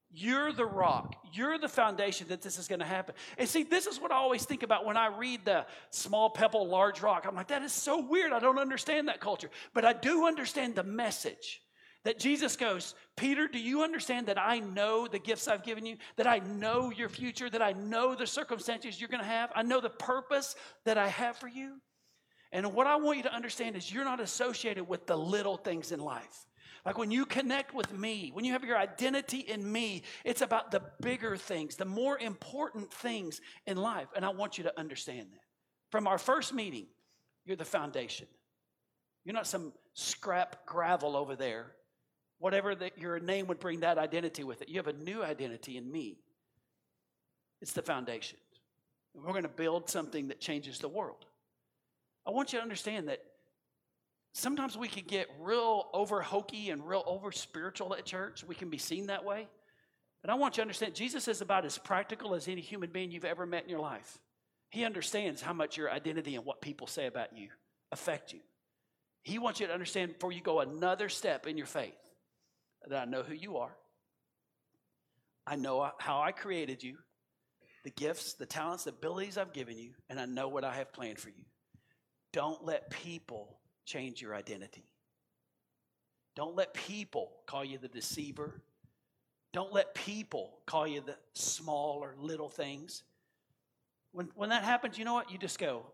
You're 0.10 0.54
the 0.54 0.66
rock. 0.66 1.16
You're 1.34 1.58
the 1.58 1.68
foundation 1.68 2.28
that 2.30 2.42
this 2.42 2.58
is 2.58 2.68
going 2.68 2.80
to 2.80 2.86
happen. 2.86 3.16
And 3.38 3.48
see, 3.48 3.64
this 3.64 3.88
is 3.88 4.00
what 4.00 4.12
I 4.12 4.16
always 4.16 4.46
think 4.46 4.64
about 4.64 4.86
when 4.86 4.98
I 4.98 5.08
read 5.08 5.46
the 5.46 5.66
small 5.90 6.30
pebble, 6.30 6.68
large 6.68 7.02
rock. 7.02 7.26
I'm 7.28 7.36
like, 7.36 7.50
that 7.50 7.62
is 7.62 7.74
so 7.74 8.00
weird. 8.02 8.32
I 8.32 8.40
don't 8.40 8.58
understand 8.58 9.10
that 9.10 9.20
culture. 9.20 9.50
But 9.74 9.86
I 9.86 9.94
do 9.94 10.26
understand 10.26 10.76
the 10.76 10.84
message 10.84 11.62
that 12.04 12.20
Jesus 12.20 12.56
goes, 12.56 12.96
Peter, 13.18 13.48
do 13.48 13.60
you 13.60 13.84
understand 13.84 14.28
that 14.28 14.40
I 14.40 14.60
know 14.60 15.08
the 15.08 15.20
gifts 15.20 15.48
I've 15.48 15.64
given 15.64 15.86
you? 15.86 15.98
That 16.16 16.26
I 16.26 16.40
know 16.40 16.90
your 16.90 17.10
future? 17.10 17.50
That 17.50 17.62
I 17.62 17.74
know 17.74 18.16
the 18.16 18.28
circumstances 18.28 19.00
you're 19.00 19.10
going 19.10 19.24
to 19.24 19.30
have? 19.30 19.52
I 19.56 19.64
know 19.64 19.82
the 19.82 19.90
purpose 19.90 20.56
that 20.86 20.98
I 20.98 21.10
have 21.10 21.36
for 21.36 21.50
you? 21.50 21.82
And 22.54 22.74
what 22.74 22.88
I 22.88 22.96
want 22.96 23.18
you 23.18 23.24
to 23.24 23.34
understand 23.34 23.76
is 23.76 23.92
you're 23.92 24.06
not 24.06 24.22
associated 24.22 24.88
with 24.88 25.06
the 25.06 25.18
little 25.18 25.58
things 25.58 25.92
in 25.92 26.00
life. 26.00 26.46
Like 26.88 26.98
when 26.98 27.12
you 27.12 27.26
connect 27.26 27.76
with 27.76 27.92
me, 27.92 28.32
when 28.34 28.46
you 28.46 28.54
have 28.54 28.64
your 28.64 28.78
identity 28.78 29.40
in 29.40 29.70
me, 29.70 30.04
it's 30.24 30.42
about 30.42 30.72
the 30.72 30.82
bigger 31.02 31.36
things, 31.36 31.76
the 31.76 31.84
more 31.84 32.18
important 32.18 32.94
things 32.94 33.42
in 33.66 33.76
life. 33.76 34.08
And 34.16 34.24
I 34.24 34.30
want 34.30 34.58
you 34.58 34.64
to 34.64 34.80
understand 34.80 35.28
that. 35.34 35.42
From 35.92 36.08
our 36.08 36.18
first 36.18 36.54
meeting, 36.54 36.88
you're 37.46 37.58
the 37.58 37.66
foundation. 37.66 38.26
You're 39.26 39.34
not 39.34 39.48
some 39.48 39.74
scrap 39.96 40.66
gravel 40.66 41.18
over 41.18 41.36
there. 41.36 41.74
Whatever 42.40 42.74
that 42.74 42.98
your 42.98 43.20
name 43.20 43.48
would 43.48 43.60
bring 43.60 43.82
that 43.82 43.98
identity 43.98 44.46
with 44.46 44.62
it. 44.62 44.70
You 44.70 44.78
have 44.78 44.88
a 44.88 44.94
new 44.94 45.22
identity 45.22 45.76
in 45.76 45.92
me. 45.92 46.20
It's 47.62 47.74
the 47.74 47.82
foundation. 47.82 48.38
We're 49.14 49.34
going 49.34 49.44
to 49.44 49.50
build 49.50 49.90
something 49.90 50.30
that 50.30 50.40
changes 50.40 50.80
the 50.80 50.88
world. 50.88 51.26
I 52.26 52.32
want 52.32 52.54
you 52.54 52.60
to 52.60 52.64
understand 52.64 53.10
that 53.10 53.20
sometimes 54.38 54.78
we 54.78 54.88
can 54.88 55.04
get 55.08 55.28
real 55.40 55.88
over 55.94 56.22
hokey 56.22 56.70
and 56.70 56.88
real 56.88 57.04
over 57.06 57.32
spiritual 57.32 57.96
at 57.96 58.06
church. 58.06 58.44
We 58.48 58.56
can 58.56 58.70
be 58.70 58.78
seen 58.78 59.08
that 59.08 59.26
way. 59.26 59.48
And 60.24 60.32
I 60.32 60.36
want 60.36 60.56
you 60.56 60.58
to 60.58 60.62
understand 60.64 60.94
Jesus 60.96 61.28
is 61.28 61.42
about 61.42 61.66
as 61.66 61.78
practical 61.78 62.36
as 62.36 62.48
any 62.48 62.62
human 62.62 62.90
being 62.92 63.12
you've 63.12 63.26
ever 63.26 63.46
met 63.46 63.64
in 63.64 63.70
your 63.70 63.80
life. 63.80 64.20
He 64.70 64.84
understands 64.84 65.42
how 65.42 65.54
much 65.54 65.78
your 65.78 65.92
identity 65.92 66.36
and 66.36 66.46
what 66.46 66.62
people 66.62 66.88
say 66.88 67.08
about 67.08 67.36
you 67.36 67.50
affect 67.92 68.34
you. 68.34 68.40
He 69.24 69.40
wants 69.40 69.60
you 69.60 69.68
to 69.68 69.74
understand 69.74 70.14
before 70.14 70.32
you 70.32 70.42
go 70.42 70.60
another 70.60 71.10
step 71.10 71.48
in 71.48 71.58
your 71.58 71.68
faith 71.68 71.96
that 72.88 73.08
I 73.08 73.10
know 73.10 73.24
who 73.24 73.34
you 73.34 73.58
are. 73.58 73.76
I 75.46 75.56
know 75.56 75.90
how 75.98 76.22
I 76.22 76.32
created 76.32 76.84
you, 76.84 76.98
the 77.84 77.90
gifts, 77.92 78.34
the 78.34 78.46
talents, 78.46 78.84
the 78.84 78.90
abilities 78.92 79.38
I've 79.38 79.54
given 79.54 79.78
you, 79.78 79.92
and 80.10 80.20
I 80.20 80.26
know 80.26 80.50
what 80.50 80.64
I 80.64 80.76
have 80.76 80.92
planned 80.92 81.20
for 81.20 81.30
you. 81.30 81.46
Don't 82.34 82.64
let 82.66 82.90
people 82.90 83.57
change 83.88 84.22
your 84.22 84.36
identity. 84.36 84.84
Don't 86.36 86.56
let 86.56 86.76
people 86.76 87.32
call 87.48 87.66
you 87.66 87.80
the 87.80 87.88
deceiver. 87.88 88.62
Don't 89.54 89.74
let 89.74 89.96
people 89.96 90.60
call 90.68 90.86
you 90.86 91.02
the 91.02 91.16
small 91.34 92.00
or 92.04 92.14
little 92.20 92.50
things. 92.50 93.02
When, 94.12 94.30
when 94.36 94.50
that 94.50 94.64
happens, 94.64 95.00
you 95.00 95.06
know 95.06 95.16
what? 95.16 95.32
You 95.32 95.40
just 95.40 95.58
go, 95.58 95.86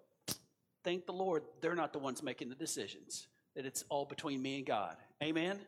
thank 0.83 1.05
the 1.05 1.13
Lord, 1.13 1.43
they're 1.61 1.75
not 1.75 1.93
the 1.93 1.99
ones 1.99 2.21
making 2.21 2.49
the 2.49 2.55
decisions, 2.55 3.27
that 3.55 3.65
it's 3.65 3.85
all 3.87 4.05
between 4.05 4.41
me 4.41 4.57
and 4.57 4.65
God. 4.65 4.97
Amen? 5.21 5.59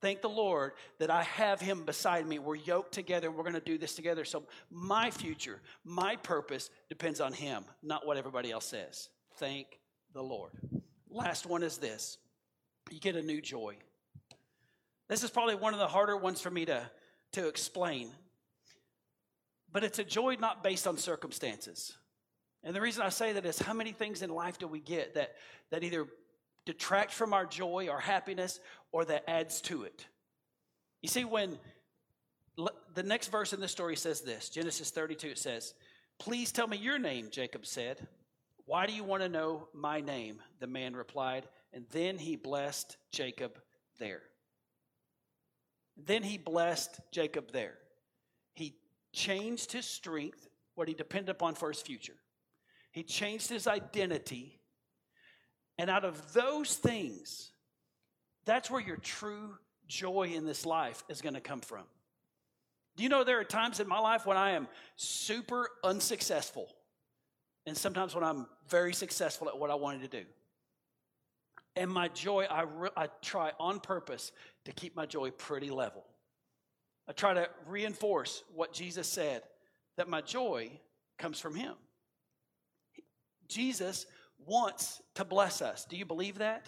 Thank 0.00 0.20
the 0.20 0.28
Lord 0.28 0.72
that 0.98 1.10
I 1.10 1.22
have 1.22 1.60
Him 1.60 1.84
beside 1.84 2.26
me. 2.26 2.38
We're 2.38 2.56
yoked 2.56 2.92
together. 2.92 3.30
We're 3.30 3.42
going 3.42 3.54
to 3.54 3.60
do 3.60 3.78
this 3.78 3.94
together. 3.94 4.24
So 4.24 4.44
my 4.70 5.10
future, 5.10 5.60
my 5.82 6.16
purpose 6.16 6.70
depends 6.90 7.20
on 7.20 7.32
Him, 7.32 7.64
not 7.82 8.06
what 8.06 8.18
everybody 8.18 8.50
else 8.50 8.66
says. 8.66 9.08
Thank 9.38 9.80
the 10.12 10.22
Lord. 10.22 10.52
Last 11.14 11.46
one 11.46 11.62
is 11.62 11.78
this 11.78 12.18
you 12.90 12.98
get 12.98 13.16
a 13.16 13.22
new 13.22 13.40
joy. 13.40 13.76
This 15.08 15.22
is 15.22 15.30
probably 15.30 15.54
one 15.54 15.72
of 15.72 15.78
the 15.78 15.86
harder 15.86 16.16
ones 16.16 16.40
for 16.40 16.50
me 16.50 16.64
to, 16.64 16.90
to 17.32 17.46
explain. 17.46 18.10
But 19.72 19.84
it's 19.84 19.98
a 19.98 20.04
joy 20.04 20.36
not 20.38 20.62
based 20.62 20.86
on 20.86 20.96
circumstances. 20.96 21.96
And 22.64 22.74
the 22.74 22.80
reason 22.80 23.02
I 23.02 23.10
say 23.10 23.32
that 23.32 23.46
is 23.46 23.58
how 23.58 23.74
many 23.74 23.92
things 23.92 24.22
in 24.22 24.30
life 24.30 24.58
do 24.58 24.66
we 24.66 24.80
get 24.80 25.14
that, 25.14 25.34
that 25.70 25.84
either 25.84 26.06
detract 26.64 27.12
from 27.12 27.32
our 27.32 27.44
joy 27.44 27.88
or 27.90 28.00
happiness 28.00 28.58
or 28.90 29.04
that 29.04 29.24
adds 29.28 29.60
to 29.62 29.84
it. 29.84 30.06
You 31.02 31.08
see, 31.08 31.24
when 31.24 31.58
the 32.94 33.02
next 33.02 33.28
verse 33.28 33.52
in 33.52 33.60
this 33.60 33.72
story 33.72 33.96
says 33.96 34.22
this 34.22 34.48
Genesis 34.48 34.90
32, 34.90 35.28
it 35.28 35.38
says, 35.38 35.74
Please 36.18 36.50
tell 36.50 36.66
me 36.66 36.76
your 36.76 36.98
name, 36.98 37.28
Jacob 37.30 37.66
said. 37.66 38.06
Why 38.66 38.86
do 38.86 38.92
you 38.92 39.04
want 39.04 39.22
to 39.22 39.28
know 39.28 39.68
my 39.74 40.00
name? 40.00 40.42
The 40.60 40.66
man 40.66 40.94
replied. 40.94 41.46
And 41.72 41.84
then 41.90 42.18
he 42.18 42.36
blessed 42.36 42.96
Jacob 43.12 43.58
there. 43.98 44.22
Then 45.96 46.22
he 46.22 46.38
blessed 46.38 47.00
Jacob 47.12 47.52
there. 47.52 47.78
He 48.54 48.76
changed 49.12 49.72
his 49.72 49.86
strength, 49.86 50.48
what 50.74 50.88
he 50.88 50.94
depended 50.94 51.30
upon 51.30 51.54
for 51.54 51.68
his 51.68 51.80
future. 51.80 52.16
He 52.90 53.02
changed 53.02 53.48
his 53.48 53.66
identity 53.66 54.60
and 55.78 55.90
out 55.90 56.04
of 56.04 56.32
those 56.32 56.76
things, 56.76 57.50
that's 58.44 58.70
where 58.70 58.80
your 58.80 58.96
true 58.96 59.56
joy 59.86 60.30
in 60.34 60.46
this 60.46 60.64
life 60.64 61.02
is 61.08 61.20
going 61.20 61.34
to 61.34 61.40
come 61.40 61.60
from. 61.60 61.84
Do 62.96 63.02
you 63.02 63.08
know 63.08 63.24
there 63.24 63.40
are 63.40 63.44
times 63.44 63.80
in 63.80 63.88
my 63.88 63.98
life 63.98 64.24
when 64.24 64.36
I 64.36 64.52
am 64.52 64.68
super 64.96 65.68
unsuccessful, 65.82 66.68
and 67.66 67.76
sometimes 67.76 68.14
when 68.14 68.24
I'm 68.24 68.46
very 68.68 68.92
successful 68.92 69.48
at 69.48 69.58
what 69.58 69.70
I 69.70 69.74
wanted 69.74 70.02
to 70.02 70.20
do? 70.20 70.26
And 71.76 71.90
my 71.90 72.08
joy, 72.08 72.44
I, 72.44 72.62
re- 72.62 72.90
I 72.96 73.08
try 73.20 73.52
on 73.58 73.80
purpose 73.80 74.32
to 74.64 74.72
keep 74.72 74.94
my 74.94 75.06
joy 75.06 75.30
pretty 75.30 75.70
level. 75.70 76.04
I 77.08 77.12
try 77.12 77.34
to 77.34 77.48
reinforce 77.66 78.44
what 78.54 78.72
Jesus 78.72 79.08
said 79.08 79.42
that 79.96 80.08
my 80.08 80.20
joy 80.20 80.70
comes 81.18 81.40
from 81.40 81.54
Him. 81.54 81.74
Jesus 83.48 84.06
wants 84.46 85.02
to 85.14 85.24
bless 85.24 85.62
us. 85.62 85.84
Do 85.84 85.96
you 85.96 86.04
believe 86.04 86.38
that? 86.38 86.66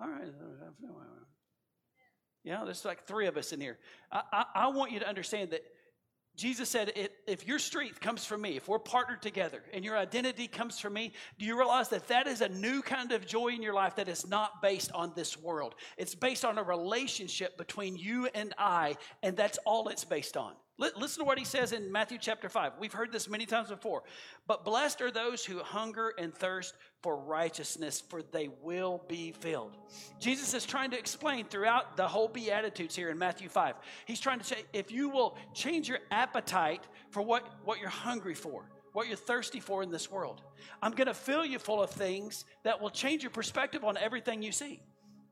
All 0.00 0.08
right. 0.08 0.32
Yeah, 2.44 2.64
there's 2.64 2.84
like 2.84 3.06
three 3.06 3.26
of 3.26 3.36
us 3.36 3.52
in 3.52 3.60
here. 3.60 3.78
I, 4.10 4.22
I, 4.32 4.44
I 4.54 4.66
want 4.68 4.92
you 4.92 4.98
to 5.00 5.08
understand 5.08 5.50
that 5.50 5.62
Jesus 6.34 6.70
said, 6.70 6.92
if 7.26 7.46
your 7.46 7.58
strength 7.58 8.00
comes 8.00 8.24
from 8.24 8.40
me, 8.40 8.56
if 8.56 8.66
we're 8.66 8.78
partnered 8.78 9.20
together 9.20 9.62
and 9.72 9.84
your 9.84 9.98
identity 9.98 10.48
comes 10.48 10.78
from 10.78 10.94
me, 10.94 11.12
do 11.38 11.44
you 11.44 11.58
realize 11.58 11.90
that 11.90 12.08
that 12.08 12.26
is 12.26 12.40
a 12.40 12.48
new 12.48 12.80
kind 12.80 13.12
of 13.12 13.26
joy 13.26 13.48
in 13.48 13.62
your 13.62 13.74
life 13.74 13.96
that 13.96 14.08
is 14.08 14.26
not 14.26 14.62
based 14.62 14.90
on 14.92 15.12
this 15.14 15.38
world? 15.38 15.74
It's 15.98 16.14
based 16.14 16.44
on 16.44 16.56
a 16.56 16.62
relationship 16.62 17.58
between 17.58 17.96
you 17.96 18.28
and 18.34 18.54
I, 18.56 18.96
and 19.22 19.36
that's 19.36 19.58
all 19.66 19.88
it's 19.88 20.04
based 20.04 20.38
on. 20.38 20.54
Listen 20.96 21.20
to 21.20 21.24
what 21.24 21.38
he 21.38 21.44
says 21.44 21.72
in 21.72 21.92
Matthew 21.92 22.18
chapter 22.20 22.48
5. 22.48 22.72
We've 22.80 22.92
heard 22.92 23.12
this 23.12 23.28
many 23.28 23.46
times 23.46 23.68
before. 23.68 24.02
But 24.48 24.64
blessed 24.64 25.00
are 25.00 25.12
those 25.12 25.44
who 25.44 25.60
hunger 25.60 26.12
and 26.18 26.34
thirst 26.34 26.74
for 27.02 27.16
righteousness, 27.16 28.00
for 28.00 28.20
they 28.20 28.48
will 28.62 29.04
be 29.06 29.30
filled. 29.30 29.76
Jesus 30.18 30.54
is 30.54 30.66
trying 30.66 30.90
to 30.90 30.98
explain 30.98 31.44
throughout 31.44 31.96
the 31.96 32.08
whole 32.08 32.26
Beatitudes 32.26 32.96
here 32.96 33.10
in 33.10 33.18
Matthew 33.18 33.48
5. 33.48 33.76
He's 34.06 34.18
trying 34.18 34.40
to 34.40 34.44
say 34.44 34.64
if 34.72 34.90
you 34.90 35.08
will 35.08 35.38
change 35.54 35.88
your 35.88 36.00
appetite 36.10 36.82
for 37.10 37.22
what, 37.22 37.46
what 37.64 37.78
you're 37.78 37.88
hungry 37.88 38.34
for, 38.34 38.64
what 38.92 39.06
you're 39.06 39.16
thirsty 39.16 39.60
for 39.60 39.84
in 39.84 39.90
this 39.90 40.10
world, 40.10 40.42
I'm 40.82 40.92
going 40.92 41.06
to 41.06 41.14
fill 41.14 41.46
you 41.46 41.60
full 41.60 41.80
of 41.80 41.90
things 41.90 42.44
that 42.64 42.80
will 42.80 42.90
change 42.90 43.22
your 43.22 43.30
perspective 43.30 43.84
on 43.84 43.96
everything 43.96 44.42
you 44.42 44.50
see. 44.52 44.80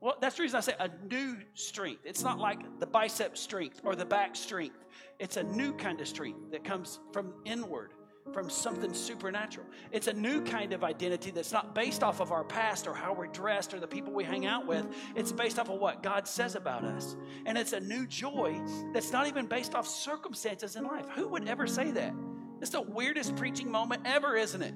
Well, 0.01 0.15
that's 0.19 0.35
the 0.35 0.41
reason 0.41 0.57
I 0.57 0.61
say 0.61 0.73
a 0.79 0.89
new 1.11 1.37
strength. 1.53 2.01
It's 2.05 2.23
not 2.23 2.39
like 2.39 2.79
the 2.79 2.87
bicep 2.87 3.37
strength 3.37 3.81
or 3.83 3.95
the 3.95 4.05
back 4.05 4.35
strength. 4.35 4.83
It's 5.19 5.37
a 5.37 5.43
new 5.43 5.73
kind 5.73 6.01
of 6.01 6.07
strength 6.07 6.51
that 6.51 6.63
comes 6.63 6.99
from 7.13 7.33
inward, 7.45 7.93
from 8.33 8.49
something 8.49 8.95
supernatural. 8.95 9.67
It's 9.91 10.07
a 10.07 10.13
new 10.13 10.41
kind 10.43 10.73
of 10.73 10.83
identity 10.83 11.29
that's 11.29 11.51
not 11.51 11.75
based 11.75 12.01
off 12.01 12.19
of 12.19 12.31
our 12.31 12.43
past 12.43 12.87
or 12.87 12.95
how 12.95 13.13
we're 13.13 13.27
dressed 13.27 13.75
or 13.75 13.79
the 13.79 13.87
people 13.87 14.11
we 14.11 14.23
hang 14.23 14.47
out 14.47 14.65
with. 14.65 14.87
It's 15.15 15.31
based 15.31 15.59
off 15.59 15.69
of 15.69 15.79
what 15.79 16.01
God 16.01 16.27
says 16.27 16.55
about 16.55 16.83
us. 16.83 17.15
And 17.45 17.55
it's 17.55 17.73
a 17.73 17.79
new 17.79 18.07
joy 18.07 18.59
that's 18.93 19.11
not 19.11 19.27
even 19.27 19.45
based 19.45 19.75
off 19.75 19.87
circumstances 19.87 20.77
in 20.77 20.83
life. 20.83 21.09
Who 21.09 21.27
would 21.27 21.47
ever 21.47 21.67
say 21.67 21.91
that? 21.91 22.15
It's 22.59 22.71
the 22.71 22.81
weirdest 22.81 23.35
preaching 23.35 23.69
moment 23.69 24.01
ever, 24.05 24.35
isn't 24.35 24.63
it? 24.63 24.73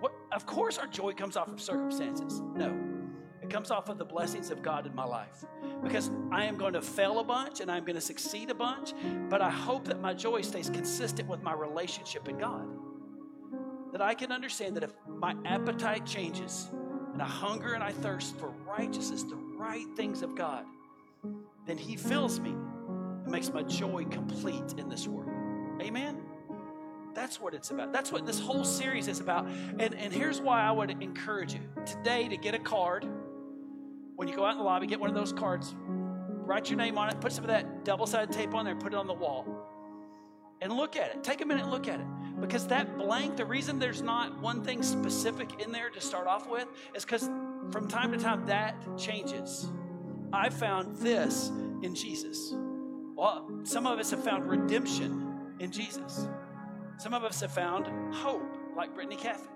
What, 0.00 0.14
of 0.32 0.46
course, 0.46 0.78
our 0.78 0.88
joy 0.88 1.12
comes 1.12 1.36
off 1.36 1.46
of 1.46 1.60
circumstances. 1.60 2.40
No. 2.56 2.76
Comes 3.52 3.70
off 3.70 3.90
of 3.90 3.98
the 3.98 4.04
blessings 4.06 4.50
of 4.50 4.62
God 4.62 4.86
in 4.86 4.94
my 4.94 5.04
life. 5.04 5.44
Because 5.84 6.10
I 6.30 6.46
am 6.46 6.56
going 6.56 6.72
to 6.72 6.80
fail 6.80 7.18
a 7.18 7.24
bunch 7.24 7.60
and 7.60 7.70
I'm 7.70 7.84
going 7.84 7.96
to 7.96 8.00
succeed 8.00 8.48
a 8.48 8.54
bunch, 8.54 8.94
but 9.28 9.42
I 9.42 9.50
hope 9.50 9.84
that 9.88 10.00
my 10.00 10.14
joy 10.14 10.40
stays 10.40 10.70
consistent 10.70 11.28
with 11.28 11.42
my 11.42 11.52
relationship 11.52 12.30
in 12.30 12.38
God. 12.38 12.66
That 13.92 14.00
I 14.00 14.14
can 14.14 14.32
understand 14.32 14.74
that 14.76 14.84
if 14.84 14.94
my 15.06 15.36
appetite 15.44 16.06
changes 16.06 16.70
and 17.12 17.20
I 17.20 17.26
hunger 17.26 17.74
and 17.74 17.84
I 17.84 17.92
thirst 17.92 18.38
for 18.38 18.54
righteousness, 18.66 19.22
the 19.24 19.36
right 19.36 19.84
things 19.98 20.22
of 20.22 20.34
God, 20.34 20.64
then 21.66 21.76
He 21.76 21.94
fills 21.94 22.40
me 22.40 22.52
and 22.52 23.26
makes 23.30 23.52
my 23.52 23.64
joy 23.64 24.06
complete 24.06 24.76
in 24.78 24.88
this 24.88 25.06
world. 25.06 25.30
Amen? 25.82 26.22
That's 27.14 27.38
what 27.38 27.52
it's 27.52 27.70
about. 27.70 27.92
That's 27.92 28.10
what 28.10 28.24
this 28.24 28.40
whole 28.40 28.64
series 28.64 29.08
is 29.08 29.20
about. 29.20 29.46
And, 29.78 29.94
and 29.94 30.10
here's 30.10 30.40
why 30.40 30.62
I 30.62 30.70
would 30.70 30.90
encourage 31.02 31.52
you 31.52 31.60
today 31.84 32.28
to 32.28 32.38
get 32.38 32.54
a 32.54 32.58
card 32.58 33.06
when 34.22 34.28
you 34.28 34.36
go 34.36 34.44
out 34.44 34.52
in 34.52 34.58
the 34.58 34.62
lobby, 34.62 34.86
get 34.86 35.00
one 35.00 35.10
of 35.10 35.16
those 35.16 35.32
cards, 35.32 35.74
write 35.76 36.70
your 36.70 36.76
name 36.76 36.96
on 36.96 37.08
it, 37.08 37.20
put 37.20 37.32
some 37.32 37.42
of 37.42 37.48
that 37.48 37.84
double 37.84 38.06
sided 38.06 38.30
tape 38.30 38.54
on 38.54 38.64
there, 38.64 38.76
put 38.76 38.92
it 38.92 38.96
on 38.96 39.08
the 39.08 39.12
wall, 39.12 39.44
and 40.60 40.72
look 40.72 40.94
at 40.94 41.10
it. 41.10 41.24
Take 41.24 41.40
a 41.40 41.44
minute 41.44 41.64
and 41.64 41.72
look 41.72 41.88
at 41.88 41.98
it. 41.98 42.06
Because 42.40 42.68
that 42.68 42.96
blank, 42.96 43.36
the 43.36 43.44
reason 43.44 43.80
there's 43.80 44.00
not 44.00 44.40
one 44.40 44.62
thing 44.62 44.80
specific 44.84 45.60
in 45.60 45.72
there 45.72 45.90
to 45.90 46.00
start 46.00 46.28
off 46.28 46.48
with 46.48 46.68
is 46.94 47.04
because 47.04 47.28
from 47.72 47.88
time 47.88 48.12
to 48.12 48.16
time 48.16 48.46
that 48.46 48.76
changes. 48.96 49.66
I 50.32 50.50
found 50.50 50.98
this 50.98 51.50
in 51.82 51.92
Jesus. 51.96 52.54
Well, 53.16 53.50
some 53.64 53.88
of 53.88 53.98
us 53.98 54.12
have 54.12 54.22
found 54.22 54.48
redemption 54.48 55.56
in 55.58 55.72
Jesus. 55.72 56.28
Some 56.96 57.12
of 57.12 57.24
us 57.24 57.40
have 57.40 57.50
found 57.50 58.14
hope, 58.14 58.56
like 58.76 58.94
Brittany 58.94 59.16
Cathy, 59.16 59.48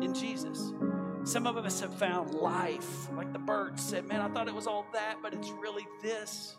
in 0.00 0.14
Jesus. 0.14 0.72
Some 1.24 1.46
of 1.46 1.56
us 1.56 1.80
have 1.80 1.94
found 1.94 2.34
life, 2.34 3.12
like 3.14 3.32
the 3.32 3.38
birds 3.38 3.82
said, 3.82 4.06
Man, 4.06 4.20
I 4.20 4.28
thought 4.28 4.48
it 4.48 4.54
was 4.54 4.66
all 4.66 4.86
that, 4.92 5.16
but 5.22 5.34
it's 5.34 5.50
really 5.50 5.86
this. 6.02 6.56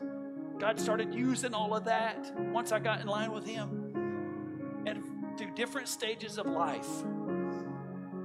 God 0.60 0.80
started 0.80 1.14
using 1.14 1.53
all 1.53 1.76
of 1.76 1.86
that 1.86 2.34
once 2.51 2.72
I 2.72 2.80
got 2.80 3.01
in 3.01 3.07
line 3.07 3.32
with 3.32 3.45
Him. 3.45 4.84
And 4.86 5.38
through 5.38 5.55
different 5.55 5.88
stages 5.88 6.38
of 6.38 6.45
life, 6.45 6.88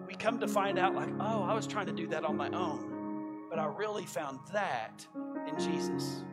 we 0.07 0.15
come 0.15 0.41
to 0.41 0.49
find 0.49 0.79
out, 0.79 0.95
like, 0.95 1.11
oh, 1.21 1.43
I 1.45 1.55
was 1.55 1.67
trying 1.67 1.87
to 1.87 1.93
do 1.93 2.09
that 2.09 2.25
on 2.25 2.37
my 2.37 2.49
own, 2.51 3.47
but 3.49 3.59
I 3.59 3.67
really 3.67 4.05
found 4.05 4.41
that 4.53 5.07
in 5.49 5.59
Jesus. 5.59 6.25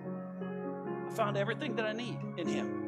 I 0.41 1.13
found 1.13 1.37
everything 1.37 1.75
that 1.75 1.85
I 1.85 1.93
need 1.93 2.17
in 2.37 2.47
Him. 2.47 2.81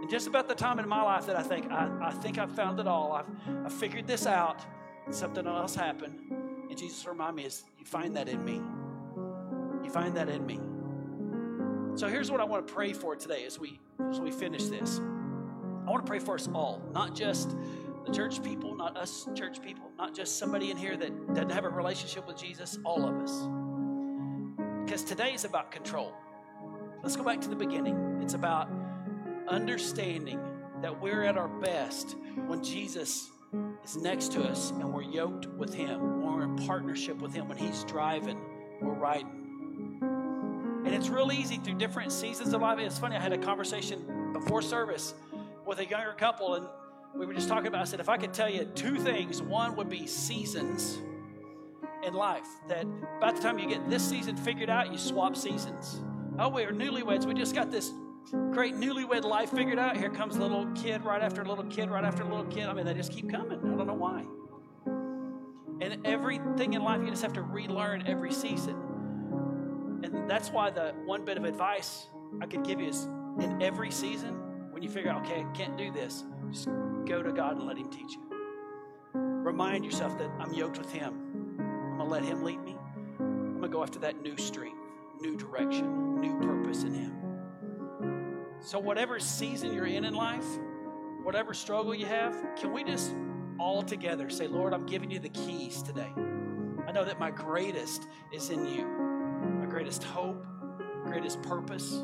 And 0.00 0.08
just 0.08 0.28
about 0.28 0.48
the 0.48 0.54
time 0.54 0.78
in 0.78 0.88
my 0.88 1.02
life 1.02 1.26
that 1.26 1.36
I 1.36 1.42
think 1.42 1.70
I, 1.70 1.90
I 2.00 2.12
think 2.12 2.38
I've 2.38 2.54
found 2.54 2.78
it 2.78 2.86
all, 2.86 3.12
I've, 3.12 3.26
I've 3.66 3.72
figured 3.72 4.06
this 4.06 4.26
out 4.26 4.64
something 5.10 5.46
else 5.46 5.74
happened. 5.74 6.18
And 6.68 6.76
Jesus 6.76 7.06
remind 7.06 7.36
me 7.36 7.44
is 7.44 7.64
you 7.78 7.84
find 7.84 8.16
that 8.16 8.28
in 8.28 8.44
me. 8.44 8.60
You 9.84 9.90
find 9.90 10.16
that 10.16 10.28
in 10.28 10.44
me. 10.44 10.60
So 11.96 12.08
here's 12.08 12.30
what 12.30 12.40
I 12.40 12.44
want 12.44 12.66
to 12.66 12.72
pray 12.72 12.92
for 12.92 13.16
today 13.16 13.44
as 13.46 13.58
we 13.58 13.80
as 14.10 14.20
we 14.20 14.30
finish 14.30 14.64
this. 14.64 14.98
I 14.98 15.90
want 15.90 16.04
to 16.04 16.10
pray 16.10 16.18
for 16.18 16.34
us 16.34 16.48
all, 16.52 16.82
not 16.92 17.14
just 17.14 17.56
the 18.04 18.12
church 18.12 18.42
people, 18.42 18.74
not 18.74 18.96
us 18.96 19.28
church 19.34 19.62
people, 19.62 19.90
not 19.96 20.14
just 20.14 20.38
somebody 20.38 20.70
in 20.70 20.76
here 20.76 20.96
that 20.96 21.34
doesn't 21.34 21.50
have 21.50 21.64
a 21.64 21.68
relationship 21.68 22.26
with 22.26 22.36
Jesus, 22.36 22.78
all 22.84 23.04
of 23.04 23.14
us. 23.16 23.48
Because 24.84 25.04
today 25.04 25.32
is 25.32 25.44
about 25.44 25.70
control. 25.70 26.12
Let's 27.02 27.16
go 27.16 27.22
back 27.22 27.40
to 27.42 27.48
the 27.48 27.56
beginning. 27.56 28.20
It's 28.22 28.34
about 28.34 28.68
understanding 29.48 30.40
that 30.82 31.00
we're 31.00 31.22
at 31.22 31.36
our 31.36 31.48
best 31.48 32.16
when 32.46 32.62
Jesus 32.62 33.30
is 33.86 33.96
next 33.96 34.32
to 34.32 34.42
us 34.42 34.70
and 34.70 34.92
we're 34.92 35.02
yoked 35.02 35.46
with 35.46 35.72
Him, 35.72 36.22
we're 36.22 36.42
in 36.42 36.56
partnership 36.66 37.18
with 37.18 37.32
Him, 37.32 37.48
when 37.48 37.56
He's 37.56 37.84
driving, 37.84 38.38
we're 38.80 38.92
riding. 38.92 39.98
And 40.84 40.94
it's 40.94 41.08
real 41.08 41.32
easy 41.32 41.58
through 41.58 41.74
different 41.74 42.12
seasons 42.12 42.52
of 42.52 42.62
life. 42.62 42.78
It's 42.78 42.98
funny, 42.98 43.16
I 43.16 43.20
had 43.20 43.32
a 43.32 43.38
conversation 43.38 44.32
before 44.32 44.62
service 44.62 45.14
with 45.64 45.78
a 45.78 45.86
younger 45.86 46.12
couple, 46.12 46.54
and 46.54 46.66
we 47.14 47.26
were 47.26 47.34
just 47.34 47.48
talking 47.48 47.66
about. 47.66 47.80
I 47.80 47.84
said, 47.84 48.00
if 48.00 48.08
I 48.08 48.16
could 48.16 48.32
tell 48.32 48.48
you 48.48 48.64
two 48.74 48.96
things, 48.96 49.42
one 49.42 49.76
would 49.76 49.88
be 49.88 50.06
seasons 50.06 50.98
in 52.04 52.14
life. 52.14 52.46
That 52.68 52.86
by 53.20 53.32
the 53.32 53.40
time 53.40 53.58
you 53.58 53.68
get 53.68 53.88
this 53.88 54.08
season 54.08 54.36
figured 54.36 54.70
out, 54.70 54.92
you 54.92 54.98
swap 54.98 55.36
seasons. 55.36 56.00
Oh, 56.38 56.48
we 56.48 56.62
are 56.62 56.72
newlyweds. 56.72 57.24
We 57.24 57.34
just 57.34 57.54
got 57.54 57.70
this 57.70 57.90
great 58.30 58.74
newlywed 58.74 59.24
life 59.24 59.50
figured 59.50 59.78
out. 59.78 59.96
Here 59.96 60.10
comes 60.10 60.36
a 60.36 60.40
little 60.40 60.66
kid 60.72 61.04
right 61.04 61.22
after 61.22 61.42
a 61.42 61.48
little 61.48 61.64
kid, 61.64 61.90
right 61.90 62.04
after 62.04 62.22
a 62.22 62.28
little 62.28 62.46
kid. 62.46 62.66
I 62.66 62.72
mean, 62.72 62.86
they 62.86 62.94
just 62.94 63.12
keep 63.12 63.30
coming. 63.30 63.58
I 63.58 63.76
don't 63.76 63.86
know 63.86 63.94
why. 63.94 64.24
And 65.80 66.06
everything 66.06 66.74
in 66.74 66.82
life, 66.82 67.02
you 67.02 67.10
just 67.10 67.22
have 67.22 67.34
to 67.34 67.42
relearn 67.42 68.04
every 68.06 68.32
season. 68.32 70.00
And 70.02 70.28
that's 70.28 70.50
why 70.50 70.70
the 70.70 70.94
one 71.04 71.24
bit 71.24 71.36
of 71.36 71.44
advice 71.44 72.06
I 72.40 72.46
could 72.46 72.64
give 72.64 72.80
you 72.80 72.88
is 72.88 73.04
in 73.40 73.58
every 73.60 73.90
season, 73.90 74.34
when 74.70 74.82
you 74.82 74.88
figure 74.88 75.10
out, 75.10 75.24
okay, 75.24 75.42
I 75.42 75.56
can't 75.56 75.76
do 75.76 75.90
this, 75.90 76.24
just 76.50 76.68
go 77.06 77.22
to 77.22 77.32
God 77.32 77.56
and 77.56 77.66
let 77.66 77.76
Him 77.76 77.90
teach 77.90 78.14
you. 78.14 78.22
Remind 79.14 79.84
yourself 79.84 80.18
that 80.18 80.30
I'm 80.38 80.52
yoked 80.52 80.78
with 80.78 80.90
Him. 80.90 81.14
I'm 81.58 81.98
going 81.98 81.98
to 81.98 82.04
let 82.04 82.24
Him 82.24 82.42
lead 82.42 82.60
me. 82.62 82.76
I'm 83.18 83.58
going 83.58 83.62
to 83.62 83.68
go 83.68 83.82
after 83.82 83.98
that 84.00 84.22
new 84.22 84.36
strength, 84.36 84.80
new 85.20 85.36
direction, 85.36 86.20
new 86.20 86.38
purpose 86.40 86.82
in 86.82 86.94
Him. 86.94 87.25
So, 88.60 88.78
whatever 88.78 89.18
season 89.18 89.72
you're 89.72 89.86
in 89.86 90.04
in 90.04 90.14
life, 90.14 90.46
whatever 91.22 91.54
struggle 91.54 91.94
you 91.94 92.06
have, 92.06 92.34
can 92.56 92.72
we 92.72 92.84
just 92.84 93.12
all 93.58 93.82
together 93.82 94.30
say, 94.30 94.46
Lord, 94.46 94.72
I'm 94.72 94.86
giving 94.86 95.10
you 95.10 95.18
the 95.18 95.28
keys 95.28 95.82
today? 95.82 96.12
I 96.86 96.92
know 96.92 97.04
that 97.04 97.18
my 97.18 97.30
greatest 97.30 98.06
is 98.32 98.50
in 98.50 98.66
you. 98.66 98.86
My 98.86 99.66
greatest 99.66 100.04
hope, 100.04 100.44
greatest 101.04 101.42
purpose, 101.42 102.02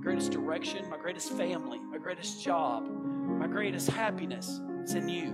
greatest 0.00 0.32
direction, 0.32 0.88
my 0.88 0.96
greatest 0.96 1.32
family, 1.32 1.78
my 1.78 1.98
greatest 1.98 2.42
job, 2.42 2.86
my 2.86 3.46
greatest 3.46 3.88
happiness 3.90 4.60
is 4.82 4.94
in 4.94 5.08
you. 5.08 5.26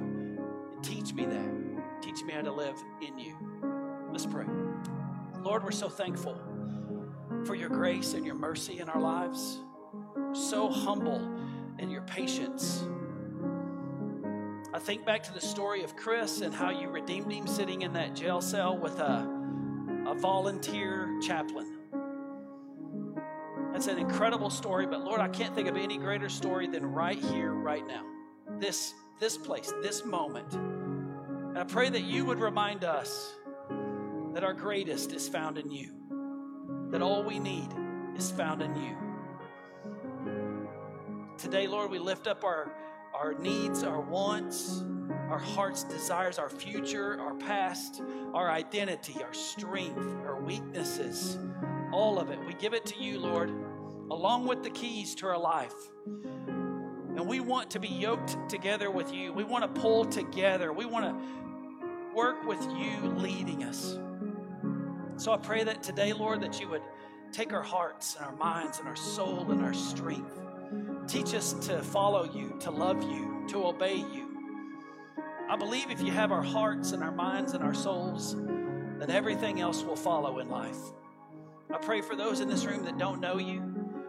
And 0.73 0.83
teach 0.83 1.13
me 1.13 1.27
that. 1.27 2.03
Teach 2.03 2.23
me 2.23 2.33
how 2.33 2.43
to 2.43 2.53
live 2.53 2.77
in 3.01 3.19
you. 3.19 3.37
Let's 4.11 4.27
pray. 4.27 4.47
Lord, 5.41 5.65
we're 5.65 5.71
so 5.71 5.89
thankful 5.89 6.41
for 7.45 7.55
your 7.55 7.69
grace 7.69 8.15
and 8.15 8.27
your 8.27 8.35
mercy 8.35 8.81
in 8.81 8.89
our 8.89 9.01
lives. 9.01 9.61
So 10.33 10.69
humble 10.69 11.21
in 11.79 11.91
your 11.91 12.03
patience. 12.03 12.85
I 14.73 14.79
think 14.79 15.05
back 15.05 15.23
to 15.25 15.35
the 15.35 15.41
story 15.41 15.83
of 15.83 15.97
Chris 15.97 16.41
and 16.43 16.55
how 16.55 16.71
you 16.71 16.89
redeemed 16.89 17.33
him 17.33 17.47
sitting 17.47 17.83
in 17.83 17.93
that 17.95 18.15
jail 18.15 18.41
cell 18.41 18.77
with 18.77 19.01
a, 19.01 19.29
a 20.07 20.15
volunteer 20.15 21.19
chaplain. 21.21 21.79
That's 23.73 23.89
an 23.89 23.99
incredible 23.99 24.51
story, 24.51 24.87
but 24.87 25.03
Lord, 25.05 25.21
I 25.21 25.29
can't 25.29 25.55
think 25.55 25.69
of 25.69 25.77
any 25.77 25.99
greater 25.99 26.29
story 26.29 26.69
than 26.69 26.87
right 26.87 27.19
here, 27.19 27.53
right 27.53 27.87
now. 27.87 28.05
This, 28.59 28.95
this 29.19 29.37
place, 29.37 29.73
this 29.83 30.05
moment. 30.05 30.53
And 30.55 31.59
I 31.59 31.65
pray 31.65 31.89
that 31.89 32.03
you 32.03 32.25
would 32.25 32.39
remind 32.39 32.85
us 32.85 33.35
that 34.35 34.45
our 34.45 34.53
greatest 34.53 35.13
is 35.13 35.29
found 35.29 35.59
in 35.59 35.71
you, 35.71 35.93
that 36.91 37.03
all 37.03 37.25
we 37.25 37.41
need 37.41 37.69
is 38.17 38.31
found 38.31 38.63
in 38.63 38.77
you. 38.77 38.97
Today, 41.41 41.67
Lord, 41.67 41.91
we 41.91 41.99
lift 41.99 42.27
up 42.27 42.45
our, 42.45 42.71
our 43.15 43.33
needs, 43.33 43.83
our 43.83 44.03
wants, 44.03 44.85
our 45.31 45.39
heart's 45.39 45.85
desires, 45.85 46.39
our 46.39 46.51
future, 46.51 47.19
our 47.19 47.33
past, 47.35 48.03
our 48.35 48.51
identity, 48.51 49.23
our 49.23 49.33
strength, 49.33 50.07
our 50.27 50.39
weaknesses, 50.39 51.39
all 51.93 52.19
of 52.19 52.31
it. 52.31 52.39
We 52.47 52.53
give 52.53 52.75
it 52.75 52.85
to 52.87 53.03
you, 53.03 53.19
Lord, 53.19 53.49
along 54.11 54.49
with 54.49 54.63
the 54.63 54.69
keys 54.69 55.15
to 55.15 55.29
our 55.29 55.39
life. 55.39 55.73
And 56.05 57.27
we 57.27 57.41
want 57.41 57.71
to 57.71 57.81
be 57.81 57.89
yoked 57.89 58.37
together 58.51 58.91
with 58.91 59.11
you. 59.11 59.33
We 59.33 59.45
want 59.45 59.75
to 59.75 59.81
pull 59.81 60.05
together. 60.05 60.75
We 60.75 60.85
want 60.85 61.07
to 61.07 62.15
work 62.15 62.47
with 62.47 62.63
you 62.63 63.15
leading 63.17 63.65
us. 63.65 63.99
So 65.17 65.33
I 65.33 65.39
pray 65.39 65.65
that 65.65 65.83
today, 65.83 66.13
Lord, 66.13 66.43
that 66.43 66.61
you 66.61 66.69
would 66.69 66.83
take 67.33 67.55
our 67.55 67.63
hearts 67.63 68.17
and 68.17 68.27
our 68.27 68.37
minds 68.37 68.79
and 68.79 68.87
our 68.87 68.97
soul 68.97 69.51
and 69.51 69.65
our 69.65 69.73
strength. 69.73 70.39
Teach 71.09 71.35
us 71.35 71.53
to 71.67 71.83
follow 71.83 72.25
you, 72.33 72.57
to 72.61 72.71
love 72.71 73.03
you, 73.03 73.45
to 73.49 73.67
obey 73.67 73.97
you. 73.97 74.31
I 75.49 75.57
believe 75.57 75.91
if 75.91 76.01
you 76.01 76.13
have 76.13 76.31
our 76.31 76.43
hearts 76.43 76.93
and 76.93 77.03
our 77.03 77.11
minds 77.11 77.55
and 77.55 77.65
our 77.65 77.75
souls, 77.75 78.37
then 78.37 79.11
everything 79.11 79.61
else 79.61 79.83
will 79.83 79.97
follow 79.97 80.39
in 80.39 80.49
life. 80.49 80.79
I 81.73 81.79
pray 81.79 82.01
for 82.01 82.15
those 82.15 82.41
in 82.41 82.49
this 82.49 82.65
room 82.65 82.85
that 82.85 82.99
don't 82.99 83.21
know 83.21 83.39
you. 83.39 83.63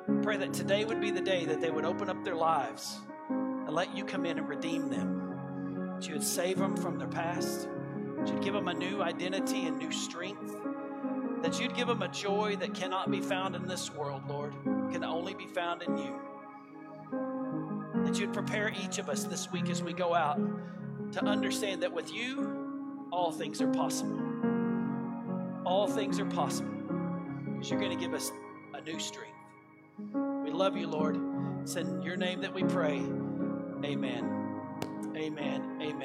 I 0.08 0.22
pray 0.22 0.38
that 0.38 0.54
today 0.54 0.86
would 0.86 1.02
be 1.02 1.12
the 1.12 1.22
day 1.22 1.46
that 1.46 1.62
they 1.62 1.72
would 1.72 1.86
open 1.86 2.10
up 2.10 2.24
their 2.24 2.36
lives 2.36 3.00
and 3.30 3.70
let 3.70 3.96
you 3.96 4.04
come 4.04 4.26
in 4.26 4.38
and 4.38 4.48
redeem 4.48 4.90
them. 4.90 5.96
That 5.96 6.08
you 6.08 6.14
would 6.14 6.24
save 6.24 6.58
them 6.58 6.76
from 6.76 7.00
their 7.00 7.08
past. 7.08 7.68
That 8.18 8.28
you'd 8.28 8.44
give 8.44 8.54
them 8.54 8.68
a 8.68 8.74
new 8.74 9.02
identity 9.02 9.66
and 9.66 9.78
new 9.78 9.92
strength. 9.92 10.56
That 11.42 11.60
you'd 11.60 11.76
give 11.76 11.88
them 11.88 12.04
a 12.04 12.08
joy 12.08 12.56
that 12.58 12.74
cannot 12.74 13.10
be 13.10 13.22
found 13.22 13.56
in 13.56 13.68
this 13.68 13.92
world, 13.92 14.28
Lord, 14.28 14.54
can 14.92 15.04
only 15.04 15.34
be 15.34 15.48
found 15.48 15.82
in 15.82 15.98
you. 15.98 16.20
That 18.06 18.20
you'd 18.20 18.34
prepare 18.34 18.74
each 18.84 18.98
of 18.98 19.10
us 19.10 19.24
this 19.24 19.52
week 19.52 19.70
as 19.70 19.82
we 19.82 19.94
go 19.94 20.14
out 20.14 20.40
to 21.14 21.24
understand 21.26 21.84
that 21.84 21.94
with 21.94 22.14
you, 22.14 23.08
all 23.12 23.32
things 23.32 23.62
are 23.62 23.72
possible. 23.72 24.20
All 25.66 25.88
things 25.88 26.20
are 26.20 26.26
possible 26.26 26.72
because 27.46 27.70
you're 27.70 27.80
going 27.80 27.98
to 27.98 28.04
give 28.04 28.14
us 28.14 28.32
a 28.74 28.82
new 28.82 29.00
strength. 29.00 29.38
We 30.44 30.52
love 30.52 30.76
you, 30.76 30.88
Lord. 30.88 31.20
It's 31.62 31.76
in 31.76 32.02
your 32.02 32.16
name 32.18 32.42
that 32.42 32.54
we 32.54 32.64
pray. 32.64 32.98
Amen. 33.84 34.42
Amen. 35.16 35.78
Amen. 35.82 36.02